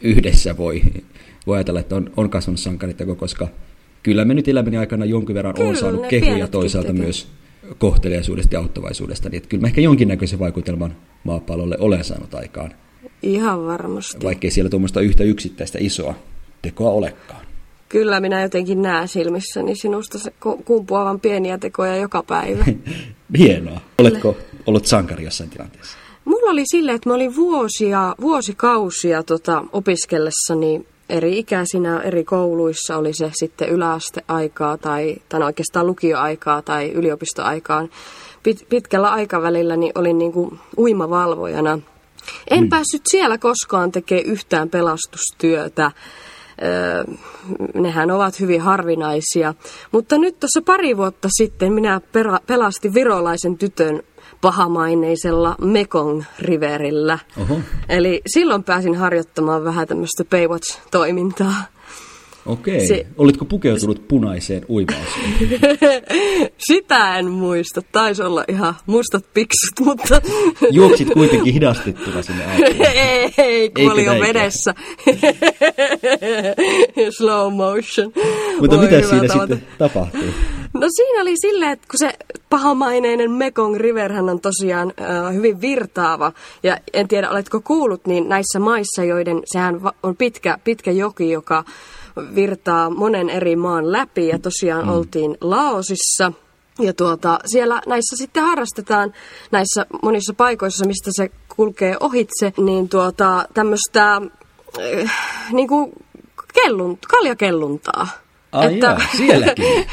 yhdessä 0.00 0.56
voi, 0.56 0.82
voi 1.46 1.56
ajatella, 1.56 1.80
että 1.80 1.96
on, 1.96 2.10
on 2.16 2.30
kasvanut 2.30 2.60
sankariteko, 2.60 3.14
koska 3.14 3.48
kyllä 4.02 4.24
me 4.24 4.34
nyt 4.34 4.48
elämäni 4.48 4.76
aikana 4.76 5.04
jonkin 5.04 5.34
verran 5.34 5.54
kyllä, 5.54 5.68
on 5.68 5.76
saanut 5.76 6.06
kehuja 6.06 6.48
toisaalta 6.48 6.92
myös 6.92 7.28
kohteliaisuudesta 7.78 8.54
ja 8.54 8.60
auttavaisuudesta. 8.60 9.28
Niin 9.28 9.36
että 9.36 9.48
kyllä 9.48 9.60
mä 9.60 9.66
ehkä 9.66 9.80
jonkinnäköisen 9.80 10.38
vaikutelman 10.38 10.96
maapallolle 11.24 11.76
olen 11.80 12.04
saanut 12.04 12.34
aikaan. 12.34 12.70
Ihan 13.22 13.66
varmasti. 13.66 14.24
Vaikkei 14.26 14.50
siellä 14.50 14.70
tuommoista 14.70 15.00
yhtä 15.00 15.24
yksittäistä 15.24 15.78
isoa 15.80 16.14
tekoa 16.62 16.90
olekaan. 16.90 17.40
Kyllä 17.88 18.20
minä 18.20 18.42
jotenkin 18.42 18.82
näen 18.82 19.08
silmissäni 19.08 19.76
sinusta 19.76 20.18
se 20.18 20.32
kumpuavan 20.64 21.20
pieniä 21.20 21.58
tekoja 21.58 21.96
joka 21.96 22.22
päivä. 22.22 22.64
Hienoa. 23.38 23.80
Oletko 23.98 24.36
ollut 24.66 24.86
sankari 24.86 25.24
jossain 25.24 25.50
tilanteessa? 25.50 25.96
Mulla 26.24 26.50
oli 26.50 26.62
sille, 26.66 26.92
että 26.92 27.08
mä 27.08 27.14
olin 27.14 27.36
vuosia, 27.36 28.14
vuosikausia 28.20 29.22
tota, 29.22 29.64
opiskellessani 29.72 30.86
eri 31.08 31.38
ikäisinä 31.38 32.00
eri 32.00 32.24
kouluissa, 32.24 32.96
oli 32.96 33.12
se 33.12 33.30
sitten 33.32 33.68
yläasteaikaa 33.68 34.78
tai, 34.78 35.16
tai 35.28 35.40
no 35.40 35.46
oikeastaan 35.46 35.86
lukioaikaa 35.86 36.62
tai 36.62 36.90
yliopistoaikaan. 36.90 37.90
Pit, 38.42 38.66
pitkällä 38.68 39.10
aikavälillä 39.10 39.76
niin 39.76 39.92
olin 39.94 40.18
niin 40.18 40.32
kuin 40.32 40.58
uimavalvojana. 40.78 41.78
En 42.50 42.62
mm. 42.62 42.68
päässyt 42.68 43.02
siellä 43.08 43.38
koskaan 43.38 43.92
tekemään 43.92 44.26
yhtään 44.26 44.70
pelastustyötä 44.70 45.90
nehän 47.74 48.10
ovat 48.10 48.40
hyvin 48.40 48.60
harvinaisia. 48.60 49.54
Mutta 49.92 50.18
nyt 50.18 50.40
tuossa 50.40 50.62
pari 50.66 50.96
vuotta 50.96 51.28
sitten 51.38 51.72
minä 51.72 52.00
pera, 52.12 52.38
pelastin 52.46 52.94
virolaisen 52.94 53.58
tytön 53.58 54.02
pahamaineisella 54.40 55.54
Mekong 55.60 56.22
Riverillä. 56.38 57.18
Oho. 57.40 57.60
Eli 57.88 58.22
silloin 58.26 58.64
pääsin 58.64 58.94
harjoittamaan 58.94 59.64
vähän 59.64 59.88
tämmöistä 59.88 60.24
Baywatch-toimintaa. 60.24 61.54
Okei. 62.46 62.86
Se... 62.86 63.06
Olitko 63.18 63.44
pukeutunut 63.44 64.08
punaiseen 64.08 64.64
uimauseen? 64.68 65.34
Sitä 66.68 67.18
en 67.18 67.30
muista. 67.30 67.82
Taisi 67.92 68.22
olla 68.22 68.44
ihan 68.48 68.74
mustat 68.86 69.24
piksut, 69.34 69.80
mutta... 69.80 70.20
Juoksit 70.70 71.10
kuitenkin 71.12 71.54
hidastettuna 71.54 72.22
sinne 72.22 72.44
Ei, 72.94 73.32
ei, 73.38 73.70
kun 73.70 73.92
oli 73.92 74.04
jo 74.04 74.12
vedessä. 74.12 74.74
Slow 77.18 77.52
motion. 77.52 78.12
Mutta 78.60 78.76
mitä 78.76 79.08
siinä 79.08 79.28
tavata. 79.28 79.54
sitten 79.54 79.62
tapahtui? 79.78 80.34
No 80.74 80.86
siinä 80.96 81.22
oli 81.22 81.34
silleen, 81.40 81.72
että 81.72 81.86
kun 81.90 81.98
se 81.98 82.12
pahamaineinen 82.50 83.30
Mekong 83.30 83.76
Riverhän 83.76 84.28
on 84.28 84.40
tosiaan 84.40 84.92
äh, 85.00 85.34
hyvin 85.34 85.60
virtaava. 85.60 86.32
Ja 86.62 86.78
en 86.92 87.08
tiedä, 87.08 87.30
oletko 87.30 87.60
kuullut, 87.60 88.06
niin 88.06 88.28
näissä 88.28 88.58
maissa, 88.58 89.04
joiden 89.04 89.42
sehän 89.44 89.80
on 90.02 90.16
pitkä, 90.16 90.58
pitkä 90.64 90.90
joki, 90.90 91.30
joka 91.30 91.64
virtaa 92.34 92.90
monen 92.90 93.30
eri 93.30 93.56
maan 93.56 93.92
läpi 93.92 94.28
ja 94.28 94.38
tosiaan 94.38 94.84
mm. 94.84 94.92
oltiin 94.92 95.36
Laosissa. 95.40 96.32
Ja 96.78 96.92
tuota, 96.92 97.38
siellä 97.44 97.82
näissä 97.86 98.16
sitten 98.16 98.42
harrastetaan 98.42 99.12
näissä 99.50 99.86
monissa 100.02 100.34
paikoissa, 100.34 100.86
mistä 100.86 101.10
se 101.12 101.30
kulkee 101.56 101.96
ohitse, 102.00 102.52
niin 102.56 102.88
tuota, 102.88 103.44
tämmöistä 103.54 104.14
äh, 104.14 105.12
niin 105.52 105.68
kuin 105.68 105.92
kellun, 106.54 106.98
kaljakelluntaa. 107.08 108.06
Ai 108.52 108.74
että, 108.74 108.86
jaa, 108.86 109.00
sielläkin. 109.16 109.86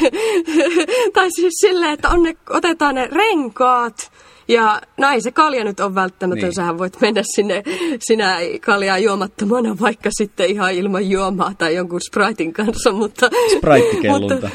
tai 1.14 1.32
siis 1.32 1.54
silleen, 1.62 1.94
että 1.94 2.10
on 2.10 2.24
ne, 2.24 2.38
otetaan 2.50 2.96
ne 2.96 3.10
renkaat, 3.12 4.12
ja 4.48 4.82
ei 5.14 5.22
se 5.22 5.32
kalja 5.32 5.64
nyt 5.64 5.80
on 5.80 5.96
välttämätön, 5.96 6.44
niin. 6.44 6.56
sähän 6.56 6.78
voit 6.78 7.02
mennä 7.02 7.22
sinne 7.36 7.64
sinä 8.00 8.38
kaljaa 8.66 8.98
juomattomana 8.98 9.78
vaikka 9.82 10.10
sitten 10.12 10.50
ihan 10.50 10.74
ilman 10.74 11.10
juomaa 11.10 11.54
tai 11.58 11.76
jonkun 11.76 12.02
Spritein 12.02 12.54
kanssa, 12.54 12.92
mutta... 12.92 13.30
Sprite-kellunta. 13.58 14.50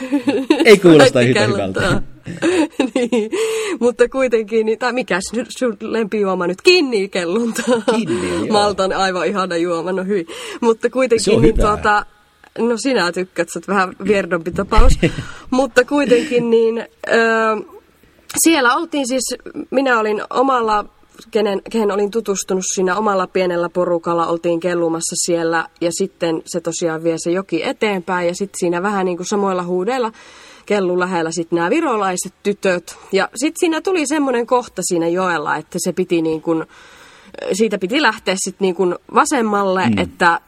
ei 0.65 0.79
kuulosta 0.79 1.21
yhtä 1.21 1.47
hyvältä. 1.47 2.03
niin, 2.95 3.31
mutta 3.81 4.09
kuitenkin, 4.09 4.67
niin, 4.67 4.79
tai 4.79 4.93
mikä 4.93 5.19
sun 5.59 5.77
lempijuoma 5.81 6.47
nyt, 6.47 6.63
kinni-kellunta. 6.63 7.63
Kinni, 7.97 8.51
Maltan 8.51 8.93
aivan 8.93 9.27
ihana 9.27 9.57
juoma, 9.57 9.93
no 9.93 10.05
hyvin. 10.05 10.27
Mutta 10.61 10.91
kuitenkin, 10.91 11.43
niin 11.43 11.57
tuota, 11.57 12.07
No 12.59 12.77
sinä 12.77 13.13
tykkäät, 13.13 13.49
sä 13.49 13.61
vähän 13.69 13.97
vierdompi 14.05 14.51
tapaus. 14.51 14.99
Mutta 15.51 15.85
kuitenkin 15.85 16.51
niin, 16.51 16.87
öö, 17.09 17.57
siellä 18.37 18.77
oltiin 18.77 19.09
siis, 19.09 19.35
minä 19.71 19.99
olin 19.99 20.23
omalla, 20.31 20.85
kenen, 21.31 21.63
kehen 21.71 21.91
olin 21.91 22.11
tutustunut 22.11 22.65
siinä 22.75 22.97
omalla 22.97 23.27
pienellä 23.27 23.69
porukalla, 23.69 24.27
oltiin 24.27 24.61
kellumassa 24.61 25.17
siellä 25.25 25.69
ja 25.81 25.91
sitten 25.93 26.43
se 26.45 26.61
tosiaan 26.61 27.05
vie 27.05 27.17
se 27.19 27.31
joki 27.31 27.63
eteenpäin 27.63 28.29
ja 28.29 28.35
sitten 28.35 28.59
siinä 28.59 28.83
vähän 28.83 29.07
niin 29.07 29.17
kuin 29.17 29.27
samoilla 29.27 29.63
huudeilla 29.63 30.13
kellu 30.67 30.99
lähellä 30.99 31.31
sitten 31.31 31.57
nämä 31.57 31.71
virolaiset 31.71 32.35
tytöt. 32.43 32.97
Ja 33.13 33.29
sitten 33.35 33.61
siinä 33.61 33.81
tuli 33.81 34.07
semmoinen 34.07 34.47
kohta 34.47 34.83
siinä 34.85 35.09
joella, 35.09 35.57
että 35.57 35.79
se 35.85 35.93
piti 35.93 36.23
niin 36.23 36.43
kuin, 36.43 36.65
siitä 37.53 37.79
piti 37.79 38.03
lähteä 38.03 38.35
sitten 38.39 38.65
niin 38.65 38.75
kuin 38.75 38.95
vasemmalle, 39.15 39.89
mm. 39.89 39.99
että 39.99 40.41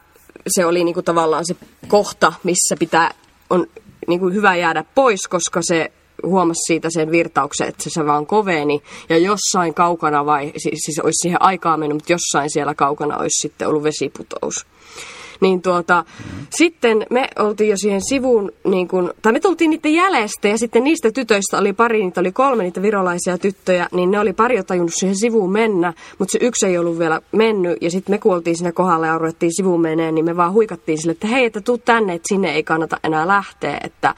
se 0.47 0.65
oli 0.65 0.83
niin 0.83 0.93
kuin 0.93 1.03
tavallaan 1.03 1.45
se 1.45 1.55
kohta, 1.87 2.33
missä 2.43 2.75
pitää, 2.79 3.11
on 3.49 3.67
niin 4.07 4.19
kuin 4.19 4.33
hyvä 4.33 4.55
jäädä 4.55 4.85
pois, 4.95 5.27
koska 5.27 5.61
se 5.61 5.91
huomasi 6.25 6.59
siitä 6.67 6.89
sen 6.91 7.11
virtauksen, 7.11 7.67
että 7.67 7.89
se 7.89 8.05
vaan 8.05 8.25
koveni. 8.25 8.81
Ja 9.09 9.17
jossain 9.17 9.73
kaukana, 9.73 10.25
vai 10.25 10.51
siis, 10.57 10.79
siis 10.85 10.99
olisi 10.99 11.21
siihen 11.21 11.41
aikaa 11.41 11.77
mennyt, 11.77 11.95
mutta 11.95 12.13
jossain 12.13 12.49
siellä 12.49 12.73
kaukana 12.75 13.17
olisi 13.17 13.41
sitten 13.41 13.67
ollut 13.67 13.83
vesiputous. 13.83 14.65
Niin 15.41 15.61
tuota, 15.61 16.05
mm. 16.05 16.47
sitten 16.49 17.05
me 17.09 17.29
oltiin 17.39 17.69
jo 17.69 17.77
siihen 17.77 18.01
sivuun, 18.01 18.51
niin 18.63 18.87
kun, 18.87 19.13
tai 19.21 19.33
me 19.33 19.39
tultiin 19.39 19.69
niiden 19.69 19.93
jäljestä 19.93 20.47
ja 20.47 20.57
sitten 20.57 20.83
niistä 20.83 21.11
tytöistä 21.11 21.57
oli 21.57 21.73
pari, 21.73 22.03
niitä 22.03 22.19
oli 22.19 22.31
kolme 22.31 22.63
niitä 22.63 22.81
virolaisia 22.81 23.37
tyttöjä, 23.37 23.87
niin 23.91 24.11
ne 24.11 24.19
oli 24.19 24.33
pari 24.33 24.55
jo 24.55 24.63
tajunnut 24.63 24.93
siihen 24.93 25.15
sivuun 25.15 25.51
mennä, 25.51 25.93
mutta 26.19 26.31
se 26.31 26.37
yksi 26.41 26.65
ei 26.65 26.77
ollut 26.77 26.99
vielä 26.99 27.21
mennyt 27.31 27.77
ja 27.81 27.91
sitten 27.91 28.13
me 28.13 28.17
kuoltiin 28.17 28.57
siinä 28.57 28.71
kohdalla 28.71 29.07
ja 29.07 29.17
ruvettiin 29.17 29.55
sivuun 29.55 29.81
meneen, 29.81 30.15
niin 30.15 30.25
me 30.25 30.37
vaan 30.37 30.53
huikattiin 30.53 30.97
sille, 31.01 31.11
että 31.11 31.27
hei, 31.27 31.45
että 31.45 31.61
tuu 31.61 31.77
tänne, 31.77 32.13
että 32.13 32.27
sinne 32.27 32.51
ei 32.53 32.63
kannata 32.63 32.99
enää 33.03 33.27
lähteä, 33.27 33.77
että 33.83 34.15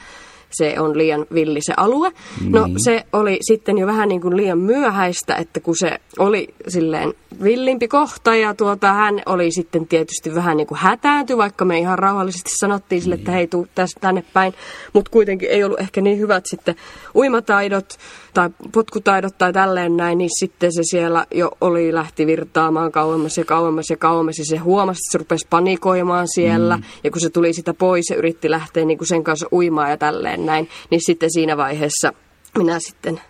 se 0.52 0.80
on 0.80 0.98
liian 0.98 1.26
villi 1.34 1.60
se 1.62 1.74
alue. 1.78 2.12
No, 2.50 2.66
niin. 2.66 2.74
No 2.74 2.80
se 2.80 3.06
oli 3.14 3.38
sitten 3.42 3.78
jo 3.78 3.88
vähän 3.88 4.10
niin 4.10 4.22
kuin 4.22 4.38
liian 4.38 4.58
myöhäistä, 4.60 5.36
että 5.36 5.60
kun 5.60 5.76
se 5.78 6.00
oli 6.20 6.48
silleen 6.68 7.14
villimpi 7.44 7.88
kohta 7.88 8.36
ja 8.36 8.54
tuota, 8.54 8.94
hän 8.94 9.22
oli 9.26 9.52
sitten 9.52 9.88
tietysti 9.88 10.36
vähän 10.36 10.58
niin 10.58 10.68
kuin 10.68 10.78
hätäänty, 10.78 11.38
vaikka 11.38 11.66
me 11.66 11.80
ihan 11.80 12.00
rauhallisesti 12.00 12.50
sanottiin 12.60 13.02
sille, 13.02 13.16
niin. 13.16 13.22
että 13.22 13.32
hei 13.32 13.48
tuu 13.48 13.68
tästä 13.76 14.00
tänne 14.00 14.24
päin, 14.34 14.54
mutta 14.94 15.12
kuitenkin 15.12 15.50
ei 15.50 15.64
ollut 15.64 15.80
ehkä 15.80 16.02
niin 16.02 16.20
hyvät 16.20 16.46
sitten 16.46 16.76
uimataidot 17.16 17.98
tai 18.38 18.50
potkutaidot 18.72 19.38
tai 19.38 19.54
tälleen 19.54 19.98
näin, 19.98 20.18
niin 20.18 20.30
sitten 20.40 20.74
se 20.74 20.82
siellä 20.84 21.26
jo 21.34 21.52
oli, 21.62 21.94
lähti 21.94 22.28
virtaamaan 22.28 22.92
kauemmas 22.92 23.38
ja 23.38 23.46
kauemmas 23.46 23.90
ja 23.90 23.98
kauemmas 23.98 24.40
ja 24.40 24.46
se 24.46 24.58
huomasi, 24.58 25.00
että 25.00 25.12
se 25.12 25.18
rupesi 25.18 25.48
panikoimaan 25.50 26.28
siellä 26.36 26.78
mm. 26.78 26.84
ja 27.04 27.12
kun 27.12 27.22
se 27.22 27.30
tuli 27.30 27.54
sitä 27.54 27.74
pois 27.74 28.10
ja 28.10 28.16
yritti 28.16 28.50
lähteä 28.50 28.86
niin 28.86 28.98
kuin 28.98 29.08
sen 29.08 29.24
kanssa 29.24 29.48
uimaan 29.52 29.90
ja 29.90 29.98
tälleen 29.98 30.46
näin, 30.46 30.70
niin 30.90 31.02
sitten 31.06 31.34
siinä 31.34 31.58
vaiheessa 31.58 32.14
minä 32.58 32.80
sitten 32.80 33.22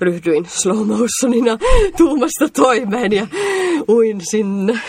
ryhdyin 0.00 0.46
slow 0.48 0.86
motionina 0.86 1.58
tuumasta 1.98 2.48
toimeen 2.48 3.12
ja 3.12 3.26
uin 3.88 4.20
sinne. 4.30 4.80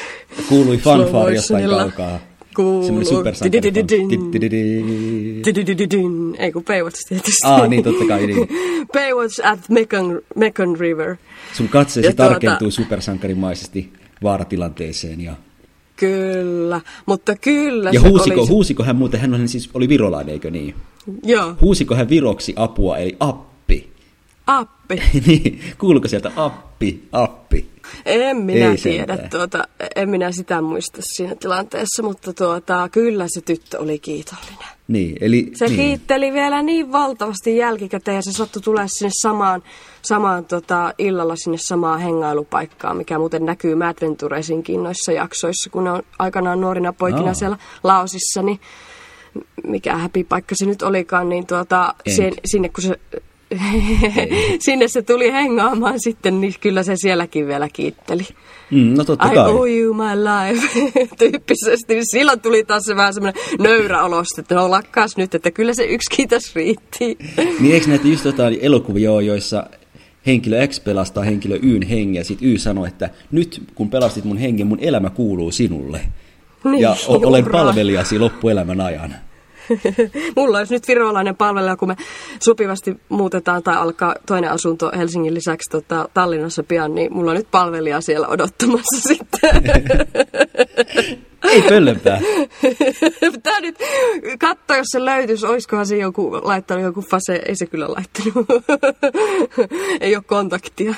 Kuului 0.49 0.77
fanfari 0.77 1.35
jostain 1.35 1.69
kaukaa. 1.69 2.19
Kuuluu. 2.55 3.23
Ei 6.37 6.51
kun 6.51 6.63
Baywatch 6.63 6.99
tietysti. 7.09 7.41
Ah, 7.43 7.69
niin 7.69 7.83
totta 7.83 8.05
kai. 8.07 8.27
Niin. 8.27 8.47
Baywatch 8.93 9.47
at 9.47 9.59
Mekong, 10.35 10.79
River. 10.79 11.15
Sun 11.53 11.69
katseesi 11.69 12.09
tuota- 12.09 12.29
tarkentuu 12.29 12.57
tuota, 12.59 12.75
supersankarimaisesti 12.75 13.93
vaaratilanteeseen 14.23 15.21
ja... 15.21 15.35
Kyllä, 15.95 16.81
mutta 17.05 17.35
kyllä 17.35 17.89
Ja 17.93 18.01
huusiko, 18.01 18.41
oli... 18.41 18.49
huusiko 18.49 18.83
hän 18.83 18.95
muuten, 18.95 19.19
hän 19.19 19.47
siis 19.47 19.69
oli 19.73 19.89
virolainen, 19.89 20.33
eikö 20.33 20.51
niin? 20.51 20.75
Joo. 21.23 21.55
Huusiko 21.61 21.95
hän 21.95 22.09
viroksi 22.09 22.53
apua, 22.55 22.97
eli 22.97 23.17
appi? 23.19 23.89
Appi. 24.47 25.01
niin, 25.27 25.59
kuuluuko 25.77 26.07
sieltä 26.07 26.31
appi, 26.35 27.03
appi? 27.11 27.44
En 28.05 28.37
minä 28.37 28.71
Ei 28.71 28.77
tiedä, 28.77 29.17
tuota, 29.17 29.67
en 29.95 30.09
minä 30.09 30.31
sitä 30.31 30.61
muista 30.61 31.01
siinä 31.01 31.35
tilanteessa, 31.35 32.03
mutta 32.03 32.33
tuota, 32.33 32.89
kyllä 32.91 33.25
se 33.27 33.41
tyttö 33.41 33.79
oli 33.79 33.99
kiitollinen. 33.99 34.75
Niin, 34.87 35.17
eli, 35.21 35.51
se 35.53 35.65
niin. 35.65 35.77
kiitteli 35.77 36.33
vielä 36.33 36.61
niin 36.61 36.91
valtavasti 36.91 37.57
jälkikäteen 37.57 38.15
ja 38.15 38.21
se 38.21 38.31
sattui 38.31 38.61
tulee 38.61 38.87
sinne 38.87 39.11
samaan, 39.21 39.63
samaan 40.01 40.45
tota, 40.45 40.93
illalla 40.97 41.35
sinne 41.35 41.57
samaan 41.61 41.99
hengailupaikkaan, 41.99 42.97
mikä 42.97 43.17
muuten 43.19 43.45
näkyy 43.45 43.75
Madventuresinkin 43.75 44.83
noissa 44.83 45.11
jaksoissa, 45.11 45.69
kun 45.69 45.83
ne 45.83 45.91
on 45.91 46.03
aikanaan 46.19 46.61
nuorina 46.61 46.93
poikina 46.93 47.29
oh. 47.29 47.35
siellä 47.35 47.57
Laosissa, 47.83 48.41
niin 48.41 48.59
mikä 49.67 49.95
häpipaikka 49.95 50.55
se 50.55 50.65
nyt 50.65 50.81
olikaan, 50.81 51.29
niin 51.29 51.47
tuota, 51.47 51.93
sen, 52.15 52.33
sinne 52.45 52.69
kun 52.69 52.83
se 52.83 52.99
sinne 54.65 54.87
se 54.87 55.01
tuli 55.01 55.33
hengaamaan 55.33 55.99
sitten, 55.99 56.41
niin 56.41 56.53
kyllä 56.61 56.83
se 56.83 56.95
sielläkin 56.95 57.47
vielä 57.47 57.69
kiitteli. 57.73 58.23
Mm, 58.71 58.93
no 58.97 59.03
totta 59.03 59.31
I 59.31 59.35
kai. 59.35 59.51
owe 59.51 59.71
you 59.71 59.93
my 59.93 60.03
life, 60.23 60.67
tyyppisesti. 61.19 61.93
Niin 61.93 62.11
silloin 62.11 62.41
tuli 62.41 62.63
taas 62.63 62.83
se 62.83 62.95
vähän 62.95 63.13
semmoinen 63.13 63.41
nöyrä 63.59 64.03
olosta, 64.03 64.41
että 64.41 64.55
no 64.55 64.71
lakkaas 64.71 65.17
nyt, 65.17 65.35
että 65.35 65.51
kyllä 65.51 65.73
se 65.73 65.83
yksi 65.83 66.09
kiitos 66.15 66.55
riitti. 66.55 67.17
niin 67.59 67.73
eikö 67.73 67.87
näitä 67.87 68.07
just 68.07 68.25
jotain 68.25 68.57
elokuvia 68.61 69.11
ole, 69.11 69.23
joissa 69.23 69.69
henkilö 70.25 70.67
X 70.67 70.83
pelastaa 70.83 71.23
henkilö 71.23 71.59
Yn 71.63 71.83
hengen 71.83 72.15
ja 72.15 72.23
sitten 72.23 72.47
Y 72.47 72.57
sanoo, 72.57 72.85
että 72.85 73.09
nyt 73.31 73.63
kun 73.75 73.89
pelastit 73.89 74.25
mun 74.25 74.37
hengen, 74.37 74.67
mun 74.67 74.79
elämä 74.81 75.09
kuuluu 75.09 75.51
sinulle. 75.51 76.01
Niin, 76.63 76.81
ja 76.81 76.95
olen 77.07 77.45
palvelijasi 77.45 78.19
loppuelämän 78.19 78.81
ajan. 78.81 79.15
Mulla 80.35 80.57
olisi 80.57 80.73
nyt 80.73 80.87
virolainen 80.87 81.35
palvelija, 81.35 81.75
kun 81.75 81.87
me 81.87 81.95
sopivasti 82.39 82.97
muutetaan 83.09 83.63
tai 83.63 83.75
alkaa 83.75 84.15
toinen 84.25 84.51
asunto 84.51 84.91
Helsingin 84.97 85.33
lisäksi 85.33 85.69
tota, 85.69 86.09
Tallinnassa 86.13 86.63
pian, 86.63 86.95
niin 86.95 87.13
mulla 87.13 87.31
on 87.31 87.37
nyt 87.37 87.51
palvelija 87.51 88.01
siellä 88.01 88.27
odottamassa 88.27 89.01
sitten. 89.13 89.63
Ei 91.49 91.61
pöllönpää. 91.61 92.19
Pitää 93.33 93.59
nyt 93.61 93.77
katsoa, 94.39 94.77
jos 94.77 94.87
se 94.91 95.05
löytyisi. 95.05 95.45
Olisikohan 95.45 95.87
se 95.87 95.97
joku 95.97 96.31
laittanut 96.43 96.83
joku 96.83 97.01
fase. 97.01 97.41
Ei 97.45 97.55
se 97.55 97.65
kyllä 97.65 97.87
laittanut. 97.87 98.47
Ei 100.01 100.15
ole 100.15 100.23
kontaktia. 100.27 100.95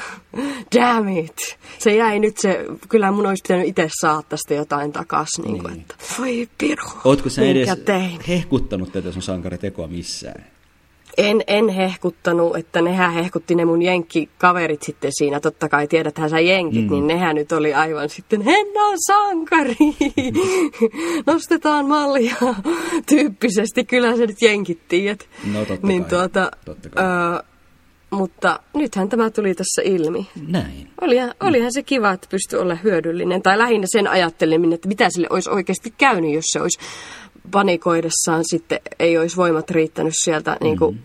Damn 0.76 1.10
it. 1.10 1.58
Se 1.80 1.96
jäi 1.96 2.20
nyt 2.20 2.38
se, 2.38 2.66
kyllä 2.90 3.12
mun 3.12 3.26
olisi 3.26 3.44
pitänyt 3.48 3.68
itse 3.68 3.90
saada 4.02 4.22
tästä 4.30 4.54
jotain 4.54 4.92
takas. 4.92 5.30
Niin. 5.44 5.64
Niin. 5.64 5.80
Että, 5.80 5.96
voi 6.20 6.50
piru. 6.58 6.88
Ootko 7.06 7.30
sä 7.30 7.42
edes 7.42 7.70
tein? 7.86 8.20
hehkuttanut 8.28 8.92
tätä 8.92 9.12
sun 9.12 9.22
sankaritekoa 9.22 9.88
missään? 9.88 10.57
En, 11.18 11.44
en 11.48 11.70
hehkuttanut, 11.70 12.56
että 12.56 12.82
nehän 12.82 13.14
hehkutti 13.14 13.56
ne 13.56 13.66
mun 13.66 13.82
jenkkikaverit 13.82 14.84
sitten 14.84 15.12
siinä. 15.14 15.40
Totta 15.40 15.70
kai 15.70 15.88
tiedäthän 15.88 16.30
sä 16.30 16.40
jenkit, 16.40 16.86
mm. 16.86 16.92
niin 16.92 17.08
nehän 17.08 17.36
nyt 17.36 17.52
oli 17.52 17.74
aivan 17.74 18.10
sitten, 18.10 18.42
Henna 18.42 18.82
on 18.82 18.98
sankari, 19.08 19.76
nostetaan 21.28 21.86
mallia 21.86 22.36
tyyppisesti. 23.10 23.86
Kyllä 23.86 24.16
se 24.16 24.26
nyt 24.26 24.42
jenkit 24.42 24.88
tiedät. 24.88 25.28
No 25.54 25.66
totta 25.66 25.88
niin, 25.88 26.02
kai. 26.02 26.10
Tuota, 26.10 26.52
totta 26.66 26.90
kai. 26.90 27.06
Ö, 27.06 27.44
mutta 28.10 28.60
nythän 28.74 29.10
tämä 29.10 29.30
tuli 29.30 29.56
tässä 29.56 29.82
ilmi. 29.86 30.28
Näin. 30.48 30.90
Olihan, 31.02 31.34
olihan 31.40 31.74
se 31.74 31.84
kiva, 31.84 32.12
että 32.12 32.28
pystyi 32.32 32.60
olla 32.60 32.76
hyödyllinen. 32.76 33.42
Tai 33.42 33.58
lähinnä 33.58 33.88
sen 33.92 34.08
ajatteleminen, 34.08 34.74
että 34.74 34.88
mitä 34.88 35.10
sille 35.10 35.28
olisi 35.30 35.50
oikeasti 35.50 35.94
käynyt, 35.98 36.34
jos 36.34 36.46
se 36.46 36.62
olisi 36.62 36.80
panikoidessaan 37.52 38.44
sitten 38.46 38.80
ei 39.00 39.18
olisi 39.18 39.38
voimat 39.38 39.72
riittänyt 39.72 40.14
sieltä. 40.24 40.52
Mm-hmm. 40.52 40.66
Niin 40.66 40.78
kuin, 40.78 41.00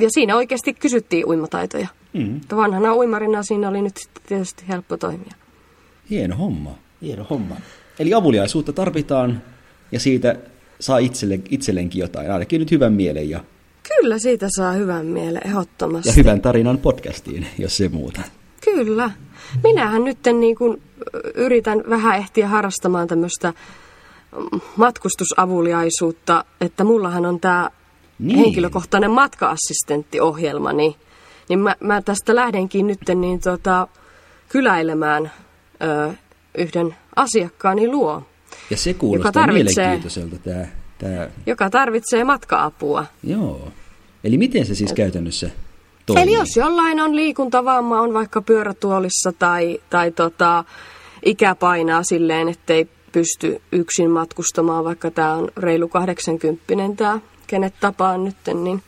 ja 0.00 0.08
siinä 0.10 0.36
oikeasti 0.36 0.74
kysyttiin 0.74 1.26
uimataitoja. 1.26 1.88
Mm-hmm. 2.12 2.40
Vanhana 2.56 2.94
uimarina 2.94 3.42
siinä 3.42 3.68
oli 3.68 3.82
nyt 3.82 3.94
tietysti 4.26 4.64
helppo 4.68 4.96
toimia. 4.96 5.32
Hieno 6.10 6.36
homma, 6.36 6.78
hieno 7.02 7.26
homma. 7.30 7.56
Eli 7.98 8.14
avuliaisuutta 8.14 8.72
tarvitaan 8.72 9.42
ja 9.92 10.00
siitä 10.00 10.36
saa 10.80 10.98
itselle, 10.98 11.40
itselleenkin 11.50 12.00
jotain, 12.00 12.30
ainakin 12.30 12.58
nyt 12.58 12.70
hyvän 12.70 12.92
mielen 12.92 13.30
ja 13.30 13.40
Kyllä, 13.96 14.18
siitä 14.18 14.46
saa 14.56 14.72
hyvän 14.72 15.06
mielen 15.06 15.46
ehdottomasti. 15.46 16.08
Ja 16.08 16.14
hyvän 16.14 16.40
tarinan 16.40 16.78
podcastiin, 16.78 17.46
jos 17.58 17.76
se 17.76 17.88
muuta. 17.88 18.20
Kyllä. 18.64 19.10
Minähän 19.62 20.04
nyt 20.04 20.18
niin 20.38 20.56
kuin 20.56 20.82
yritän 21.34 21.84
vähän 21.90 22.18
ehtiä 22.18 22.48
harrastamaan 22.48 23.08
tämmöistä 23.08 23.52
matkustusavuliaisuutta, 24.76 26.44
että 26.60 26.84
mullahan 26.84 27.26
on 27.26 27.40
tämä 27.40 27.70
niin. 28.18 28.38
henkilökohtainen 28.38 29.10
matka-assistenttiohjelma, 29.10 30.72
niin, 30.72 30.94
niin 31.48 31.58
mä, 31.58 31.76
mä 31.80 32.02
tästä 32.02 32.34
lähdenkin 32.34 32.86
nyt 32.86 33.00
niin 33.14 33.40
tota, 33.40 33.88
kyläilemään 34.48 35.32
ö, 35.82 36.12
yhden 36.58 36.96
asiakkaani 37.16 37.88
luo. 37.88 38.22
Ja 38.70 38.76
se 38.76 38.94
kuulostaa 38.94 39.28
joka 39.28 39.40
tarvitsee, 39.40 39.84
mielenkiintoiselta 39.84 40.36
tämä, 40.38 40.66
tämä... 40.98 41.28
Joka 41.46 41.70
tarvitsee 41.70 42.24
matka-apua. 42.24 43.06
Joo. 43.22 43.68
Eli 44.24 44.38
miten 44.38 44.66
se 44.66 44.74
siis 44.74 44.92
käytännössä 44.92 45.50
toimii? 46.06 46.22
Eli 46.22 46.32
jos 46.32 46.56
jollain 46.56 47.00
on 47.00 47.16
liikuntavamma, 47.16 48.00
on 48.00 48.14
vaikka 48.14 48.42
pyörätuolissa 48.42 49.32
tai, 49.32 49.80
tai 49.90 50.10
tota, 50.10 50.64
ikä 51.24 51.54
painaa 51.54 52.02
silleen, 52.02 52.48
ettei 52.48 52.88
pysty 53.16 53.62
yksin 53.72 54.10
matkustamaan, 54.10 54.84
vaikka 54.84 55.10
tämä 55.10 55.34
on 55.34 55.48
reilu 55.56 55.88
80 55.88 56.62
tämä, 56.96 57.20
kenet 57.46 57.74
tapaan 57.80 58.24
nyt, 58.24 58.36
niin... 58.54 58.82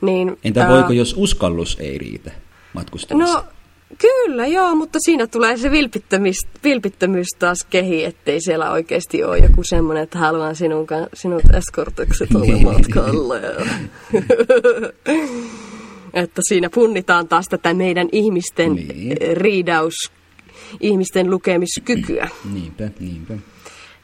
niin 0.00 0.38
Entä 0.44 0.68
voiko, 0.68 0.88
ää, 0.88 0.92
jos 0.92 1.14
uskallus 1.16 1.76
ei 1.80 1.98
riitä 1.98 2.30
matkustamiseen? 2.72 3.34
No, 3.34 3.44
Kyllä, 3.98 4.46
joo, 4.46 4.74
mutta 4.74 4.98
siinä 5.02 5.26
tulee 5.26 5.56
se 5.56 5.70
vilpittömyys, 5.70 6.36
vilpittömyys 6.64 7.28
taas 7.38 7.58
kehi, 7.70 8.04
ettei 8.04 8.40
siellä 8.40 8.70
oikeasti 8.70 9.24
ole 9.24 9.38
joku 9.38 9.64
semmoinen, 9.64 10.04
että 10.04 10.18
haluan 10.18 10.56
sinun, 10.56 10.86
sinut 11.14 11.42
eskortiksi 11.54 12.26
tuolle 12.26 12.52
niin. 12.52 12.64
matkalle. 12.64 13.40
että 16.22 16.42
siinä 16.48 16.70
punnitaan 16.70 17.28
taas 17.28 17.48
tätä 17.48 17.74
meidän 17.74 18.08
ihmisten 18.12 18.74
niin. 18.74 19.16
riidaus 19.32 20.12
ihmisten 20.80 21.30
lukemiskykyä. 21.30 22.28
Niinpä, 22.52 22.90
niinpä. 23.00 23.34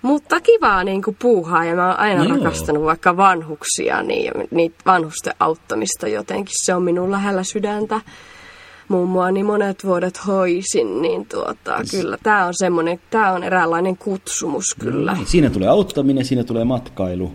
Mutta 0.03 0.41
kivaa 0.41 0.85
niin 0.85 1.03
kuin 1.03 1.17
puuhaa 1.23 1.65
ja 1.65 1.75
mä 1.75 1.89
oon 1.89 1.99
aina 1.99 2.25
no 2.25 2.35
rakastanut 2.35 2.81
joo. 2.81 2.87
vaikka 2.87 3.17
vanhuksia, 3.17 4.03
niin, 4.03 4.33
niin 4.51 4.75
vanhusten 4.87 5.35
auttamista 5.41 6.09
jotenkin. 6.09 6.55
Se 6.65 6.75
on 6.75 6.83
minun 6.83 7.11
lähellä 7.11 7.45
sydäntä. 7.45 8.01
Mummoani 8.89 9.43
monet 9.43 9.85
vuodet 9.85 10.27
hoisin, 10.27 11.03
niin 11.03 11.27
tuota, 11.27 11.81
kyllä 11.91 12.19
tämä 12.23 12.47
on 12.47 12.55
semmoinen, 12.57 13.01
tämä 13.11 13.33
on 13.33 13.45
eräänlainen 13.45 13.97
kutsumus 13.97 14.65
kyllä. 14.81 15.15
Niin, 15.15 15.27
siinä 15.27 15.51
tulee 15.51 15.69
auttaminen, 15.69 16.25
siinä 16.25 16.45
tulee 16.45 16.65
matkailu. 16.65 17.35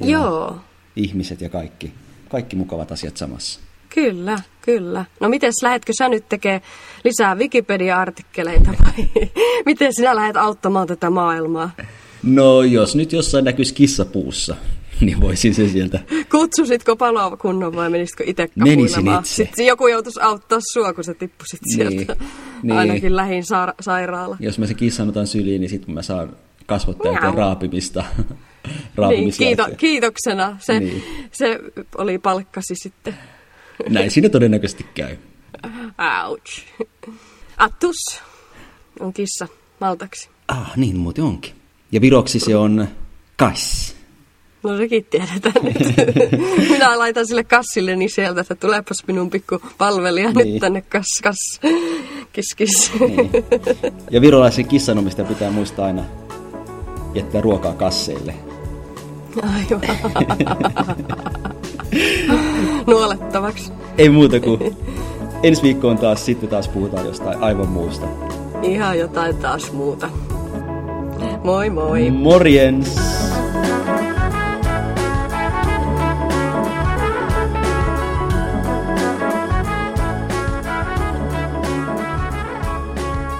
Joo. 0.00 0.56
Ihmiset 0.96 1.40
ja 1.40 1.48
kaikki, 1.48 1.92
kaikki 2.28 2.56
mukavat 2.56 2.92
asiat 2.92 3.16
samassa. 3.16 3.60
Kyllä, 3.94 4.38
kyllä. 4.62 5.04
No 5.20 5.28
miten 5.28 5.52
lähetkö 5.62 5.92
sä 5.98 6.08
nyt 6.08 6.28
tekemään 6.28 6.60
lisää 7.04 7.34
Wikipedia-artikkeleita 7.34 8.70
vai 8.84 9.08
miten 9.66 9.94
sinä 9.94 10.16
lähdet 10.16 10.36
auttamaan 10.36 10.86
tätä 10.86 11.10
maailmaa? 11.10 11.70
No 12.22 12.62
jos 12.62 12.96
nyt 12.96 13.12
jossain 13.12 13.44
näkyisi 13.44 13.74
kissapuussa, 13.74 14.56
niin 15.00 15.20
voisin 15.20 15.54
se 15.54 15.68
sieltä. 15.68 16.00
Kutsusitko 16.30 16.96
palokunnon 16.96 17.76
vai 17.76 17.90
menisitkö 17.90 18.24
itse 18.26 18.48
Menisin 18.54 19.08
itse. 19.08 19.44
Sitten 19.44 19.66
joku 19.66 19.86
joutuisi 19.86 20.20
auttaa 20.20 20.58
sua, 20.72 20.92
kun 20.92 21.04
sä 21.04 21.14
tippusit 21.14 21.60
niin, 21.62 21.76
sieltä. 21.76 22.16
Niin. 22.62 22.78
Ainakin 22.78 23.16
lähin 23.16 23.44
sa- 23.44 23.74
sairaala. 23.80 24.36
Jos 24.40 24.58
mä 24.58 24.66
se 24.66 24.74
kissan 24.74 25.08
otan 25.08 25.26
syliin, 25.26 25.60
niin 25.60 25.70
sitten 25.70 25.94
mä 25.94 26.02
saan 26.02 26.36
kasvot 26.66 26.98
täyteen 26.98 27.34
raapimista. 27.34 28.04
niin, 29.08 29.32
kiito, 29.38 29.68
kiitoksena. 29.76 30.56
Se, 30.60 30.80
niin. 30.80 31.04
se 31.32 31.58
oli 31.98 32.18
palkkasi 32.18 32.74
sitten. 32.74 33.14
Näin 33.88 34.10
siinä 34.10 34.28
todennäköisesti 34.28 34.86
käy. 34.94 35.16
Ouch. 36.28 36.62
Attus 37.56 37.96
on 39.00 39.12
kissa 39.12 39.48
maltaksi. 39.80 40.28
Ah, 40.48 40.76
niin 40.76 40.96
muuten 40.96 41.24
onkin. 41.24 41.52
Ja 41.92 42.00
viroksi 42.00 42.40
se 42.40 42.56
on 42.56 42.88
kass. 43.36 43.94
No 44.62 44.76
sekin 44.76 45.04
tiedetään 45.04 45.64
nyt. 45.64 45.96
Minä 46.70 46.98
laitan 46.98 47.26
sille 47.26 47.44
kassille 47.44 47.96
niin 47.96 48.10
sieltä, 48.14 48.40
että 48.40 48.54
tuleepas 48.54 48.96
minun 49.06 49.30
pikku 49.30 49.62
palvelija 49.78 50.30
niin. 50.30 50.52
nyt 50.52 50.60
tänne 50.60 50.80
kass, 50.80 51.20
kass. 51.22 51.60
Kiss, 52.32 52.54
kiss. 52.54 52.92
Niin. 53.00 53.30
Ja 54.10 54.20
virolaisen 54.20 54.68
kissanomista 54.68 55.24
pitää 55.24 55.50
muistaa 55.50 55.86
aina 55.86 56.04
jättää 57.14 57.40
ruokaa 57.40 57.74
kasseille. 57.74 58.34
Aivan. 59.42 59.80
Nuolettavaksi. 62.86 63.72
Ei 63.98 64.08
muuta 64.08 64.40
kuin 64.40 64.76
ensi 65.42 65.62
viikkoon 65.62 65.98
taas 65.98 66.26
sitten 66.26 66.48
taas 66.48 66.68
puhutaan 66.68 67.06
jostain 67.06 67.42
aivan 67.42 67.68
muusta. 67.68 68.06
Ihan 68.62 68.98
jotain 68.98 69.36
taas 69.36 69.72
muuta. 69.72 70.08
Moi 71.44 71.70
moi. 71.70 72.10
Morjens. 72.10 72.96